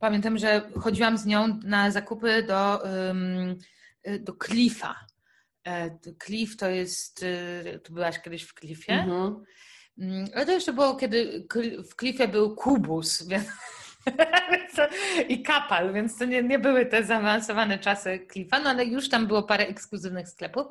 Pamiętam, 0.00 0.38
że 0.38 0.70
chodziłam 0.80 1.18
z 1.18 1.26
nią 1.26 1.60
na 1.64 1.90
zakupy 1.90 2.42
do, 2.42 2.82
do 4.20 4.32
Cliffa. 4.46 5.06
E, 5.66 5.98
Cliff 6.24 6.56
to 6.56 6.68
jest, 6.68 7.22
y, 7.22 7.80
tu 7.84 7.92
byłaś 7.92 8.20
kiedyś 8.20 8.44
w 8.44 8.54
Cliffie? 8.54 8.92
Mhm. 8.92 9.44
Mm, 9.98 10.28
ale 10.34 10.46
to 10.46 10.52
jeszcze 10.52 10.72
było, 10.72 10.96
kiedy 10.96 11.46
w 11.90 11.96
Cliffie 11.96 12.28
był 12.28 12.56
kubus 12.56 13.22
więc, 13.28 13.46
i 15.28 15.42
kapal, 15.42 15.92
więc 15.92 16.18
to 16.18 16.24
nie, 16.24 16.42
nie 16.42 16.58
były 16.58 16.86
te 16.86 17.04
zaawansowane 17.04 17.78
czasy 17.78 18.26
Cliffa, 18.32 18.58
no 18.58 18.70
ale 18.70 18.84
już 18.84 19.08
tam 19.08 19.26
było 19.26 19.42
parę 19.42 19.66
ekskluzywnych 19.66 20.28
sklepów. 20.28 20.66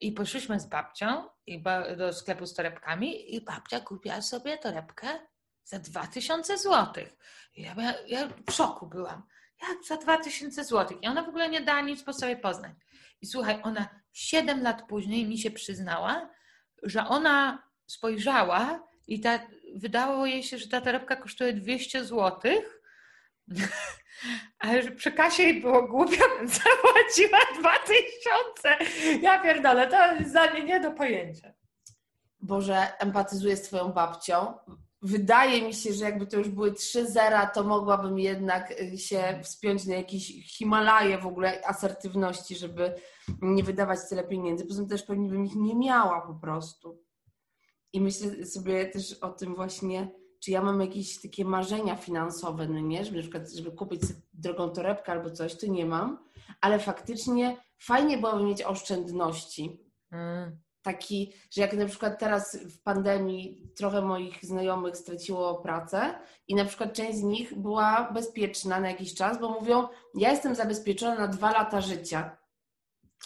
I 0.00 0.12
poszliśmy 0.12 0.60
z 0.60 0.66
babcią 0.66 1.24
do 1.96 2.12
sklepu 2.12 2.46
z 2.46 2.54
torebkami 2.54 3.34
i 3.34 3.40
babcia 3.40 3.80
kupiła 3.80 4.22
sobie 4.22 4.58
torebkę 4.58 5.06
za 5.64 5.78
2000 5.78 6.58
złotych. 6.58 7.16
Ja, 7.56 7.74
ja, 8.06 8.28
w 8.46 8.52
szoku 8.52 8.86
byłam. 8.86 9.22
Jak 9.62 9.84
za 9.84 9.96
2000 9.96 10.64
złotych? 10.64 11.02
I 11.02 11.06
ona 11.06 11.22
w 11.22 11.28
ogóle 11.28 11.48
nie 11.48 11.60
dała 11.60 11.80
nic 11.80 12.02
po 12.02 12.12
sobie 12.12 12.36
poznać. 12.36 12.72
I 13.20 13.26
słuchaj, 13.26 13.60
ona 13.62 13.88
7 14.12 14.62
lat 14.62 14.82
później 14.88 15.26
mi 15.28 15.38
się 15.38 15.50
przyznała, 15.50 16.30
że 16.82 17.06
ona 17.06 17.62
spojrzała 17.86 18.88
i 19.06 19.20
ta, 19.20 19.40
wydało 19.74 20.26
jej 20.26 20.42
się, 20.42 20.58
że 20.58 20.68
ta 20.68 20.80
torebka 20.80 21.16
kosztuje 21.16 21.52
200 21.52 22.04
złotych, 22.04 22.80
ale 24.58 24.82
że 24.82 24.90
przy 24.90 25.12
kasie 25.12 25.42
jej 25.42 25.60
było 25.60 25.88
głupio, 25.88 26.24
więc 26.38 26.52
zapłaciła 26.64 27.38
2000. 27.60 29.20
Ja 29.22 29.42
pierdolę, 29.42 29.86
to 29.86 30.14
jest 30.14 30.32
za 30.32 30.50
mnie 30.50 30.64
nie 30.64 30.80
do 30.80 30.90
pojęcia. 30.90 31.52
Boże, 32.40 32.98
empatyzuję 32.98 33.56
z 33.56 33.62
twoją 33.62 33.92
babcią 33.92 34.58
wydaje 35.02 35.62
mi 35.62 35.74
się, 35.74 35.92
że 35.92 36.04
jakby 36.04 36.26
to 36.26 36.36
już 36.36 36.48
były 36.48 36.72
trzy 36.72 37.06
zera, 37.06 37.46
to 37.46 37.64
mogłabym 37.64 38.18
jednak 38.18 38.80
y, 38.80 38.98
się 38.98 39.40
wspiąć 39.44 39.86
na 39.86 39.94
jakieś 39.94 40.56
Himalaje 40.56 41.18
w 41.18 41.26
ogóle 41.26 41.66
asertywności, 41.66 42.56
żeby 42.56 42.94
nie 43.42 43.62
wydawać 43.62 43.98
tyle 44.08 44.24
pieniędzy. 44.24 44.66
Poza 44.66 44.80
tym 44.80 44.88
też 44.88 45.02
pewnie 45.02 45.28
bym 45.28 45.46
ich 45.46 45.56
nie 45.56 45.74
miała 45.74 46.20
po 46.20 46.34
prostu. 46.34 47.02
I 47.92 48.00
myślę 48.00 48.46
sobie 48.46 48.86
też 48.86 49.12
o 49.12 49.30
tym 49.30 49.54
właśnie, 49.54 50.10
czy 50.40 50.50
ja 50.50 50.62
mam 50.62 50.80
jakieś 50.80 51.22
takie 51.22 51.44
marzenia 51.44 51.96
finansowe, 51.96 52.68
no 52.68 52.80
nie, 52.80 53.04
żeby 53.04 53.16
na 53.16 53.22
przykład, 53.22 53.52
żeby 53.52 53.72
kupić 53.72 54.02
drogą 54.32 54.70
torebkę 54.70 55.12
albo 55.12 55.30
coś, 55.30 55.54
to 55.54 55.66
nie 55.66 55.86
mam, 55.86 56.18
ale 56.60 56.78
faktycznie 56.78 57.56
fajnie 57.78 58.18
byłoby 58.18 58.44
mieć 58.44 58.62
oszczędności. 58.62 59.80
Mm 60.12 60.60
taki, 60.82 61.32
że 61.50 61.62
jak 61.62 61.72
na 61.72 61.86
przykład 61.86 62.18
teraz 62.18 62.56
w 62.56 62.82
pandemii 62.82 63.72
trochę 63.76 64.02
moich 64.02 64.44
znajomych 64.44 64.96
straciło 64.96 65.54
pracę 65.54 66.14
i 66.48 66.54
na 66.54 66.64
przykład 66.64 66.92
część 66.92 67.18
z 67.18 67.22
nich 67.22 67.54
była 67.58 68.12
bezpieczna 68.12 68.80
na 68.80 68.88
jakiś 68.88 69.14
czas, 69.14 69.40
bo 69.40 69.48
mówią, 69.48 69.88
ja 70.14 70.30
jestem 70.30 70.54
zabezpieczona 70.54 71.14
na 71.14 71.28
dwa 71.28 71.50
lata 71.50 71.80
życia. 71.80 72.36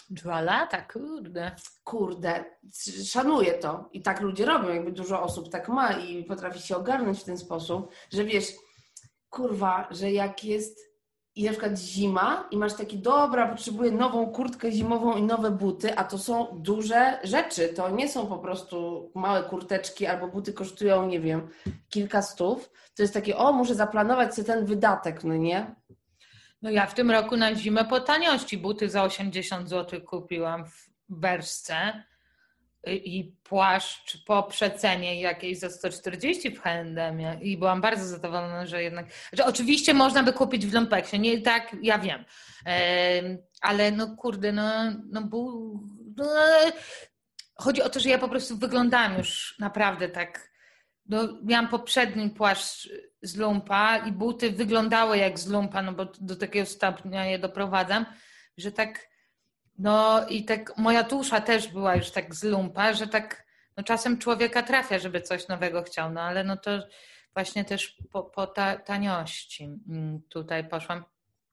Dwa 0.09 0.41
lata? 0.41 0.81
Kurde. 0.81 1.55
Kurde, 1.83 2.45
szanuję 3.05 3.53
to. 3.53 3.89
I 3.91 4.01
tak 4.01 4.21
ludzie 4.21 4.45
robią, 4.45 4.69
jakby 4.69 4.91
dużo 4.91 5.21
osób 5.21 5.49
tak 5.49 5.69
ma 5.69 5.93
i 5.93 6.23
potrafi 6.23 6.59
się 6.59 6.77
ogarnąć 6.77 7.19
w 7.19 7.23
ten 7.23 7.37
sposób, 7.37 7.91
że 8.11 8.23
wiesz, 8.23 8.45
kurwa, 9.29 9.87
że 9.91 10.11
jak 10.11 10.43
jest 10.43 10.94
i 11.35 11.43
na 11.43 11.51
przykład 11.51 11.79
zima 11.79 12.47
i 12.51 12.57
masz 12.57 12.73
taki, 12.73 12.99
dobra, 12.99 13.47
potrzebuję 13.47 13.91
nową 13.91 14.27
kurtkę 14.27 14.71
zimową 14.71 15.17
i 15.17 15.21
nowe 15.21 15.51
buty, 15.51 15.97
a 15.97 16.03
to 16.03 16.17
są 16.17 16.47
duże 16.53 17.19
rzeczy. 17.23 17.69
To 17.69 17.89
nie 17.89 18.09
są 18.09 18.27
po 18.27 18.37
prostu 18.37 19.11
małe 19.15 19.43
kurteczki 19.43 20.05
albo 20.05 20.27
buty 20.27 20.53
kosztują, 20.53 21.07
nie 21.07 21.19
wiem, 21.19 21.47
kilka 21.89 22.21
stów. 22.21 22.71
To 22.95 23.01
jest 23.01 23.13
takie, 23.13 23.37
o, 23.37 23.53
muszę 23.53 23.75
zaplanować 23.75 24.35
sobie 24.35 24.47
ten 24.47 24.65
wydatek, 24.65 25.23
no 25.23 25.35
nie? 25.35 25.75
No 26.61 26.69
ja 26.69 26.85
w 26.85 26.93
tym 26.93 27.11
roku 27.11 27.37
na 27.37 27.55
zimę 27.55 27.85
po 27.85 27.99
taniości 27.99 28.57
buty 28.57 28.89
za 28.89 29.03
80 29.03 29.69
zł 29.69 30.01
kupiłam 30.01 30.65
w 30.65 30.89
Berszce 31.09 32.03
i 32.87 33.35
płaszcz 33.43 34.25
po 34.25 34.43
przecenie 34.43 35.21
jakiejś 35.21 35.59
za 35.59 35.69
140 35.69 36.51
w 36.51 36.61
H&M 36.61 37.41
i 37.41 37.57
byłam 37.57 37.81
bardzo 37.81 38.05
zadowolona, 38.05 38.65
że 38.65 38.83
jednak, 38.83 39.05
że 39.33 39.45
oczywiście 39.45 39.93
można 39.93 40.23
by 40.23 40.33
kupić 40.33 40.65
w 40.65 40.73
Lumpeksie, 40.73 41.19
nie 41.19 41.41
tak, 41.41 41.75
ja 41.81 41.99
wiem, 41.99 42.25
ale 43.61 43.91
no 43.91 44.15
kurde, 44.15 44.51
no, 44.51 44.71
no, 45.11 45.21
był, 45.21 45.79
no 46.17 46.25
chodzi 47.55 47.81
o 47.81 47.89
to, 47.89 47.99
że 47.99 48.09
ja 48.09 48.17
po 48.17 48.29
prostu 48.29 48.57
wyglądałam 48.57 49.17
już 49.17 49.55
naprawdę 49.59 50.09
tak, 50.09 50.51
no, 51.05 51.39
miałam 51.43 51.67
poprzedni 51.67 52.29
płaszcz 52.29 52.89
z 53.21 53.35
lumpa 53.35 53.97
i 53.97 54.11
buty 54.11 54.51
wyglądały 54.51 55.17
jak 55.17 55.39
z 55.39 55.47
lumpa, 55.47 55.81
no 55.81 55.93
bo 55.93 56.05
do 56.05 56.35
takiego 56.35 56.65
stopnia 56.65 57.25
je 57.25 57.39
doprowadzam, 57.39 58.05
że 58.57 58.71
tak 58.71 59.14
no 59.77 60.27
i 60.27 60.45
tak 60.45 60.77
moja 60.77 61.03
tusza 61.03 61.41
też 61.41 61.67
była 61.67 61.95
już 61.95 62.11
tak 62.11 62.35
z 62.35 62.43
lumpa, 62.43 62.93
że 62.93 63.07
tak 63.07 63.45
no 63.77 63.83
czasem 63.83 64.17
człowieka 64.17 64.63
trafia, 64.63 64.99
żeby 64.99 65.21
coś 65.21 65.47
nowego 65.47 65.83
chciał, 65.83 66.11
no 66.11 66.21
ale 66.21 66.43
no 66.43 66.57
to 66.57 66.71
właśnie 67.33 67.65
też 67.65 67.97
po, 68.11 68.23
po 68.23 68.47
ta, 68.47 68.77
taniości 68.77 69.63
mm, 69.89 70.21
tutaj 70.29 70.69
poszłam. 70.69 71.03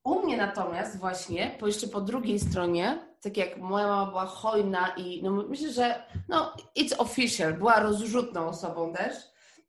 U 0.05 0.23
mnie 0.23 0.37
natomiast 0.37 0.99
właśnie, 0.99 1.57
po 1.61 1.67
jeszcze 1.67 1.89
po 1.89 2.01
drugiej 2.01 2.39
stronie, 2.41 2.99
tak 3.21 3.37
jak 3.37 3.59
moja 3.59 3.87
mama 3.87 4.11
była 4.11 4.27
hojna 4.27 4.95
i 4.97 5.23
no 5.23 5.31
myślę, 5.31 5.73
że 5.73 6.07
no 6.29 6.57
it's 6.79 6.95
official, 6.99 7.55
była 7.55 7.81
rozrzutną 7.81 8.47
osobą 8.49 8.93
też, 8.93 9.15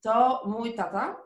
to 0.01 0.43
mój 0.45 0.74
tata, 0.74 1.18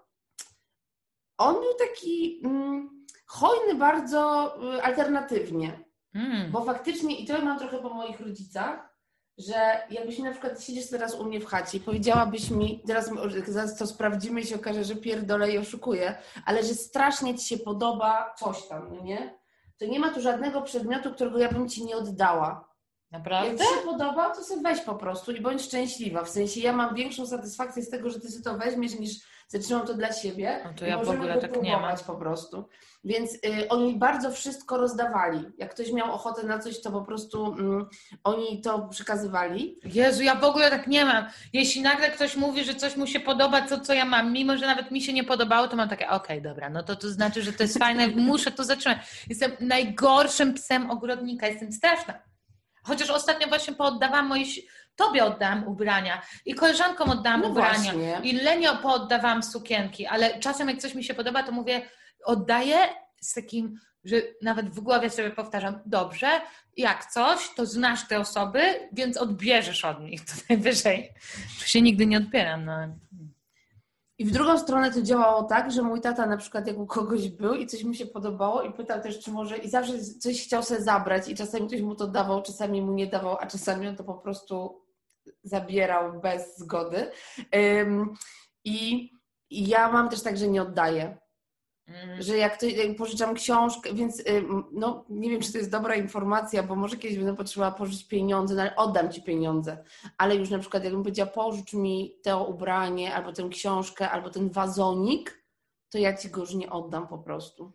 on 1.38 1.54
był 1.54 1.74
taki 1.74 2.42
mm, 2.46 3.06
hojny 3.26 3.76
bardzo 3.76 4.54
y, 4.76 4.84
alternatywnie. 4.84 5.87
Mm. 6.18 6.52
Bo 6.52 6.66
faktycznie, 6.66 7.20
i 7.20 7.26
to 7.26 7.42
mam 7.42 7.60
trochę 7.60 7.78
po 7.78 7.90
moich 7.90 8.20
rodzicach, 8.20 8.98
że 9.38 9.82
jakbyś 9.90 10.20
na 10.20 10.32
przykład 10.32 10.64
siedzisz 10.64 10.90
teraz 10.90 11.16
u 11.16 11.26
mnie 11.26 11.40
w 11.40 11.46
chacie 11.46 11.78
i 11.78 11.82
powiedziałabyś 11.82 12.50
mi, 12.50 12.84
teraz 12.88 13.12
zaraz 13.48 13.78
to 13.78 13.88
sprawdzimy 13.88 14.42
i 14.42 14.46
się 14.46 14.56
okaże, 14.56 14.84
że 14.84 14.96
pierdolę 14.96 15.52
i 15.52 15.58
oszukuję, 15.58 16.18
ale 16.46 16.64
że 16.64 16.74
strasznie 16.74 17.38
ci 17.38 17.48
się 17.48 17.58
podoba 17.58 18.34
coś 18.38 18.68
tam, 18.68 18.96
no 18.96 19.04
nie? 19.04 19.40
To 19.80 19.86
nie 19.86 20.00
ma 20.00 20.14
tu 20.14 20.22
żadnego 20.22 20.62
przedmiotu, 20.62 21.14
którego 21.14 21.38
ja 21.38 21.52
bym 21.52 21.70
ci 21.70 21.86
nie 21.86 21.98
oddała. 21.98 22.67
Naprawdę? 23.12 23.50
Jak 23.50 23.58
ci 23.58 23.76
się 23.76 23.86
podoba, 23.86 24.30
to 24.30 24.44
sobie 24.44 24.62
weź 24.62 24.82
po 24.82 24.96
prostu 24.96 25.32
i 25.32 25.42
bądź 25.42 25.62
szczęśliwa. 25.62 26.24
W 26.24 26.30
sensie 26.30 26.60
ja 26.60 26.74
mam 26.74 26.96
większą 26.96 27.28
satysfakcję 27.28 27.84
z 27.84 27.90
tego, 27.90 28.10
że 28.10 28.20
ty 28.20 28.32
sobie 28.32 28.44
to 28.44 28.58
weźmiesz, 28.58 29.00
niż 29.00 29.12
zaczynam 29.48 29.88
to 29.88 29.94
dla 29.94 30.14
siebie. 30.14 30.62
No 30.64 30.74
to 30.74 30.86
ja 30.86 30.98
w 30.98 31.10
ogóle 31.10 31.42
tak 31.42 31.62
nie 31.62 31.78
mam. 31.78 31.98
po 32.08 32.16
prostu. 32.16 32.70
Więc 33.04 33.34
y, 33.34 33.70
oni 33.70 33.98
bardzo 33.98 34.32
wszystko 34.32 34.78
rozdawali. 34.78 35.46
Jak 35.58 35.74
ktoś 35.74 35.92
miał 35.92 36.14
ochotę 36.14 36.44
na 36.44 36.60
coś, 36.60 36.82
to 36.82 36.92
po 36.92 37.02
prostu 37.02 37.48
y, 37.48 37.86
oni 38.24 38.62
to 38.62 38.88
przekazywali. 38.88 39.80
Jezu, 39.86 40.24
ja 40.24 40.36
w 40.36 40.44
ogóle 40.44 40.70
tak 40.70 40.88
nie 40.88 41.06
mam. 41.06 41.26
Jeśli 41.54 41.82
nagle 41.82 42.12
ktoś 42.12 42.36
mówi, 42.36 42.64
że 42.64 42.76
coś 42.76 42.98
mu 42.98 43.08
się 43.08 43.20
podoba, 43.20 43.62
to 43.62 43.80
co 43.80 43.94
ja 43.94 44.06
mam, 44.06 44.34
mimo 44.34 44.58
że 44.58 44.66
nawet 44.66 44.92
mi 44.92 45.02
się 45.02 45.14
nie 45.14 45.24
podobało, 45.24 45.68
to 45.68 45.76
mam 45.76 45.90
takie, 45.90 46.10
okej, 46.10 46.40
okay, 46.40 46.42
dobra, 46.42 46.70
no 46.70 46.84
to 46.84 46.96
to 46.96 47.10
znaczy, 47.10 47.42
że 47.42 47.54
to 47.54 47.64
jest 47.64 47.78
fajne, 47.78 48.08
muszę 48.08 48.52
to 48.52 48.64
zatrzymać. 48.64 49.26
Jestem 49.30 49.52
najgorszym 49.60 50.54
psem 50.54 50.92
ogrodnika, 50.92 51.48
jestem 51.48 51.72
straszna. 51.72 52.27
Chociaż 52.88 53.10
ostatnio 53.10 53.48
właśnie 53.48 53.74
pooddawałam 53.74 54.28
moje 54.28 54.46
Tobie 54.96 55.26
oddałam 55.26 55.68
ubrania 55.68 56.22
i 56.46 56.54
koleżankom 56.54 57.10
oddałam 57.10 57.42
no 57.42 57.48
ubrania 57.48 57.94
właśnie. 57.94 58.20
i 58.24 58.34
Lenio 58.34 58.78
pooddawałam 58.78 59.44
sukienki, 59.44 60.06
ale 60.06 60.40
czasem 60.40 60.70
jak 60.70 60.78
coś 60.78 60.96
mi 60.96 61.04
się 61.04 61.14
podoba, 61.14 61.44
to 61.44 61.52
mówię, 61.52 61.82
oddaję 62.26 62.78
z 63.22 63.34
takim, 63.34 63.80
że 64.04 64.16
nawet 64.42 64.70
w 64.70 64.80
głowie 64.80 65.10
sobie 65.10 65.32
powtarzam, 65.32 65.80
dobrze, 65.86 66.42
jak 66.78 67.06
coś, 67.06 67.50
to 67.56 67.66
znasz 67.66 68.08
te 68.08 68.20
osoby, 68.20 68.90
więc 68.92 69.18
odbierzesz 69.18 69.86
od 69.86 70.00
nich 70.00 70.26
to 70.26 70.34
najwyżej. 70.50 71.14
Tu 71.60 71.68
się 71.68 71.82
nigdy 71.82 72.06
nie 72.06 72.18
odbieram. 72.18 72.66
No. 72.66 72.74
I 74.20 74.26
w 74.26 74.32
drugą 74.32 74.58
stronę 74.58 74.92
to 74.92 75.02
działało 75.02 75.44
tak, 75.44 75.72
że 75.72 75.82
mój 75.82 76.02
tata 76.02 76.26
na 76.26 76.38
przykład 76.38 76.68
jak 76.68 76.78
u 76.78 76.86
kogoś 76.86 77.30
był 77.30 77.54
i 77.54 77.68
coś 77.68 77.84
mu 77.84 77.94
się 77.94 78.06
podobało 78.06 78.62
i 78.62 78.74
pytał 78.74 79.02
też, 79.02 79.20
czy 79.20 79.32
może 79.32 79.58
i 79.58 79.70
zawsze 79.70 80.00
coś 80.00 80.44
chciał 80.44 80.64
sobie 80.64 80.82
zabrać 80.82 81.30
i 81.30 81.36
czasami 81.36 81.68
ktoś 81.68 81.82
mu 81.82 81.96
to 81.96 82.08
dawał, 82.08 82.42
czasami 82.42 82.82
mu 82.82 82.94
nie 82.94 83.08
dawał, 83.08 83.38
a 83.40 83.48
czasami 83.48 83.88
on 83.88 83.96
to 83.96 84.04
po 84.04 84.14
prostu 84.16 84.82
zabierał 85.44 86.22
bez 86.22 86.58
zgody. 86.58 87.12
I 88.64 89.10
ja 89.52 89.92
mam 89.92 90.10
też 90.10 90.22
tak, 90.22 90.38
że 90.38 90.48
nie 90.48 90.62
oddaję. 90.62 91.18
Mm. 91.88 92.22
Że 92.22 92.38
jak, 92.38 92.58
to, 92.58 92.66
jak 92.66 92.98
pożyczam 92.98 93.36
książkę, 93.36 93.94
więc 93.94 94.24
no, 94.72 95.06
nie 95.10 95.30
wiem, 95.30 95.42
czy 95.42 95.52
to 95.52 95.58
jest 95.58 95.72
dobra 95.72 95.96
informacja, 95.96 96.64
bo 96.64 96.76
może 96.76 96.98
kiedyś 96.98 97.18
będę 97.18 97.36
potrzebowała 97.36 97.76
pożyczyć 97.76 98.08
pieniądze, 98.08 98.56
no 98.56 98.62
ale 98.62 98.76
oddam 98.76 99.12
ci 99.12 99.24
pieniądze. 99.24 99.84
Ale 100.18 100.36
już 100.36 100.50
na 100.50 100.60
przykład, 100.60 100.84
jakbym 100.84 101.04
powiedziała, 101.04 101.32
pożycz 101.32 101.74
mi 101.74 102.16
to 102.24 102.46
ubranie, 102.46 103.14
albo 103.16 103.34
tę 103.34 103.50
książkę, 103.50 104.10
albo 104.10 104.30
ten 104.30 104.50
wazonik, 104.50 105.44
to 105.90 105.98
ja 105.98 106.18
ci 106.18 106.30
go 106.30 106.42
już 106.42 106.54
nie 106.54 106.70
oddam 106.70 107.08
po 107.08 107.18
prostu. 107.18 107.72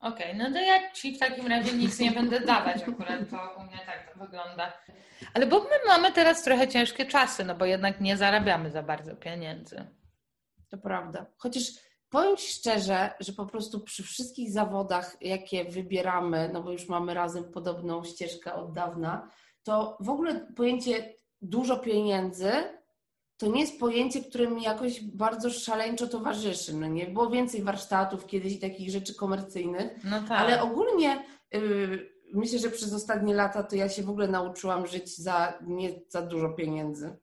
Okej, 0.00 0.32
okay, 0.32 0.34
no 0.34 0.50
to 0.50 0.64
ja 0.64 0.92
ci 0.92 1.16
w 1.16 1.18
takim 1.18 1.46
razie 1.46 1.72
nic 1.72 1.98
nie 1.98 2.10
będę 2.10 2.40
dawać, 2.40 2.82
akurat 2.82 3.30
to 3.30 3.36
u 3.58 3.62
mnie 3.62 3.80
tak 3.86 4.12
to 4.12 4.18
wygląda. 4.18 4.72
Ale 5.34 5.46
bo 5.46 5.60
my 5.60 5.76
mamy 5.86 6.12
teraz 6.12 6.42
trochę 6.42 6.68
ciężkie 6.68 7.06
czasy, 7.06 7.44
no 7.44 7.54
bo 7.54 7.64
jednak 7.64 8.00
nie 8.00 8.16
zarabiamy 8.16 8.70
za 8.70 8.82
bardzo 8.82 9.16
pieniędzy. 9.16 9.86
To 10.68 10.78
prawda. 10.78 11.26
Chociaż 11.36 11.62
powiem 12.10 12.36
Ci 12.36 12.52
szczerze, 12.52 13.10
że 13.20 13.32
po 13.32 13.46
prostu 13.46 13.80
przy 13.80 14.02
wszystkich 14.02 14.52
zawodach, 14.52 15.16
jakie 15.20 15.64
wybieramy, 15.64 16.50
no 16.52 16.62
bo 16.62 16.72
już 16.72 16.88
mamy 16.88 17.14
razem 17.14 17.44
podobną 17.44 18.04
ścieżkę 18.04 18.54
od 18.54 18.72
dawna, 18.72 19.30
to 19.62 19.96
w 20.00 20.10
ogóle 20.10 20.46
pojęcie 20.56 21.14
dużo 21.42 21.76
pieniędzy 21.76 22.52
to 23.36 23.46
nie 23.46 23.60
jest 23.60 23.80
pojęcie, 23.80 24.20
które 24.24 24.50
mi 24.50 24.62
jakoś 24.62 25.00
bardzo 25.00 25.50
szaleńczo 25.50 26.06
towarzyszy. 26.06 26.74
No 26.74 26.86
nie 26.86 27.06
było 27.06 27.30
więcej 27.30 27.62
warsztatów 27.62 28.26
kiedyś 28.26 28.52
i 28.52 28.58
takich 28.58 28.90
rzeczy 28.90 29.14
komercyjnych, 29.14 30.04
no 30.04 30.22
tak. 30.22 30.40
ale 30.40 30.62
ogólnie 30.62 31.24
yy, 31.52 32.10
myślę, 32.34 32.58
że 32.58 32.70
przez 32.70 32.92
ostatnie 32.92 33.34
lata 33.34 33.62
to 33.62 33.76
ja 33.76 33.88
się 33.88 34.02
w 34.02 34.10
ogóle 34.10 34.28
nauczyłam 34.28 34.86
żyć 34.86 35.16
za 35.16 35.58
nie 35.62 36.00
za 36.08 36.22
dużo 36.22 36.48
pieniędzy. 36.48 37.16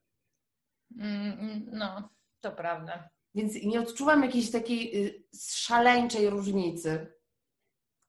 Mm, 0.98 1.66
no, 1.72 2.10
to 2.42 2.52
prawda. 2.52 3.10
Więc 3.36 3.64
nie 3.64 3.80
odczuwam 3.80 4.24
jakiejś 4.24 4.52
takiej 4.52 5.06
y, 5.06 5.24
szaleńczej 5.50 6.30
różnicy. 6.30 7.08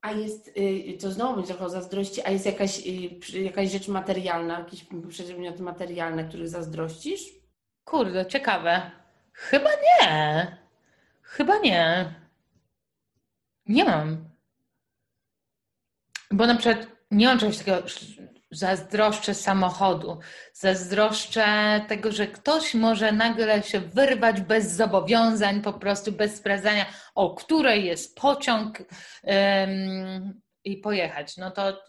A 0.00 0.12
jest, 0.12 0.48
y, 0.48 0.98
to 1.00 1.10
znowu 1.10 1.34
będzie 1.34 1.48
trochę 1.48 1.64
o 1.64 1.70
zazdrości, 1.70 2.22
a 2.24 2.30
jest 2.30 2.46
jakaś, 2.46 2.86
y, 3.34 3.40
jakaś 3.40 3.70
rzecz 3.70 3.88
materialna, 3.88 4.58
jakieś 4.58 4.86
przedmioty 5.08 5.62
materialne, 5.62 6.28
których 6.28 6.48
zazdrościsz? 6.48 7.22
Kurde, 7.84 8.26
ciekawe. 8.26 8.90
Chyba 9.32 9.70
nie. 9.70 10.58
Chyba 11.22 11.58
nie. 11.58 12.14
Nie 13.66 13.84
mam. 13.84 14.28
Bo 16.30 16.46
na 16.46 16.56
przykład 16.56 16.86
nie 17.10 17.26
mam 17.26 17.38
czegoś 17.38 17.58
takiego, 17.58 17.82
zazdroszczę 18.54 19.34
samochodu, 19.34 20.18
zazdroszczę 20.52 21.80
tego, 21.88 22.12
że 22.12 22.26
ktoś 22.26 22.74
może 22.74 23.12
nagle 23.12 23.62
się 23.62 23.80
wyrwać 23.80 24.40
bez 24.40 24.72
zobowiązań, 24.72 25.62
po 25.62 25.72
prostu 25.72 26.12
bez 26.12 26.36
sprawdzania, 26.36 26.86
o 27.14 27.34
której 27.34 27.84
jest 27.84 28.18
pociąg 28.18 28.78
um, 29.22 30.40
i 30.64 30.76
pojechać. 30.76 31.36
No 31.36 31.50
to, 31.50 31.84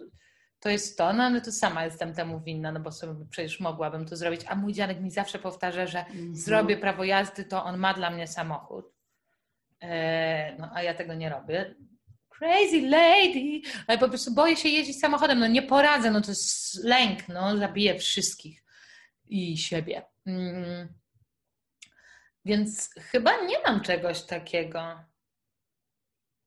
to 0.60 0.70
jest 0.70 0.98
to, 0.98 1.14
no 1.14 1.24
ale 1.24 1.42
to 1.42 1.52
sama 1.52 1.86
jestem 1.86 2.14
temu 2.14 2.40
winna, 2.40 2.72
no 2.72 2.80
bo 2.80 2.92
sobie 2.92 3.26
przecież 3.30 3.60
mogłabym 3.60 4.06
to 4.06 4.16
zrobić. 4.16 4.42
A 4.48 4.56
mój 4.56 4.74
dziadek 4.74 5.02
mi 5.02 5.12
zawsze 5.12 5.40
powtarza, 5.40 5.88
że 5.88 5.98
-hmm. 5.98 6.36
zrobię 6.36 6.78
prawo 6.78 7.04
jazdy, 7.04 7.44
to 7.44 7.64
on 7.64 7.78
ma 7.78 7.94
dla 7.94 8.10
mnie 8.10 8.28
samochód. 8.28 8.86
E, 9.82 10.56
no 10.60 10.70
a 10.74 10.84
ja 10.84 10.94
tego 10.94 11.14
nie 11.14 11.30
robię 11.30 11.76
crazy 12.40 12.82
lady, 12.82 13.62
ale 13.88 13.98
po 13.98 14.10
prostu 14.10 14.34
boję 14.34 14.56
się 14.56 14.70
jeździć 14.70 15.00
samochodem, 15.00 15.40
no 15.40 15.48
nie 15.48 15.62
poradzę, 15.62 16.12
no 16.12 16.22
to 16.22 16.32
jest 16.32 16.84
lęk, 16.84 17.28
no 17.28 17.58
zabiję 17.58 18.00
wszystkich 18.00 18.64
i 19.26 19.58
siebie. 19.58 20.06
Mm. 20.26 20.94
Więc 22.46 22.94
chyba 22.94 23.42
nie 23.42 23.56
mam 23.66 23.82
czegoś 23.82 24.22
takiego. 24.22 25.00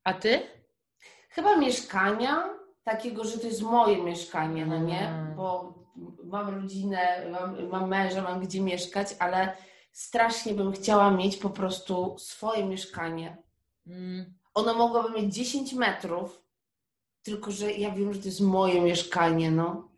A 0.04 0.14
ty? 0.14 0.42
Chyba 1.30 1.56
mieszkania, 1.56 2.44
takiego, 2.84 3.24
że 3.24 3.38
to 3.38 3.46
jest 3.46 3.62
moje 3.62 4.02
mieszkanie, 4.02 4.66
no 4.66 4.78
nie? 4.78 5.08
Mm. 5.08 5.36
Bo 5.36 5.74
mam 6.24 6.62
rodzinę, 6.62 7.30
mam, 7.30 7.68
mam 7.68 7.88
męża, 7.88 8.22
mam 8.22 8.40
gdzie 8.40 8.60
mieszkać, 8.60 9.08
ale 9.18 9.56
strasznie 9.92 10.54
bym 10.54 10.72
chciała 10.72 11.10
mieć 11.10 11.36
po 11.36 11.50
prostu 11.50 12.16
swoje 12.18 12.64
mieszkanie. 12.64 13.36
Mm 13.86 14.38
ono 14.54 14.74
mogłoby 14.74 15.10
mieć 15.10 15.34
10 15.34 15.72
metrów, 15.72 16.42
tylko 17.22 17.50
że 17.50 17.72
ja 17.72 17.90
wiem, 17.90 18.12
że 18.12 18.20
to 18.20 18.26
jest 18.26 18.40
moje 18.40 18.80
mieszkanie, 18.80 19.50
no. 19.50 19.88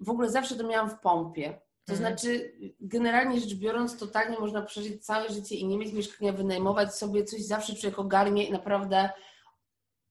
W 0.00 0.10
ogóle 0.10 0.30
zawsze 0.30 0.56
to 0.56 0.66
miałam 0.66 0.90
w 0.90 1.00
pompie. 1.00 1.60
To 1.84 1.92
mhm. 1.92 1.98
znaczy, 1.98 2.52
generalnie 2.80 3.40
rzecz 3.40 3.54
biorąc, 3.54 3.98
totalnie 3.98 4.38
można 4.38 4.62
przeżyć 4.62 5.06
całe 5.06 5.30
życie 5.30 5.54
i 5.54 5.66
nie 5.66 5.78
mieć 5.78 5.92
mieszkania, 5.92 6.32
wynajmować 6.32 6.94
sobie 6.94 7.24
coś 7.24 7.42
zawsze 7.42 7.74
człowiek 7.74 7.98
ogarnie 7.98 8.46
i 8.46 8.52
naprawdę 8.52 9.10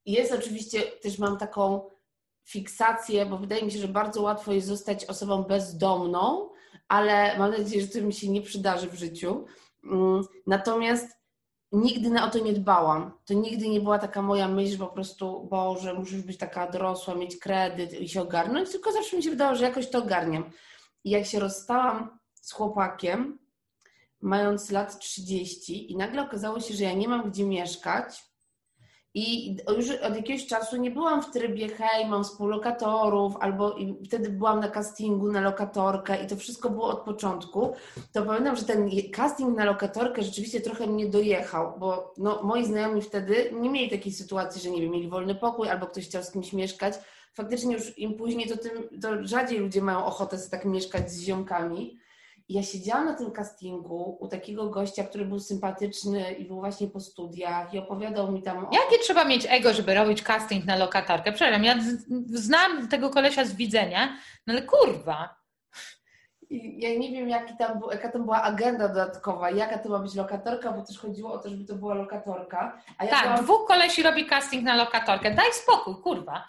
jest 0.05 0.31
oczywiście, 0.31 0.81
też 0.81 1.19
mam 1.19 1.37
taką 1.37 1.89
fiksację, 2.45 3.25
bo 3.25 3.37
wydaje 3.37 3.63
mi 3.63 3.71
się, 3.71 3.79
że 3.79 3.87
bardzo 3.87 4.21
łatwo 4.21 4.53
jest 4.53 4.67
zostać 4.67 5.05
osobą 5.05 5.43
bezdomną, 5.43 6.49
ale 6.87 7.37
mam 7.37 7.51
nadzieję, 7.51 7.81
że 7.81 7.87
to 7.87 8.01
mi 8.01 8.13
się 8.13 8.29
nie 8.29 8.41
przydarzy 8.41 8.89
w 8.89 8.95
życiu. 8.95 9.45
Mm, 9.83 10.23
natomiast 10.47 11.24
nigdy 11.71 12.09
na 12.09 12.27
o 12.27 12.29
to 12.29 12.39
nie 12.39 12.53
dbałam. 12.53 13.11
To 13.25 13.33
nigdy 13.33 13.69
nie 13.69 13.81
była 13.81 13.99
taka 13.99 14.21
moja 14.21 14.47
myśl, 14.47 14.77
po 14.77 14.87
prostu, 14.87 15.47
Boże, 15.49 15.93
musisz 15.93 16.21
być 16.21 16.37
taka 16.37 16.71
dorosła, 16.71 17.15
mieć 17.15 17.37
kredyt 17.37 17.93
i 17.93 18.09
się 18.09 18.21
ogarnąć, 18.21 18.71
tylko 18.71 18.91
zawsze 18.91 19.17
mi 19.17 19.23
się 19.23 19.29
wydawało, 19.29 19.55
że 19.57 19.65
jakoś 19.65 19.89
to 19.89 19.97
ogarniam. 19.97 20.51
I 21.03 21.09
jak 21.09 21.25
się 21.25 21.39
rozstałam 21.39 22.19
z 22.33 22.51
chłopakiem, 22.51 23.39
mając 24.21 24.71
lat 24.71 24.99
30 24.99 25.91
i 25.91 25.97
nagle 25.97 26.21
okazało 26.21 26.59
się, 26.59 26.73
że 26.73 26.83
ja 26.83 26.93
nie 26.93 27.07
mam 27.07 27.29
gdzie 27.31 27.45
mieszkać, 27.45 28.23
i 29.15 29.57
już 29.77 29.89
od 29.89 30.15
jakiegoś 30.15 30.45
czasu 30.45 30.77
nie 30.77 30.91
byłam 30.91 31.21
w 31.21 31.31
trybie, 31.31 31.69
hej, 31.69 32.05
mam 32.07 32.23
współlokatorów, 32.23 33.37
albo 33.39 33.75
wtedy 34.05 34.29
byłam 34.29 34.59
na 34.59 34.69
castingu 34.69 35.31
na 35.31 35.41
lokatorkę 35.41 36.23
i 36.23 36.27
to 36.27 36.35
wszystko 36.35 36.69
było 36.69 36.87
od 36.87 36.99
początku. 36.99 37.73
To 38.13 38.21
pamiętam, 38.25 38.55
że 38.55 38.63
ten 38.63 38.89
casting 39.13 39.57
na 39.57 39.65
lokatorkę 39.65 40.23
rzeczywiście 40.23 40.61
trochę 40.61 40.87
mnie 40.87 41.07
dojechał, 41.07 41.79
bo 41.79 42.13
no, 42.17 42.43
moi 42.43 42.65
znajomi 42.65 43.01
wtedy 43.01 43.51
nie 43.53 43.69
mieli 43.69 43.89
takiej 43.89 44.13
sytuacji, 44.13 44.61
że 44.61 44.69
nie 44.69 44.81
wiem, 44.81 44.91
mieli 44.91 45.09
wolny 45.09 45.35
pokój 45.35 45.69
albo 45.69 45.85
ktoś 45.85 46.05
chciał 46.05 46.23
z 46.23 46.31
kimś 46.31 46.53
mieszkać. 46.53 46.93
Faktycznie 47.33 47.73
już 47.73 47.97
im 47.97 48.13
później 48.13 48.49
to 48.49 48.57
tym 48.57 48.99
to 49.01 49.27
rzadziej 49.27 49.59
ludzie 49.59 49.81
mają 49.81 50.05
ochotę 50.05 50.37
sobie 50.37 50.51
tak 50.51 50.65
mieszkać 50.65 51.11
z 51.11 51.21
ziomkami. 51.21 51.99
Ja 52.49 52.63
siedziałam 52.63 53.05
na 53.05 53.13
tym 53.13 53.31
castingu 53.31 54.17
u 54.19 54.27
takiego 54.27 54.69
gościa, 54.69 55.03
który 55.03 55.25
był 55.25 55.39
sympatyczny 55.39 56.31
i 56.31 56.45
był 56.45 56.59
właśnie 56.59 56.87
po 56.87 56.99
studiach 56.99 57.73
i 57.73 57.79
opowiadał 57.79 58.31
mi 58.31 58.41
tam... 58.41 58.57
O... 58.57 58.69
Jakie 58.73 58.99
trzeba 59.03 59.25
mieć 59.25 59.45
ego, 59.49 59.73
żeby 59.73 59.93
robić 59.93 60.23
casting 60.23 60.65
na 60.65 60.75
lokatorkę? 60.75 61.31
Przepraszam, 61.31 61.63
ja 61.63 61.75
znam 62.27 62.87
tego 62.87 63.09
kolesia 63.09 63.45
z 63.45 63.55
widzenia, 63.55 64.17
no 64.47 64.53
ale 64.53 64.61
kurwa, 64.61 65.45
i 66.49 66.81
ja 66.81 66.99
nie 66.99 67.11
wiem, 67.11 67.29
jaki 67.29 67.57
tam 67.57 67.81
jaka 67.91 68.11
tam 68.11 68.23
była 68.23 68.41
agenda 68.41 68.87
dodatkowa, 68.87 69.51
jaka 69.51 69.77
to 69.77 69.89
ma 69.89 69.99
być 69.99 70.15
lokatorka, 70.15 70.71
bo 70.71 70.81
też 70.81 70.99
chodziło 70.99 71.33
o 71.33 71.37
to, 71.37 71.49
żeby 71.49 71.65
to 71.65 71.75
była 71.75 71.93
lokatorka. 71.93 72.81
Ja 73.01 73.07
tak, 73.07 73.23
byłam... 73.23 73.43
dwóch 73.43 73.67
kolesi 73.67 74.03
robi 74.03 74.25
casting 74.25 74.63
na 74.63 74.75
lokatorkę. 74.75 75.31
Daj 75.31 75.53
spokój, 75.53 75.95
kurwa. 76.03 76.45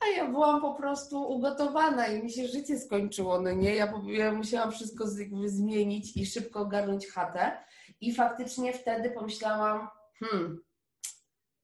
A 0.00 0.06
ja 0.16 0.26
byłam 0.26 0.60
po 0.60 0.74
prostu 0.74 1.22
ugotowana 1.22 2.06
i 2.06 2.22
mi 2.22 2.32
się 2.32 2.48
życie 2.48 2.78
skończyło, 2.78 3.40
no 3.40 3.52
nie? 3.52 3.74
Ja, 3.74 3.92
ja 4.06 4.32
musiałam 4.32 4.72
wszystko 4.72 5.04
zmienić 5.46 6.16
i 6.16 6.26
szybko 6.26 6.60
ogarnąć 6.60 7.06
chatę. 7.06 7.64
I 8.00 8.14
faktycznie 8.14 8.72
wtedy 8.72 9.10
pomyślałam, 9.10 9.88
hmm, 10.20 10.60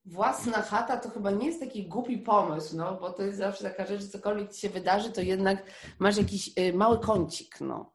własna 0.04 0.62
chata 0.62 0.96
to 0.96 1.10
chyba 1.10 1.30
nie 1.30 1.46
jest 1.46 1.60
taki 1.60 1.88
głupi 1.88 2.18
pomysł, 2.18 2.76
no, 2.76 2.98
bo 3.00 3.12
to 3.12 3.22
jest 3.22 3.38
zawsze 3.38 3.64
taka 3.64 3.86
rzecz, 3.86 4.00
że 4.00 4.08
cokolwiek 4.08 4.52
ci 4.52 4.60
się 4.60 4.68
wydarzy, 4.68 5.12
to 5.12 5.20
jednak 5.20 5.62
masz 5.98 6.16
jakiś 6.16 6.58
y, 6.58 6.72
mały 6.72 6.98
kącik, 7.00 7.60
no. 7.60 7.92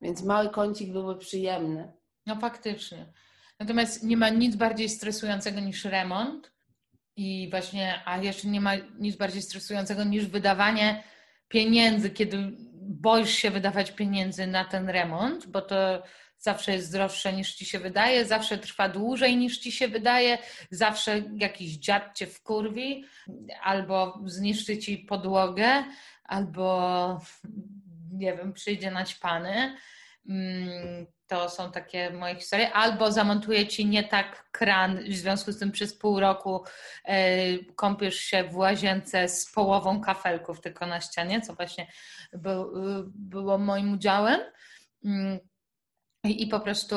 Więc 0.00 0.22
mały 0.22 0.50
kącik 0.50 0.92
byłby 0.92 1.16
przyjemny. 1.16 1.92
No 2.26 2.36
faktycznie. 2.36 3.12
Natomiast 3.60 4.02
nie 4.02 4.16
ma 4.16 4.28
nic 4.28 4.56
bardziej 4.56 4.88
stresującego 4.88 5.60
niż 5.60 5.84
remont 5.84 6.55
i 7.16 7.50
właśnie, 7.50 8.00
a 8.04 8.18
jeszcze 8.18 8.48
nie 8.48 8.60
ma 8.60 8.72
nic 8.98 9.16
bardziej 9.16 9.42
stresującego 9.42 10.04
niż 10.04 10.26
wydawanie 10.26 11.02
pieniędzy, 11.48 12.10
kiedy 12.10 12.38
boisz 12.80 13.30
się 13.30 13.50
wydawać 13.50 13.92
pieniędzy 13.92 14.46
na 14.46 14.64
ten 14.64 14.88
remont, 14.88 15.46
bo 15.46 15.62
to 15.62 16.02
zawsze 16.38 16.72
jest 16.72 16.92
droższe 16.92 17.32
niż 17.32 17.54
ci 17.54 17.66
się 17.66 17.78
wydaje, 17.78 18.24
zawsze 18.24 18.58
trwa 18.58 18.88
dłużej 18.88 19.36
niż 19.36 19.58
ci 19.58 19.72
się 19.72 19.88
wydaje, 19.88 20.38
zawsze 20.70 21.22
jakiś 21.36 21.76
dziad 21.76 22.16
cię 22.16 22.26
wkurwi, 22.26 23.04
albo 23.62 24.20
zniszczy 24.24 24.78
ci 24.78 24.98
podłogę, 24.98 25.84
albo 26.24 27.20
nie 28.12 28.36
wiem, 28.36 28.52
przyjdzie 28.52 28.90
naćpany. 28.90 29.76
Mm, 30.28 31.06
to 31.28 31.50
są 31.50 31.72
takie 31.72 32.10
moje 32.10 32.34
historie. 32.34 32.72
Albo 32.72 33.12
zamontuje 33.12 33.66
ci 33.66 33.86
nie 33.86 34.04
tak 34.04 34.50
kran, 34.50 34.98
w 34.98 35.16
związku 35.16 35.52
z 35.52 35.58
tym 35.58 35.72
przez 35.72 35.98
pół 35.98 36.20
roku 36.20 36.64
e, 37.04 37.58
kąpiesz 37.58 38.16
się 38.16 38.44
w 38.44 38.56
łazience 38.56 39.28
z 39.28 39.52
połową 39.52 40.00
kafelków 40.00 40.60
tylko 40.60 40.86
na 40.86 41.00
ścianie, 41.00 41.40
co 41.40 41.54
właśnie 41.54 41.86
było 43.14 43.58
moim 43.58 43.92
udziałem. 43.92 44.40
Mm, 45.04 45.38
i 46.24 46.46
po 46.46 46.60
prostu 46.60 46.96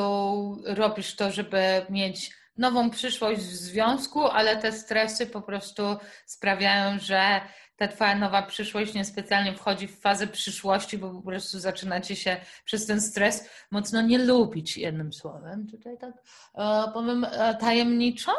robisz 0.66 1.16
to, 1.16 1.32
żeby 1.32 1.86
mieć 1.90 2.32
nową 2.58 2.90
przyszłość 2.90 3.42
w 3.42 3.56
związku, 3.56 4.28
ale 4.28 4.58
te 4.58 4.72
stresy 4.72 5.28
po 5.28 5.42
prostu 5.42 5.98
sprawiają, 6.26 7.00
że 7.00 7.42
ta 7.80 7.88
twoja 7.88 8.16
nowa 8.16 8.42
przyszłość 8.42 8.94
niespecjalnie 8.94 9.54
wchodzi 9.54 9.88
w 9.88 10.00
fazę 10.00 10.28
przyszłości, 10.28 10.98
bo 10.98 11.10
po 11.10 11.22
prostu 11.22 11.60
zaczynacie 11.60 12.16
się 12.16 12.38
przez 12.66 12.86
ten 12.86 13.02
stres 13.02 13.50
mocno 13.72 14.02
nie 14.02 14.18
lubić, 14.18 14.78
jednym 14.78 15.14
słowem. 15.14 15.68
Tutaj 15.68 15.98
tak 15.98 16.14
e, 16.56 16.92
powiem 16.94 17.24
e, 17.32 17.56
tajemniczo. 17.56 18.32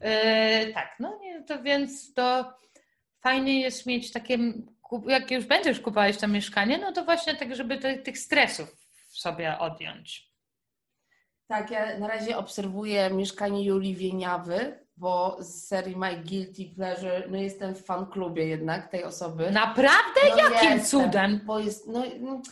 E, 0.00 0.66
tak, 0.66 0.96
no 1.00 1.18
nie, 1.22 1.42
to 1.42 1.62
więc 1.62 2.14
to 2.14 2.54
fajnie 3.20 3.60
jest 3.60 3.86
mieć 3.86 4.12
takie, 4.12 4.38
jak 5.06 5.30
już 5.30 5.44
będziesz 5.44 5.80
kupować 5.80 6.16
to 6.16 6.28
mieszkanie, 6.28 6.78
no 6.78 6.92
to 6.92 7.04
właśnie 7.04 7.34
tak, 7.34 7.56
żeby 7.56 7.78
te, 7.78 7.98
tych 7.98 8.18
stresów 8.18 8.86
sobie 9.08 9.58
odjąć. 9.58 10.34
Tak, 11.46 11.70
ja 11.70 11.98
na 11.98 12.08
razie 12.08 12.36
obserwuję 12.36 13.10
mieszkanie 13.10 13.64
Julii 13.64 13.94
Wieniawy, 13.94 14.83
bo 14.96 15.36
z 15.40 15.66
serii 15.66 15.96
My 15.96 16.16
Guilty 16.16 16.64
Pleasure, 16.76 17.28
no 17.30 17.36
jestem 17.36 17.74
w 17.74 17.84
fan 17.84 18.06
klubie 18.06 18.46
jednak 18.46 18.90
tej 18.90 19.04
osoby. 19.04 19.50
Naprawdę? 19.50 20.20
No 20.30 20.36
Jakim 20.36 20.70
jestem, 20.70 20.84
cudem? 20.84 21.40
Bo 21.44 21.58
jest, 21.58 21.86
no, 21.86 22.02
no, 22.20 22.42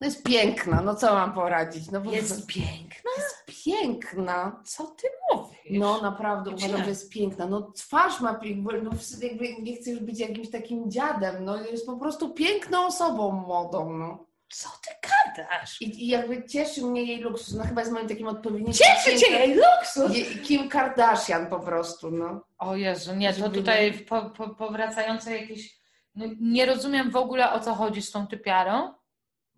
no 0.00 0.06
jest 0.06 0.22
piękna, 0.22 0.82
no 0.82 0.94
co 0.94 1.14
mam 1.14 1.32
poradzić? 1.32 1.90
No, 1.90 2.02
jest 2.04 2.46
piękna? 2.46 3.10
Jest 3.16 3.64
piękna. 3.64 4.62
Co 4.64 4.86
ty 4.86 5.08
mówisz? 5.32 5.56
No 5.70 6.02
naprawdę 6.02 6.50
Gdzie? 6.50 6.66
uważam, 6.66 6.84
że 6.84 6.90
jest 6.90 7.10
piękna. 7.10 7.46
No 7.46 7.72
twarz 7.72 8.20
ma, 8.20 8.40
jakby, 8.42 8.82
no, 8.82 8.90
jakby 9.22 9.62
nie 9.62 9.76
chcę 9.76 9.90
już 9.90 10.00
być 10.00 10.20
jakimś 10.20 10.50
takim 10.50 10.90
dziadem, 10.90 11.44
no 11.44 11.60
jest 11.60 11.86
po 11.86 11.96
prostu 11.96 12.34
piękną 12.34 12.86
osobą 12.86 13.32
młodą, 13.32 13.92
no. 13.92 14.25
Co 14.48 14.68
ty 14.68 15.08
gadasz? 15.08 15.82
I, 15.82 16.04
I, 16.04 16.08
jakby 16.08 16.44
cieszy 16.48 16.82
mnie 16.82 17.02
jej 17.02 17.20
luksus. 17.20 17.54
No 17.54 17.64
chyba 17.64 17.80
jest 17.80 17.92
moim 17.92 18.08
takim 18.08 18.28
odpowiednim... 18.28 18.72
Cieszy 18.72 19.18
cię 19.18 19.30
jej 19.30 19.54
luksus? 19.54 20.12
Kim 20.44 20.68
Kardashian 20.68 21.46
po 21.46 21.60
prostu, 21.60 22.10
no. 22.10 22.44
O 22.58 22.76
Jezu, 22.76 23.14
nie, 23.14 23.32
to 23.32 23.50
tutaj 23.50 23.92
po, 23.92 24.30
po, 24.30 24.48
powracające 24.48 25.38
jakieś... 25.38 25.78
No, 26.14 26.26
nie 26.40 26.66
rozumiem 26.66 27.10
w 27.10 27.16
ogóle 27.16 27.52
o 27.52 27.60
co 27.60 27.74
chodzi 27.74 28.02
z 28.02 28.10
tą 28.10 28.26
typiarą. 28.26 28.94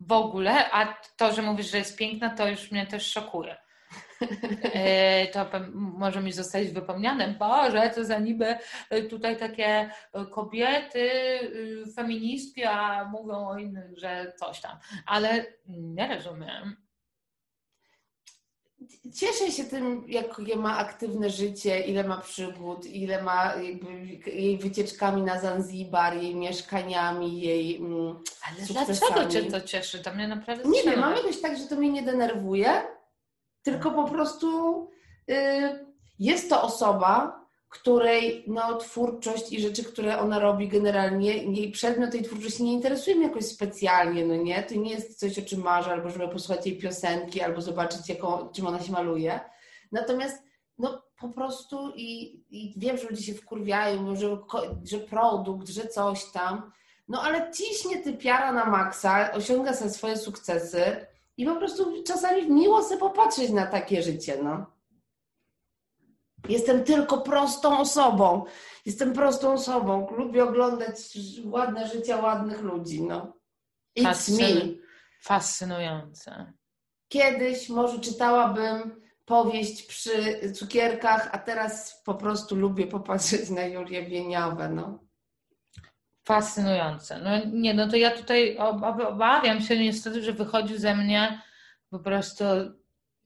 W 0.00 0.12
ogóle, 0.12 0.70
a 0.70 0.94
to, 1.16 1.32
że 1.32 1.42
mówisz, 1.42 1.70
że 1.70 1.78
jest 1.78 1.96
piękna, 1.96 2.30
to 2.30 2.48
już 2.48 2.70
mnie 2.70 2.86
też 2.86 3.12
szokuje. 3.12 3.56
E, 4.74 5.26
to 5.32 5.46
może 5.74 6.22
mi 6.22 6.32
zostać 6.32 6.68
wypomniane, 6.68 7.28
Boże, 7.28 7.90
co 7.94 8.04
za 8.04 8.18
niby 8.18 8.56
e, 8.90 9.02
tutaj 9.02 9.36
takie 9.36 9.90
e, 10.12 10.26
kobiety, 10.30 11.10
feministki, 11.96 12.64
a 12.64 13.04
mówią 13.04 13.48
o 13.48 13.58
innych, 13.58 13.98
że 13.98 14.32
coś 14.36 14.60
tam. 14.60 14.78
Ale 15.06 15.46
nie 15.66 16.14
rozumiem. 16.14 16.88
Cieszę 19.14 19.52
się 19.52 19.64
tym, 19.64 20.04
jakie 20.08 20.56
ma 20.56 20.78
aktywne 20.78 21.30
życie, 21.30 21.80
ile 21.80 22.04
ma 22.04 22.16
przygód, 22.20 22.86
ile 22.86 23.22
ma 23.22 23.54
jej 24.26 24.58
wycieczkami 24.58 25.22
na 25.22 25.40
Zanzibar, 25.40 26.16
jej 26.16 26.34
mieszkaniami, 26.34 27.40
jej. 27.40 27.76
Mm, 27.76 28.18
Ale 28.48 28.66
dlaczego 28.66 29.26
cię 29.26 29.42
to 29.42 29.60
cieszy? 29.60 29.98
To 29.98 30.14
mnie 30.14 30.28
naprawdę 30.28 30.68
Nie 30.68 30.82
wiem, 30.82 31.00
mam 31.00 31.16
jakoś 31.16 31.40
tak, 31.40 31.58
że 31.58 31.66
to 31.66 31.76
mnie 31.76 31.90
nie 31.90 32.02
denerwuje 32.02 32.82
tylko 33.70 33.90
po 33.90 34.04
prostu 34.04 34.80
y, 35.30 35.34
jest 36.18 36.50
to 36.50 36.62
osoba, 36.62 37.44
której 37.68 38.44
no, 38.46 38.76
twórczość 38.76 39.52
i 39.52 39.60
rzeczy, 39.60 39.84
które 39.84 40.18
ona 40.18 40.38
robi 40.38 40.68
generalnie, 40.68 41.36
jej 41.36 41.70
przedmiot 41.70 42.10
tej 42.10 42.22
twórczości 42.22 42.64
nie 42.64 42.72
interesuje 42.72 43.16
mnie 43.16 43.26
jakoś 43.26 43.44
specjalnie, 43.44 44.26
no 44.26 44.36
nie? 44.36 44.62
To 44.62 44.74
nie 44.74 44.90
jest 44.90 45.18
coś, 45.18 45.38
o 45.38 45.42
czym 45.42 45.62
marzę, 45.62 45.90
albo 45.90 46.10
żeby 46.10 46.28
posłuchać 46.28 46.66
jej 46.66 46.78
piosenki, 46.78 47.40
albo 47.40 47.60
zobaczyć, 47.60 48.08
jaką, 48.08 48.48
czym 48.52 48.66
ona 48.66 48.80
się 48.80 48.92
maluje. 48.92 49.40
Natomiast 49.92 50.42
no 50.78 51.02
po 51.20 51.28
prostu 51.28 51.92
i, 51.96 52.40
i 52.50 52.74
wiem, 52.76 52.98
że 52.98 53.08
ludzie 53.08 53.22
się 53.22 53.34
wkurwiają, 53.34 54.16
że, 54.16 54.38
że 54.84 54.98
produkt, 54.98 55.68
że 55.68 55.86
coś 55.86 56.24
tam, 56.24 56.72
no 57.08 57.22
ale 57.22 57.50
ciśnie 57.52 58.02
ty 58.02 58.12
piara 58.12 58.52
na 58.52 58.64
maksa, 58.64 59.32
osiąga 59.32 59.74
swoje 59.74 60.16
sukcesy, 60.16 61.06
i 61.38 61.46
po 61.46 61.56
prostu 61.56 62.02
czasami 62.02 62.50
miło 62.50 62.82
sobie 62.84 63.00
popatrzeć 63.00 63.50
na 63.50 63.66
takie 63.66 64.02
życie, 64.02 64.38
no. 64.42 64.66
Jestem 66.48 66.84
tylko 66.84 67.20
prostą 67.20 67.78
osobą. 67.78 68.44
Jestem 68.86 69.12
prostą 69.12 69.52
osobą. 69.52 70.06
Lubię 70.10 70.44
oglądać 70.44 70.96
ładne 71.44 71.88
życie 71.88 72.16
ładnych 72.16 72.60
ludzi, 72.60 73.02
no. 73.02 73.36
It's 73.98 74.04
Fascyn 74.04 74.54
me. 74.54 74.74
Fascynujące. 75.22 76.52
Kiedyś 77.08 77.68
może 77.68 78.00
czytałabym 78.00 79.00
powieść 79.24 79.82
przy 79.82 80.40
cukierkach, 80.52 81.28
a 81.32 81.38
teraz 81.38 82.02
po 82.04 82.14
prostu 82.14 82.56
lubię 82.56 82.86
popatrzeć 82.86 83.50
na 83.50 83.66
Julię 83.66 84.06
Wieniawę, 84.06 84.68
no. 84.68 85.07
Fascynujące. 86.28 87.20
No 87.20 87.30
nie, 87.52 87.74
no 87.74 87.88
to 87.88 87.96
ja 87.96 88.10
tutaj 88.10 88.58
obawiam 89.08 89.60
się 89.60 89.78
niestety, 89.78 90.22
że 90.22 90.32
wychodzi 90.32 90.78
ze 90.78 90.94
mnie 90.94 91.42
po 91.90 91.98
prostu 91.98 92.44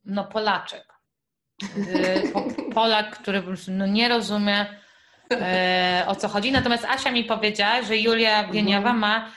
no 0.05 0.23
Polaczek. 0.23 0.93
Y, 1.77 2.33
Polak, 2.75 3.19
który 3.19 3.41
po 3.41 3.47
prostu 3.47 3.71
no, 3.71 3.87
nie 3.87 4.09
rozumie 4.09 4.65
e, 5.31 6.05
o 6.07 6.15
co 6.15 6.27
chodzi. 6.27 6.51
Natomiast 6.51 6.85
Asia 6.85 7.11
mi 7.11 7.23
powiedziała, 7.23 7.81
że 7.81 7.97
Julia 7.97 8.47
Wieniawa 8.47 8.91
mhm. 8.91 8.99
ma 8.99 9.31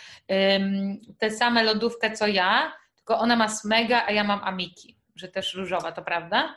tę 1.18 1.30
samą 1.30 1.62
lodówkę 1.62 2.12
co 2.12 2.26
ja, 2.26 2.72
tylko 2.96 3.18
ona 3.18 3.36
ma 3.36 3.48
Smega, 3.48 4.06
a 4.06 4.10
ja 4.10 4.24
mam 4.24 4.44
Amiki, 4.44 4.98
że 5.14 5.28
też 5.28 5.54
różowa, 5.54 5.92
to 5.92 6.02
prawda? 6.02 6.56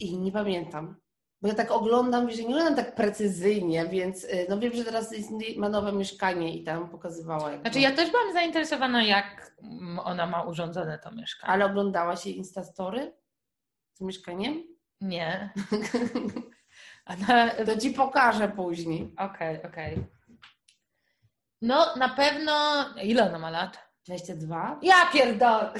I 0.00 0.18
nie 0.18 0.32
pamiętam. 0.32 1.01
Bo 1.42 1.48
ja 1.48 1.54
tak 1.54 1.70
oglądam, 1.70 2.30
że 2.30 2.42
nie 2.42 2.48
oglądam 2.48 2.76
tak 2.76 2.94
precyzyjnie, 2.94 3.86
więc 3.86 4.24
y, 4.24 4.46
no 4.48 4.58
wiem, 4.58 4.72
że 4.74 4.84
teraz 4.84 5.14
ma 5.56 5.68
nowe 5.68 5.92
mieszkanie 5.92 6.56
i 6.56 6.64
tam 6.64 6.88
pokazywała. 6.88 7.52
Jak 7.52 7.60
znaczy 7.60 7.80
ja 7.80 7.92
też 7.92 8.10
byłam 8.10 8.32
zainteresowana, 8.32 9.04
jak 9.04 9.52
ona 10.04 10.26
ma 10.26 10.42
urządzone 10.42 10.98
to 10.98 11.10
mieszkanie. 11.10 11.52
Ale 11.52 11.64
oglądała 11.64 12.16
się 12.16 12.30
Instastory 12.30 13.12
z 13.92 14.00
mieszkaniem? 14.00 14.62
Nie. 15.00 15.50
Ona... 17.06 17.50
To 17.50 17.78
ci 17.78 17.90
pokażę 17.90 18.48
później. 18.48 19.14
Okej, 19.16 19.58
okay, 19.58 19.70
okej. 19.70 19.92
Okay. 19.92 20.04
No, 21.62 21.96
na 21.96 22.08
pewno. 22.08 22.84
Ile 23.02 23.28
ona 23.28 23.38
ma 23.38 23.50
lat? 23.50 23.78
22? 24.06 24.78
Ja 24.82 25.06
pierdolę. 25.12 25.72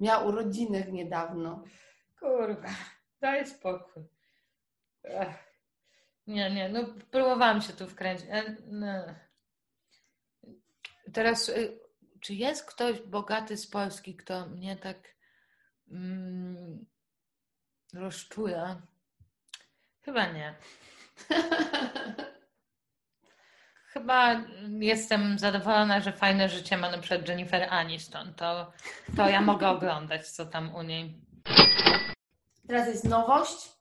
Miała 0.00 0.24
urodziny 0.24 0.86
niedawno. 0.92 1.64
Kurwa, 2.20 2.68
daj 3.20 3.46
spokój. 3.46 4.11
Nie, 6.26 6.50
nie, 6.50 6.68
no 6.68 6.80
próbowałam 7.10 7.62
się 7.62 7.72
tu 7.72 7.88
wkręcić. 7.88 8.26
E, 8.30 8.56
no. 8.66 9.04
Teraz, 11.12 11.48
y, 11.48 11.80
czy 12.20 12.34
jest 12.34 12.64
ktoś 12.64 13.00
bogaty 13.00 13.56
z 13.56 13.66
Polski, 13.66 14.16
kto 14.16 14.46
mnie 14.46 14.76
tak 14.76 14.96
mm, 15.90 16.86
rozczula? 17.94 18.82
Chyba 20.02 20.26
nie. 20.26 20.54
Chyba 23.92 24.44
jestem 24.80 25.38
zadowolona, 25.38 26.00
że 26.00 26.12
fajne 26.12 26.48
życie 26.48 26.76
ma 26.76 26.90
na 26.90 26.98
przykład 26.98 27.28
Jennifer 27.28 27.66
Aniston. 27.70 28.34
To, 28.34 28.72
to 29.16 29.28
ja 29.28 29.40
mogę 29.40 29.68
oglądać, 29.68 30.28
co 30.28 30.46
tam 30.46 30.74
u 30.74 30.82
niej. 30.82 31.20
Teraz 32.68 32.88
jest 32.88 33.04
nowość, 33.04 33.72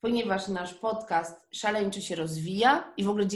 ponieważ 0.00 0.48
nasz 0.48 0.74
podcast 0.74 1.46
szaleńczo 1.50 2.00
się 2.00 2.16
rozwija 2.16 2.92
i 2.96 3.04
w 3.04 3.08
ogóle, 3.08 3.26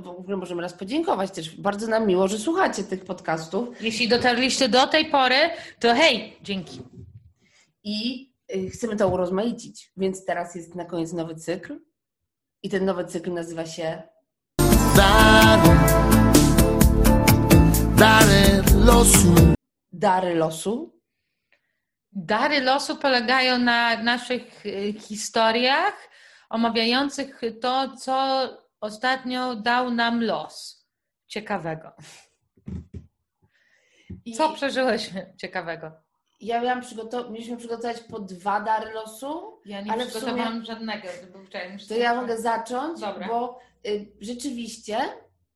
w 0.00 0.08
ogóle 0.08 0.36
możemy 0.36 0.62
raz 0.62 0.72
podziękować 0.72 1.30
też. 1.30 1.56
Bardzo 1.56 1.86
nam 1.86 2.06
miło, 2.06 2.28
że 2.28 2.38
słuchacie 2.38 2.84
tych 2.84 3.04
podcastów. 3.04 3.82
Jeśli 3.82 4.08
dotarliście 4.08 4.68
do 4.68 4.86
tej 4.86 5.10
pory, 5.10 5.36
to 5.80 5.94
hej, 5.94 6.36
dzięki. 6.42 6.82
I 7.84 8.30
y, 8.54 8.70
chcemy 8.70 8.96
to 8.96 9.08
urozmaicić, 9.08 9.92
więc 9.96 10.24
teraz 10.24 10.54
jest 10.54 10.74
na 10.74 10.84
koniec 10.84 11.12
nowy 11.12 11.34
cykl 11.34 11.80
i 12.62 12.68
ten 12.68 12.84
nowy 12.84 13.04
cykl 13.04 13.32
nazywa 13.32 13.66
się 13.66 14.02
Dary, 14.96 15.68
dary 17.96 18.62
losu. 18.84 19.34
Dary 19.92 20.34
losu. 20.34 20.92
Dary 22.12 22.60
losu 22.60 22.96
polegają 22.96 23.58
na 23.58 24.02
naszych 24.02 24.66
y, 24.66 24.94
historiach 24.98 26.11
omawiających 26.52 27.40
to, 27.60 27.96
co 27.96 28.48
ostatnio 28.80 29.56
dał 29.56 29.90
nam 29.90 30.22
los 30.22 30.86
ciekawego. 31.26 31.92
Co 34.36 34.52
I... 34.52 34.54
przeżyłyśmy 34.54 35.34
ciekawego? 35.36 35.92
Ja 36.40 36.62
miałam 36.62 36.80
przygotować, 36.80 37.30
mieliśmy 37.30 37.56
przygotować 37.56 38.00
po 38.00 38.18
dwa 38.20 38.60
dary 38.60 38.92
losu. 38.92 39.60
Ja 39.66 39.80
nie 39.80 39.92
ale 39.92 40.06
przygotowałam 40.06 40.52
sumie... 40.52 40.64
żadnego. 40.64 41.08
To 41.88 41.94
ja 41.94 42.14
mogę 42.14 42.38
zacząć, 42.38 43.00
Dobra. 43.00 43.28
bo 43.28 43.58
y, 43.86 44.06
rzeczywiście 44.20 44.98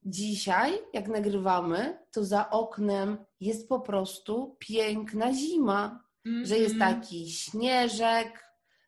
dzisiaj, 0.02 0.72
jak 0.92 1.08
nagrywamy, 1.08 1.98
to 2.12 2.24
za 2.24 2.50
oknem 2.50 3.18
jest 3.40 3.68
po 3.68 3.80
prostu 3.80 4.56
piękna 4.58 5.32
zima. 5.32 6.04
Mm 6.26 6.42
-hmm. 6.42 6.46
Że 6.46 6.58
jest 6.58 6.74
mhm. 6.74 6.94
taki 6.94 7.30
śnieżek, 7.30 8.45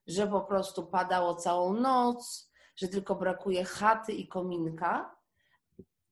że 0.08 0.26
po 0.26 0.40
prostu 0.40 0.86
padało 0.86 1.34
całą 1.34 1.72
noc, 1.72 2.50
że 2.76 2.88
tylko 2.88 3.14
brakuje 3.14 3.64
chaty 3.64 4.12
i 4.12 4.28
kominka. 4.28 5.16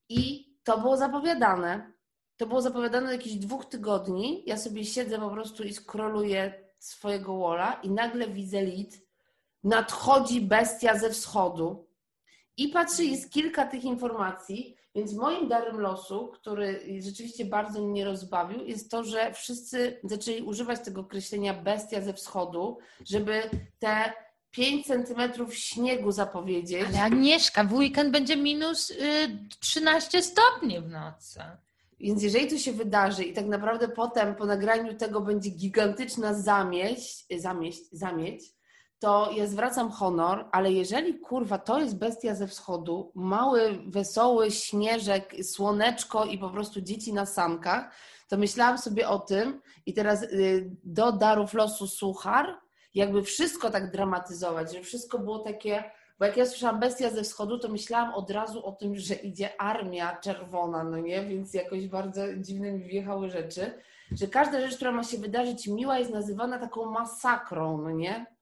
I 0.09 0.55
to 0.64 0.78
było 0.78 0.97
zapowiadane. 0.97 1.92
To 2.36 2.47
było 2.47 2.62
zapowiadane 2.62 3.12
jakichś 3.12 3.36
dwóch 3.36 3.64
tygodni. 3.64 4.42
Ja 4.47 4.57
sobie 4.57 4.84
siedzę 4.84 5.18
po 5.18 5.30
prostu 5.30 5.64
i 5.64 5.74
skroluję 5.74 6.66
swojego 6.78 7.38
walla 7.38 7.72
i 7.72 7.90
nagle 7.90 8.28
widzę 8.28 8.62
lit. 8.62 9.07
Nadchodzi 9.64 10.40
bestia 10.40 10.99
ze 10.99 11.11
wschodu. 11.11 11.88
I 12.57 12.68
patrzę, 12.68 13.05
jest 13.05 13.32
kilka 13.32 13.66
tych 13.66 13.84
informacji, 13.84 14.76
więc 14.97 15.12
moim 15.14 15.49
darem 15.49 15.80
losu, 15.80 16.28
który 16.28 16.80
rzeczywiście 17.01 17.44
bardzo 17.44 17.82
mnie 17.82 18.05
rozbawił, 18.05 18.64
jest 18.64 18.90
to, 18.90 19.05
że 19.05 19.32
wszyscy 19.32 20.01
zaczęli 20.05 20.42
używać 20.42 20.80
tego 20.84 21.01
określenia 21.01 21.55
bestia 21.55 22.01
ze 22.01 22.12
wschodu, 22.12 22.78
żeby 23.05 23.42
te 23.78 24.12
5 24.51 24.86
centymetrów 24.86 25.55
śniegu 25.55 26.12
zapowiedzieć. 26.12 26.86
Ale 26.88 27.03
Agnieszka, 27.03 27.64
w 27.64 27.72
weekend 27.72 28.12
będzie 28.12 28.36
minus 28.36 28.90
y, 28.90 28.97
13 29.61 30.22
stopni 30.22 30.80
w 30.80 30.88
nocy. 30.88 31.40
Więc 32.01 32.22
jeżeli 32.22 32.51
to 32.51 32.59
się 32.59 32.72
wydarzy 32.72 33.24
i 33.24 33.32
tak 33.32 33.47
naprawdę 33.47 33.88
potem 33.88 34.34
po 34.34 34.47
nagraniu 34.47 34.94
tego 34.94 35.20
będzie 35.20 35.51
gigantyczna 35.51 36.34
zamieść, 36.34 37.26
zamieść, 37.38 37.82
zamieć, 37.92 38.42
to 38.99 39.30
ja 39.32 39.47
zwracam 39.47 39.90
honor, 39.90 40.49
ale 40.53 40.72
jeżeli 40.72 41.18
kurwa 41.18 41.59
to 41.59 41.78
jest 41.78 41.99
bestia 41.99 42.34
ze 42.34 42.47
wschodu, 42.47 43.12
mały, 43.14 43.78
wesoły 43.86 44.51
śnieżek, 44.51 45.34
słoneczko 45.42 46.24
i 46.24 46.38
po 46.38 46.51
prostu 46.51 46.80
dzieci 46.80 47.12
na 47.12 47.26
sankach, 47.26 47.90
to 48.28 48.36
myślałam 48.36 48.78
sobie 48.78 49.09
o 49.09 49.18
tym 49.18 49.61
i 49.86 49.94
teraz 49.94 50.22
y, 50.22 50.70
do 50.84 51.12
darów 51.12 51.55
losu 51.55 51.86
suchar, 51.86 52.59
jakby 52.94 53.22
wszystko 53.22 53.70
tak 53.70 53.92
dramatyzować, 53.92 54.72
że 54.72 54.82
wszystko 54.82 55.18
było 55.18 55.38
takie, 55.38 55.84
bo 56.18 56.24
jak 56.24 56.36
ja 56.36 56.47
słyszałam 56.47 56.80
bestia 56.80 57.11
ze 57.11 57.22
wschodu, 57.22 57.59
to 57.59 57.68
myślałam 57.68 58.14
od 58.14 58.30
razu 58.30 58.66
o 58.66 58.72
tym, 58.72 58.97
że 58.97 59.14
idzie 59.14 59.61
armia 59.61 60.16
czerwona, 60.16 60.84
no 60.84 60.99
nie? 60.99 61.24
Więc 61.24 61.55
jakoś 61.55 61.88
bardzo 61.88 62.22
dziwne 62.36 62.72
mi 62.72 62.84
wjechały 62.84 63.30
rzeczy, 63.30 63.82
że 64.12 64.26
każda 64.26 64.61
rzecz, 64.61 64.76
która 64.76 64.92
ma 64.92 65.05
się 65.05 65.18
wydarzyć 65.18 65.66
miła 65.66 65.99
jest 65.99 66.11
nazywana 66.11 66.59
taką 66.59 66.90
masakrą, 66.90 67.82
no 67.82 67.90
nie? 67.90 68.36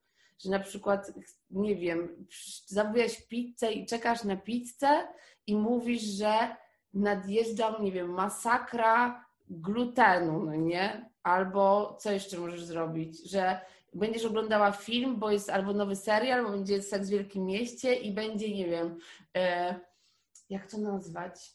Że 0.44 0.50
na 0.50 0.58
przykład, 0.58 1.12
nie 1.50 1.76
wiem, 1.76 2.26
zamówiłaś 2.66 3.22
pizzę 3.22 3.72
i 3.72 3.86
czekasz 3.86 4.24
na 4.24 4.36
pizzę 4.36 5.08
i 5.46 5.56
mówisz, 5.56 6.02
że 6.02 6.56
nadjeżdża, 6.94 7.78
nie 7.80 7.92
wiem, 7.92 8.10
masakra 8.10 9.24
glutenu, 9.48 10.44
no 10.44 10.54
nie? 10.54 11.10
Albo 11.22 11.96
co 12.00 12.12
jeszcze 12.12 12.38
możesz 12.38 12.64
zrobić? 12.64 13.30
Że 13.30 13.60
będziesz 13.94 14.24
oglądała 14.24 14.72
film, 14.72 15.16
bo 15.16 15.30
jest 15.30 15.50
albo 15.50 15.72
nowy 15.72 15.96
serial, 15.96 16.44
bo 16.44 16.50
będzie 16.50 16.82
Seks 16.82 17.06
w 17.06 17.10
Wielkim 17.10 17.44
Mieście 17.44 17.94
i 17.94 18.12
będzie, 18.12 18.54
nie 18.54 18.66
wiem, 18.66 18.98
e, 19.36 19.74
jak 20.50 20.70
to 20.70 20.78
nazwać? 20.78 21.54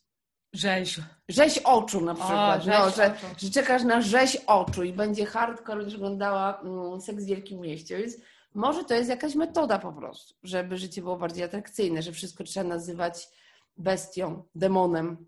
Rzeź. 0.53 0.99
Rzeź 1.29 1.57
oczu 1.57 2.01
na 2.01 2.15
przykład. 2.15 2.61
O, 2.61 2.65
no, 2.65 2.89
że, 2.89 3.05
oczu. 3.05 3.25
że 3.37 3.51
czekasz 3.51 3.83
na 3.83 4.01
rzeź 4.01 4.37
oczu 4.47 4.83
i 4.83 4.93
będzie 4.93 5.25
hardcore, 5.25 5.77
będziesz 5.77 5.95
oglądała 5.95 6.61
mm, 6.61 7.01
Seks 7.01 7.23
w 7.23 7.27
Wielkim 7.27 7.59
Mieście. 7.59 7.97
Więc 7.97 8.13
może 8.55 8.83
to 8.83 8.93
jest 8.93 9.09
jakaś 9.09 9.35
metoda 9.35 9.79
po 9.79 9.93
prostu, 9.93 10.33
żeby 10.43 10.77
życie 10.77 11.01
było 11.01 11.17
bardziej 11.17 11.43
atrakcyjne, 11.43 12.01
że 12.01 12.11
wszystko 12.11 12.43
trzeba 12.43 12.69
nazywać 12.69 13.29
bestią, 13.77 14.43
demonem. 14.55 15.25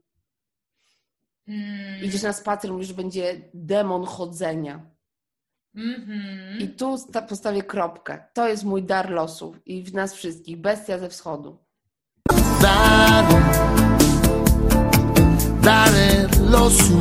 Mm. 1.48 2.04
Idziesz 2.04 2.24
na 2.24 2.34
spacer, 2.34 2.72
mówisz, 2.72 2.88
że 2.88 2.94
będzie 2.94 3.50
demon 3.54 4.06
chodzenia. 4.06 4.92
Mm-hmm. 5.76 6.62
I 6.62 6.70
tu 6.70 6.96
postawię 7.30 7.64
kropkę. 7.64 8.24
To 8.34 8.48
jest 8.48 8.64
mój 8.64 8.84
dar 8.84 9.10
losów 9.10 9.56
i 9.66 9.84
w 9.84 9.94
nas 9.94 10.14
wszystkich. 10.14 10.58
Bestia 10.58 10.98
ze 10.98 11.10
wschodu. 11.10 11.58
Dar, 12.62 13.26
dar 15.62 15.92
losu. 16.52 17.00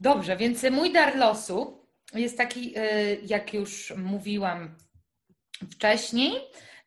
Dobrze, 0.00 0.36
więc 0.36 0.62
mój 0.70 0.92
dar 0.92 1.16
losu 1.16 1.83
jest 2.18 2.38
taki, 2.38 2.78
y, 2.78 3.20
jak 3.26 3.54
już 3.54 3.92
mówiłam 3.96 4.74
wcześniej, 5.70 6.32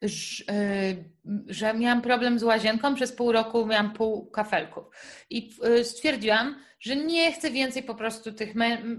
y, 0.04 1.04
że 1.48 1.74
miałam 1.74 2.02
problem 2.02 2.40
z 2.40 2.44
łazienką, 2.44 2.96
przez 2.96 3.12
pół 3.12 3.32
roku 3.32 3.66
miałam 3.66 3.94
pół 3.94 4.32
kafelków. 4.32 4.86
I 5.30 5.52
y, 5.80 5.86
stwierdziłam, 5.86 6.56
że 6.80 6.96
nie 6.96 7.32
chcę 7.32 7.52
więcej 7.52 7.84
po 7.84 7.96
prostu 7.96 8.32
tych 8.32 8.56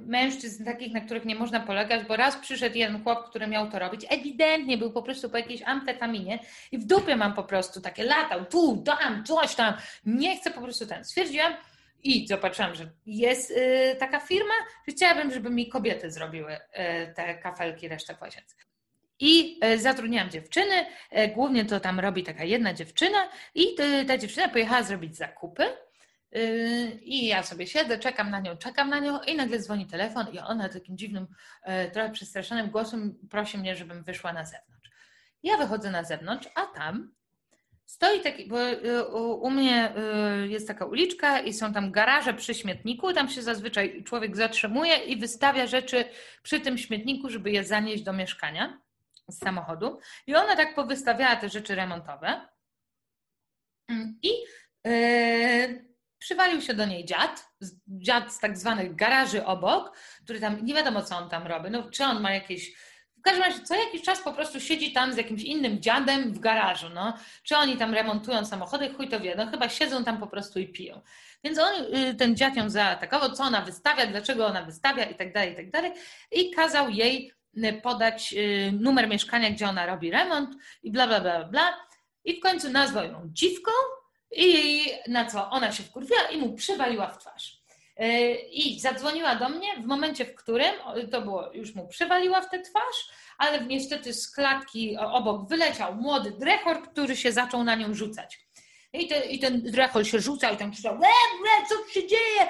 mężczyzn 0.06 0.64
takich, 0.64 0.92
na 0.92 1.00
których 1.00 1.24
nie 1.24 1.34
można 1.34 1.60
polegać, 1.60 2.06
bo 2.06 2.16
raz 2.16 2.36
przyszedł 2.36 2.76
jeden 2.76 3.02
chłop, 3.02 3.30
który 3.30 3.46
miał 3.46 3.70
to 3.70 3.78
robić, 3.78 4.06
ewidentnie 4.08 4.78
był 4.78 4.92
po 4.92 5.02
prostu 5.02 5.30
po 5.30 5.36
jakiejś 5.36 5.62
amfetaminie 5.62 6.38
i 6.72 6.78
w 6.78 6.84
dupie 6.84 7.16
mam 7.16 7.34
po 7.34 7.44
prostu 7.44 7.80
takie 7.80 8.04
latał, 8.04 8.44
tu, 8.44 8.82
tam, 8.86 9.24
coś 9.24 9.54
tam, 9.54 9.74
nie 10.06 10.36
chcę 10.36 10.50
po 10.50 10.60
prostu 10.60 10.86
ten. 10.86 11.04
Stwierdziłam, 11.04 11.52
i 12.02 12.28
zobaczyłam, 12.28 12.74
że 12.74 12.90
jest 13.06 13.50
y, 13.50 13.96
taka 13.98 14.20
firma, 14.20 14.54
że 14.88 14.94
chciałabym, 14.94 15.32
żeby 15.32 15.50
mi 15.50 15.68
kobiety 15.68 16.10
zrobiły 16.10 16.54
y, 16.54 16.58
te 17.14 17.34
kafelki, 17.34 17.88
resztę 17.88 18.14
w 18.14 18.22
łazience. 18.22 18.54
I 19.20 19.60
y, 19.64 19.78
zatrudniałam 19.78 20.30
dziewczyny, 20.30 20.86
głównie 21.34 21.64
to 21.64 21.80
tam 21.80 22.00
robi 22.00 22.22
taka 22.22 22.44
jedna 22.44 22.74
dziewczyna 22.74 23.28
i 23.54 23.66
ta 24.06 24.18
dziewczyna 24.18 24.48
pojechała 24.48 24.82
zrobić 24.82 25.16
zakupy 25.16 25.64
i 27.02 27.26
ja 27.26 27.42
sobie 27.42 27.66
siedzę, 27.66 27.98
czekam 27.98 28.30
na 28.30 28.40
nią, 28.40 28.56
czekam 28.56 28.90
na 28.90 28.98
nią 28.98 29.22
i 29.22 29.36
nagle 29.36 29.58
dzwoni 29.58 29.86
telefon 29.86 30.26
i 30.32 30.38
ona 30.38 30.68
takim 30.68 30.98
dziwnym, 30.98 31.26
trochę 31.92 32.10
przestraszonym 32.10 32.70
głosem 32.70 33.18
prosi 33.30 33.58
mnie, 33.58 33.76
żebym 33.76 34.04
wyszła 34.04 34.32
na 34.32 34.44
zewnątrz. 34.44 34.90
Ja 35.42 35.56
wychodzę 35.56 35.90
na 35.90 36.04
zewnątrz, 36.04 36.48
a 36.54 36.66
tam 36.66 37.14
Stoi 37.88 38.20
taki, 38.20 38.46
bo 38.46 38.68
y, 38.68 39.04
u 39.34 39.50
mnie 39.50 39.92
y, 40.44 40.48
jest 40.48 40.68
taka 40.68 40.84
uliczka 40.84 41.40
i 41.40 41.52
są 41.52 41.72
tam 41.72 41.92
garaże 41.92 42.34
przy 42.34 42.54
śmietniku. 42.54 43.12
Tam 43.12 43.28
się 43.28 43.42
zazwyczaj 43.42 44.04
człowiek 44.04 44.36
zatrzymuje 44.36 44.96
i 44.96 45.16
wystawia 45.16 45.66
rzeczy 45.66 46.04
przy 46.42 46.60
tym 46.60 46.78
śmietniku, 46.78 47.30
żeby 47.30 47.50
je 47.50 47.64
zanieść 47.64 48.02
do 48.02 48.12
mieszkania 48.12 48.80
z 49.28 49.38
samochodu. 49.38 49.98
I 50.26 50.34
ona 50.34 50.56
tak 50.56 50.74
powystawiała 50.74 51.36
te 51.36 51.48
rzeczy 51.48 51.74
remontowe. 51.74 52.48
I 54.22 54.30
yy, 54.84 55.88
przywalił 56.18 56.60
się 56.60 56.74
do 56.74 56.86
niej 56.86 57.04
dziad, 57.04 57.48
dziad 57.86 58.32
z 58.32 58.38
tak 58.38 58.58
zwanych 58.58 58.94
garaży 58.94 59.44
obok, 59.44 59.96
który 60.24 60.40
tam, 60.40 60.64
nie 60.64 60.74
wiadomo 60.74 61.02
co 61.02 61.16
on 61.16 61.30
tam 61.30 61.46
robi, 61.46 61.70
no 61.70 61.90
czy 61.90 62.04
on 62.04 62.20
ma 62.20 62.32
jakieś 62.32 62.72
w 63.18 63.22
każdym 63.22 63.42
razie 63.42 63.60
co 63.60 63.74
jakiś 63.74 64.02
czas 64.02 64.20
po 64.20 64.32
prostu 64.32 64.60
siedzi 64.60 64.92
tam 64.92 65.12
z 65.12 65.16
jakimś 65.16 65.42
innym 65.42 65.80
dziadem 65.80 66.32
w 66.32 66.38
garażu, 66.38 66.88
no. 66.94 67.14
Czy 67.42 67.56
oni 67.56 67.76
tam 67.76 67.94
remontują 67.94 68.44
samochody, 68.44 68.94
chuj 68.94 69.08
to 69.08 69.20
wie, 69.20 69.34
no 69.36 69.46
chyba 69.46 69.68
siedzą 69.68 70.04
tam 70.04 70.18
po 70.18 70.26
prostu 70.26 70.58
i 70.58 70.68
piją. 70.68 71.00
Więc 71.44 71.58
on, 71.58 71.94
y, 71.94 72.14
ten 72.14 72.36
dziad 72.36 72.56
ją 72.56 72.70
zaatakował, 72.70 73.32
co 73.32 73.44
ona 73.44 73.60
wystawia, 73.62 74.06
dlaczego 74.06 74.46
ona 74.46 74.62
wystawia 74.62 75.04
i 75.04 75.14
tak 75.14 75.32
dalej, 75.32 75.52
i 75.52 75.56
tak 75.56 75.70
dalej. 75.70 75.92
I 76.32 76.50
kazał 76.50 76.90
jej 76.90 77.32
y, 77.56 77.80
podać 77.82 78.32
y, 78.32 78.72
numer 78.80 79.08
mieszkania, 79.08 79.50
gdzie 79.50 79.68
ona 79.68 79.86
robi 79.86 80.10
remont 80.10 80.50
i 80.82 80.90
bla, 80.90 81.06
bla, 81.06 81.20
bla, 81.20 81.44
bla. 81.44 81.74
I 82.24 82.36
w 82.36 82.40
końcu 82.40 82.70
nazwał 82.70 83.04
ją 83.04 83.22
dziwką 83.32 83.70
i 84.36 84.84
na 85.08 85.24
co 85.24 85.50
ona 85.50 85.72
się 85.72 85.82
wkurwiła 85.82 86.22
i 86.22 86.38
mu 86.38 86.54
przywaliła 86.54 87.06
w 87.06 87.18
twarz. 87.18 87.57
I 88.52 88.80
zadzwoniła 88.80 89.34
do 89.34 89.48
mnie 89.48 89.76
w 89.82 89.86
momencie, 89.86 90.24
w 90.24 90.34
którym 90.34 90.72
to 91.10 91.22
było, 91.22 91.52
już 91.52 91.74
mu 91.74 91.88
przywaliła 91.88 92.40
w 92.40 92.50
tę 92.50 92.60
twarz, 92.62 93.08
ale 93.38 93.64
niestety 93.64 94.14
z 94.14 94.30
klatki 94.30 94.96
obok 94.96 95.48
wyleciał 95.48 95.94
młody 95.94 96.30
drechor, 96.30 96.82
który 96.82 97.16
się 97.16 97.32
zaczął 97.32 97.64
na 97.64 97.74
nią 97.74 97.94
rzucać. 97.94 98.48
I, 98.92 99.08
te, 99.08 99.26
I 99.26 99.38
ten 99.38 99.62
drechol 99.62 100.04
się 100.04 100.20
rzucał 100.20 100.54
i 100.54 100.56
tam 100.56 100.70
krzyczał, 100.72 100.94
le, 100.94 101.08
le, 101.08 101.66
co 101.68 101.92
się 101.92 102.06
dzieje? 102.06 102.48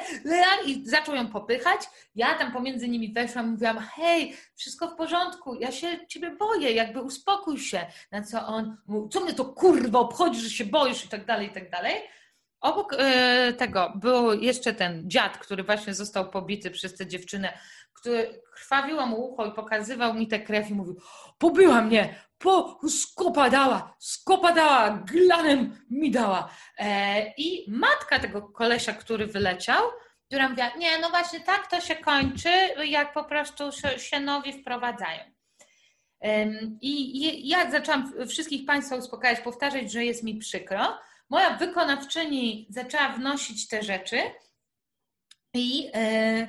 I 0.67 0.89
zaczął 0.89 1.15
ją 1.15 1.29
popychać. 1.29 1.81
Ja 2.15 2.35
tam 2.35 2.53
pomiędzy 2.53 2.89
nimi 2.89 3.13
weszłam, 3.13 3.51
mówiłam, 3.51 3.79
hej, 3.79 4.37
wszystko 4.57 4.89
w 4.89 4.95
porządku, 4.95 5.55
ja 5.55 5.73
się 5.73 6.07
ciebie 6.09 6.31
boję, 6.31 6.73
jakby 6.73 7.03
uspokój 7.03 7.59
się. 7.59 7.87
Na 8.11 8.23
co 8.23 8.47
on 8.47 8.77
co 9.11 9.21
mnie 9.21 9.35
to 9.35 9.45
kurwa 9.45 9.99
obchodzi, 9.99 10.41
że 10.41 10.51
się 10.51 10.65
boisz 10.65 11.05
i 11.05 11.09
tak 11.09 11.27
dalej, 11.27 11.47
i 11.47 11.51
tak 11.51 11.71
dalej. 11.71 11.95
Obok 12.61 12.95
e, 12.99 13.53
tego 13.53 13.93
był 13.97 14.33
jeszcze 14.33 14.75
ten 14.75 15.11
dziad, 15.11 15.39
który 15.39 15.63
właśnie 15.63 15.95
został 15.95 16.31
pobity 16.31 16.71
przez 16.71 16.97
tę 16.97 17.07
dziewczynę, 17.07 17.59
który 17.93 18.43
krwawiło 18.55 19.07
mu 19.07 19.17
ucho 19.17 19.47
i 19.47 19.53
pokazywał 19.53 20.15
mi 20.15 20.29
tę 20.29 20.41
krew 20.41 20.71
i 20.71 20.75
mówił, 20.75 21.01
pobyła 21.39 21.81
mnie, 21.81 22.15
po, 22.39 22.81
skopa 22.89 23.51
dała, 23.51 23.97
skopa 23.99 24.53
dała, 24.53 24.91
glanem 24.91 25.87
mi 25.91 26.11
dała. 26.11 26.51
E, 26.79 27.33
I 27.37 27.71
matka 27.71 28.19
tego 28.19 28.43
kolesia, 28.43 28.93
który 28.93 29.27
wyleciał, 29.27 29.83
która 30.27 30.49
mówiła, 30.49 30.71
nie, 30.79 30.99
no 30.99 31.11
właśnie 31.11 31.41
tak 31.41 31.71
to 31.71 31.81
się 31.81 31.97
kończy, 31.97 32.51
jak 32.85 33.13
po 33.13 33.25
prostu 33.25 33.65
się 33.97 34.21
nowi 34.21 34.61
wprowadzają. 34.61 35.21
I 36.81 37.49
ja 37.49 37.71
zaczęłam 37.71 38.13
wszystkich 38.29 38.67
Państwa 38.67 38.97
uspokajać, 38.97 39.41
powtarzać, 39.41 39.93
że 39.93 40.05
jest 40.05 40.23
mi 40.23 40.37
przykro. 40.37 40.99
Moja 41.31 41.57
wykonawczyni 41.57 42.67
zaczęła 42.71 43.09
wnosić 43.09 43.69
te 43.69 43.83
rzeczy 43.83 44.21
i 45.55 45.91
e, 45.95 46.49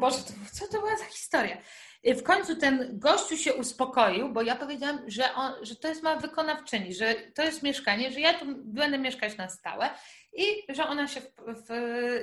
Boże, 0.00 0.18
co 0.52 0.66
to 0.66 0.80
była 0.80 0.96
za 0.96 1.04
historia? 1.04 1.62
W 2.04 2.22
końcu 2.22 2.56
ten 2.56 2.98
gościu 2.98 3.36
się 3.36 3.54
uspokoił, 3.54 4.32
bo 4.32 4.42
ja 4.42 4.56
powiedziałam, 4.56 5.00
że, 5.06 5.34
on, 5.34 5.52
że 5.62 5.76
to 5.76 5.88
jest 5.88 6.02
mała 6.02 6.16
wykonawczyni, 6.16 6.94
że 6.94 7.14
to 7.14 7.42
jest 7.42 7.62
mieszkanie, 7.62 8.12
że 8.12 8.20
ja 8.20 8.34
tu 8.34 8.46
będę 8.56 8.98
mieszkać 8.98 9.36
na 9.36 9.48
stałe 9.48 9.90
i 10.32 10.44
że 10.68 10.86
ona 10.86 11.08
się 11.08 11.20
w, 11.20 11.26
w, 11.46 11.68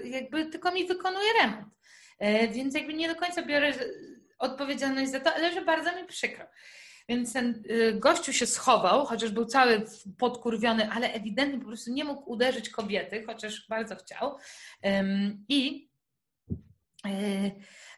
jakby 0.06 0.46
tylko 0.46 0.72
mi 0.72 0.88
wykonuje 0.88 1.34
remont. 1.34 1.74
E, 2.20 2.48
więc 2.48 2.76
jakby 2.76 2.94
nie 2.94 3.08
do 3.08 3.16
końca 3.16 3.42
biorę 3.42 3.74
odpowiedzialność 4.40 5.12
za 5.12 5.20
to, 5.20 5.34
ale 5.34 5.54
że 5.54 5.62
bardzo 5.62 5.96
mi 5.96 6.08
przykro. 6.08 6.46
Więc 7.10 7.34
ten 7.34 7.64
y, 7.72 7.94
gościu 7.94 8.34
się 8.34 8.46
schował, 8.46 9.06
chociaż 9.06 9.32
był 9.32 9.46
cały 9.46 9.86
podkurwiony, 10.18 10.90
ale 10.92 11.14
ewidentnie 11.14 11.60
po 11.60 11.66
prostu 11.66 11.92
nie 11.92 12.04
mógł 12.04 12.32
uderzyć 12.32 12.70
kobiety, 12.70 13.24
chociaż 13.26 13.68
bardzo 13.70 13.96
chciał. 13.96 14.38
I 15.50 15.90
e, 17.06 17.52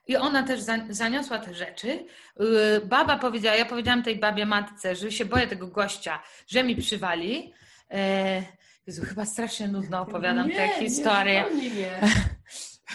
i 0.07 0.16
ona 0.16 0.43
też 0.43 0.62
zaniosła 0.89 1.39
te 1.39 1.53
rzeczy. 1.53 2.05
Y, 2.41 2.86
baba 2.86 3.18
powiedziała, 3.18 3.55
ja 3.55 3.66
powiedziałam 3.66 4.03
tej 4.03 4.16
babie 4.16 4.45
matce, 4.45 4.95
że 4.95 5.12
się 5.12 5.26
boję 5.26 5.47
tego 5.47 5.68
gościa, 5.68 6.24
że 6.47 6.64
mi 6.64 6.76
przywali. 6.76 7.53
Jezu, 8.88 9.05
chyba 9.05 9.26
strasznie 9.26 9.68
nudno 9.68 10.01
opowiadam 10.01 10.47
nie, 10.47 10.55
tę 10.55 10.68
historię. 10.68 11.45
Nie, 11.55 11.70
nie. 11.70 11.99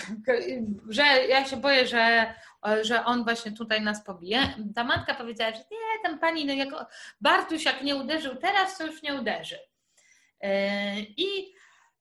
że 0.89 1.03
ja 1.29 1.45
się 1.45 1.57
boję, 1.57 1.87
że, 1.87 2.35
że 2.83 3.05
on 3.05 3.25
właśnie 3.25 3.53
tutaj 3.53 3.83
nas 3.83 4.05
pobije. 4.05 4.55
Ta 4.75 4.85
matka 4.85 5.15
powiedziała, 5.15 5.53
że 5.53 5.59
nie, 5.59 6.03
tam 6.03 6.19
pani, 6.19 6.47
no 6.47 6.53
jak 6.53 6.69
Bartuś 7.21 7.65
jak 7.65 7.83
nie 7.83 7.97
uderzył 7.97 8.37
teraz, 8.37 8.79
to 8.79 8.87
już 8.87 9.03
nie 9.03 9.15
uderzy. 9.15 9.59
E, 10.41 11.01
I 11.01 11.55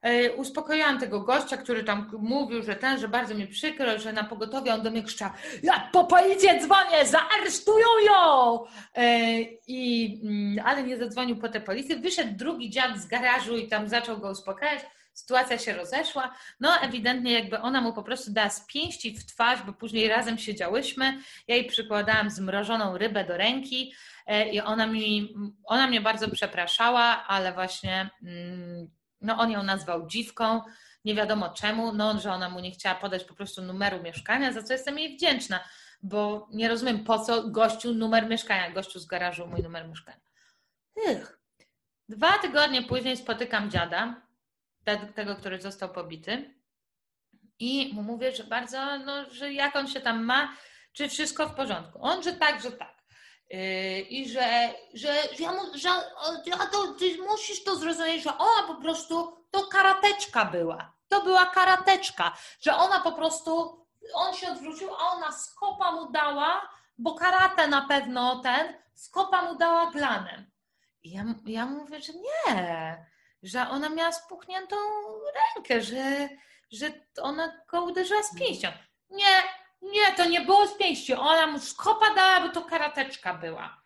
E, 0.03 0.31
uspokoiłam 0.31 0.99
tego 0.99 1.21
gościa, 1.21 1.57
który 1.57 1.83
tam 1.83 2.11
mówił, 2.19 2.63
że 2.63 2.75
ten, 2.75 2.99
że 2.99 3.07
bardzo 3.07 3.35
mi 3.35 3.47
przykro, 3.47 3.99
że 3.99 4.13
na 4.13 4.23
pogotowie 4.23 4.73
on 4.73 4.81
do 4.81 4.91
mnie 4.91 5.03
krzyczał, 5.03 5.29
ja 5.63 5.89
po 5.91 6.03
policję 6.03 6.59
dzwonię, 6.61 7.05
zaaresztują 7.05 7.85
ją! 8.05 8.59
E, 8.95 9.41
I, 9.67 10.21
mm, 10.23 10.65
ale 10.65 10.83
nie 10.83 10.97
zadzwonił 10.97 11.35
po 11.35 11.49
tę 11.49 11.61
policję. 11.61 11.95
Wyszedł 11.95 12.35
drugi 12.35 12.69
dziad 12.69 12.97
z 12.97 13.05
garażu 13.05 13.57
i 13.57 13.67
tam 13.67 13.89
zaczął 13.89 14.17
go 14.17 14.31
uspokajać. 14.31 14.79
Sytuacja 15.13 15.57
się 15.57 15.73
rozeszła. 15.73 16.35
No, 16.59 16.81
ewidentnie, 16.81 17.33
jakby 17.33 17.59
ona 17.59 17.81
mu 17.81 17.93
po 17.93 18.03
prostu 18.03 18.31
dała 18.31 18.49
z 18.49 18.65
pięści 18.67 19.17
w 19.17 19.25
twarz, 19.25 19.61
bo 19.61 19.73
później 19.73 20.07
razem 20.07 20.37
siedziałyśmy. 20.37 21.21
Ja 21.47 21.55
jej 21.55 21.65
przykładałam 21.65 22.29
zmrożoną 22.29 22.97
rybę 22.97 23.23
do 23.23 23.37
ręki 23.37 23.93
e, 24.25 24.49
i 24.49 24.61
ona, 24.61 24.87
mi, 24.87 25.35
ona 25.63 25.87
mnie 25.87 26.01
bardzo 26.01 26.31
przepraszała, 26.31 27.27
ale 27.27 27.53
właśnie. 27.53 28.09
Mm, 28.23 28.91
no 29.21 29.37
on 29.37 29.51
ją 29.51 29.63
nazwał 29.63 30.07
dziwką, 30.07 30.61
nie 31.05 31.15
wiadomo 31.15 31.49
czemu, 31.49 31.93
no 31.93 32.19
że 32.19 32.31
ona 32.31 32.49
mu 32.49 32.59
nie 32.59 32.71
chciała 32.71 32.95
podać 32.95 33.23
po 33.23 33.33
prostu 33.33 33.61
numeru 33.61 34.03
mieszkania, 34.03 34.53
za 34.53 34.63
co 34.63 34.73
jestem 34.73 34.99
jej 34.99 35.17
wdzięczna, 35.17 35.59
bo 36.03 36.47
nie 36.51 36.69
rozumiem 36.69 37.03
po 37.03 37.19
co 37.19 37.49
gościu 37.49 37.93
numer 37.93 38.29
mieszkania, 38.29 38.71
gościu 38.71 38.99
z 38.99 39.05
garażu 39.05 39.47
mój 39.47 39.63
numer 39.63 39.87
mieszkania. 39.87 40.19
Ych. 41.07 41.39
Dwa 42.09 42.37
tygodnie 42.37 42.83
później 42.83 43.17
spotykam 43.17 43.71
dziada, 43.71 44.21
tego, 45.15 45.35
który 45.35 45.61
został 45.61 45.89
pobity 45.89 46.53
i 47.59 47.93
mu 47.93 48.03
mówię, 48.03 48.35
że 48.35 48.43
bardzo, 48.43 48.99
no, 48.99 49.29
że 49.31 49.53
jak 49.53 49.75
on 49.75 49.87
się 49.87 50.01
tam 50.01 50.23
ma, 50.23 50.57
czy 50.93 51.09
wszystko 51.09 51.47
w 51.47 51.55
porządku. 51.55 51.99
On, 52.01 52.23
że 52.23 52.33
tak, 52.33 52.61
że 52.61 52.71
tak. 52.71 52.93
Yy, 53.49 54.01
I 54.01 54.29
że, 54.29 54.73
że, 54.93 55.13
że, 55.37 55.43
ja 55.43 55.51
mu, 55.51 55.59
że 55.75 55.89
ja 56.45 56.57
to, 56.57 56.87
ty 56.99 57.17
musisz 57.29 57.63
to 57.63 57.75
zrozumieć, 57.75 58.23
że 58.23 58.37
ona 58.37 58.67
po 58.67 58.75
prostu 58.75 59.37
to 59.51 59.67
karateczka 59.67 60.45
była. 60.45 60.93
To 61.09 61.21
była 61.21 61.45
karateczka, 61.45 62.37
że 62.61 62.75
ona 62.75 62.99
po 62.99 63.11
prostu, 63.11 63.85
on 64.13 64.33
się 64.33 64.51
odwrócił, 64.51 64.89
a 64.93 64.97
ona 64.97 65.31
skopa 65.31 65.91
mu 65.91 66.11
dała, 66.11 66.69
bo 66.97 67.15
karate 67.15 67.67
na 67.67 67.81
pewno 67.87 68.39
ten, 68.39 68.73
skopa 68.93 69.41
mu 69.41 69.55
dała 69.55 69.91
glanem. 69.91 70.51
I 71.03 71.11
ja, 71.11 71.25
ja 71.45 71.65
mówię, 71.65 72.01
że 72.01 72.13
nie, 72.13 73.05
że 73.43 73.69
ona 73.69 73.89
miała 73.89 74.11
spuchniętą 74.11 74.75
rękę, 75.55 75.81
że, 75.81 76.29
że 76.71 76.87
ona 77.21 77.61
go 77.71 77.83
uderzyła 77.83 78.23
z 78.23 78.39
pięścią. 78.39 78.67
Nie, 79.09 79.43
nie, 79.81 80.15
to 80.17 80.25
nie 80.25 80.41
było 80.41 80.67
z 80.67 80.77
pięści. 80.77 81.13
Ona 81.13 81.47
mu 81.47 81.59
skopa 81.59 82.15
dała, 82.15 82.41
bo 82.41 82.49
to 82.49 82.61
karateczka 82.61 83.33
była. 83.33 83.83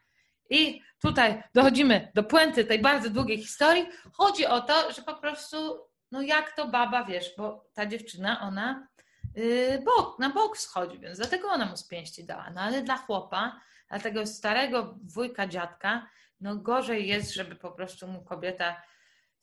I 0.49 0.81
tutaj 1.01 1.43
dochodzimy 1.53 2.11
do 2.15 2.23
puenty 2.23 2.65
tej 2.65 2.79
bardzo 2.79 3.09
długiej 3.09 3.37
historii. 3.37 3.89
Chodzi 4.13 4.45
o 4.45 4.61
to, 4.61 4.91
że 4.91 5.01
po 5.01 5.15
prostu, 5.15 5.87
no 6.11 6.21
jak 6.21 6.55
to 6.55 6.67
baba, 6.67 7.03
wiesz, 7.03 7.33
bo 7.37 7.65
ta 7.73 7.85
dziewczyna, 7.85 8.41
ona 8.41 8.87
yy, 9.35 9.83
bok, 9.85 10.19
na 10.19 10.29
bok 10.29 10.57
schodzi, 10.57 10.99
więc 10.99 11.17
dlatego 11.17 11.47
ona 11.47 11.65
mu 11.65 11.77
z 11.77 11.87
pięści 11.87 12.25
dała. 12.25 12.49
No 12.49 12.61
ale 12.61 12.81
dla 12.81 12.97
chłopa, 12.97 13.61
dla 13.89 13.99
tego 13.99 14.25
starego 14.25 14.95
wujka, 15.03 15.47
dziadka, 15.47 16.09
no 16.41 16.55
gorzej 16.55 17.07
jest, 17.07 17.33
żeby 17.33 17.55
po 17.55 17.71
prostu 17.71 18.07
mu 18.07 18.23
kobieta 18.23 18.81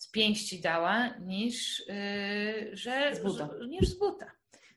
z 0.05 0.11
pięści 0.11 0.61
dała, 0.61 1.09
niż, 1.09 1.83
yy, 1.89 2.77
że, 2.77 3.15
z 3.15 3.23
buta. 3.23 3.49
niż 3.69 3.89
z 3.89 3.99
buta. 3.99 4.27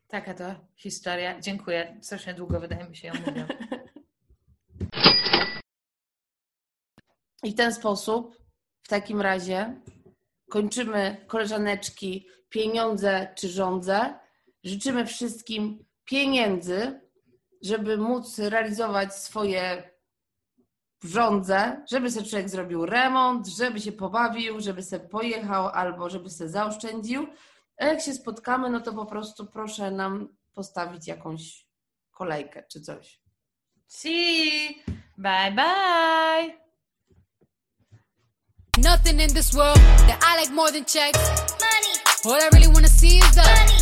Taka 0.08 0.34
to 0.34 0.56
historia. 0.76 1.40
Dziękuję. 1.42 1.98
Strasznie 2.02 2.34
długo 2.34 2.60
wydaje 2.60 2.90
mi 2.90 2.96
się 2.96 3.08
ją 3.08 3.14
mówią. 3.26 3.46
I 7.44 7.52
w 7.52 7.56
ten 7.56 7.74
sposób, 7.74 8.38
w 8.84 8.88
takim 8.88 9.22
razie, 9.22 9.82
kończymy 10.50 11.26
koleżaneczki 11.28 12.28
pieniądze 12.50 13.34
czy 13.36 13.50
żądze. 13.50 14.20
Życzymy 14.64 15.06
wszystkim 15.06 15.86
pieniędzy, 16.06 17.02
żeby 17.62 17.98
móc 17.98 18.40
realizować 18.40 19.16
swoje 19.16 19.90
żądze, 21.04 21.84
żeby 21.92 22.12
sobie 22.12 22.26
człowiek 22.26 22.50
zrobił 22.50 22.86
remont, 22.86 23.48
żeby 23.48 23.80
się 23.80 23.92
pobawił, 23.92 24.60
żeby 24.60 24.84
sobie 24.84 25.08
pojechał 25.08 25.68
albo 25.68 26.10
żeby 26.10 26.30
sobie 26.30 26.50
zaoszczędził. 26.50 27.28
A 27.78 27.86
jak 27.86 28.02
się 28.02 28.14
spotkamy, 28.14 28.70
no 28.70 28.80
to 28.80 28.94
po 28.94 29.06
prostu 29.06 29.46
proszę 29.46 29.92
nam 29.92 30.28
postawić 30.54 31.08
jakąś 31.08 31.68
kolejkę 32.12 32.64
czy 32.72 32.82
coś. 32.82 33.22
See, 33.88 34.84
bye 35.18 35.52
bye. 35.52 36.68
Nothing 38.78 39.22
in 39.22 39.34
this 39.34 39.54
world 39.54 39.80
that 40.08 40.20
I 40.22 40.42
like 40.42 40.54
more 40.54 40.72
than 40.72 40.86
checks. 40.86 41.20
Money. 41.60 41.98
All 42.26 42.42
I 42.42 42.50
really 42.54 42.74
wanna 42.74 42.90
see 42.90 43.18
is 43.18 43.78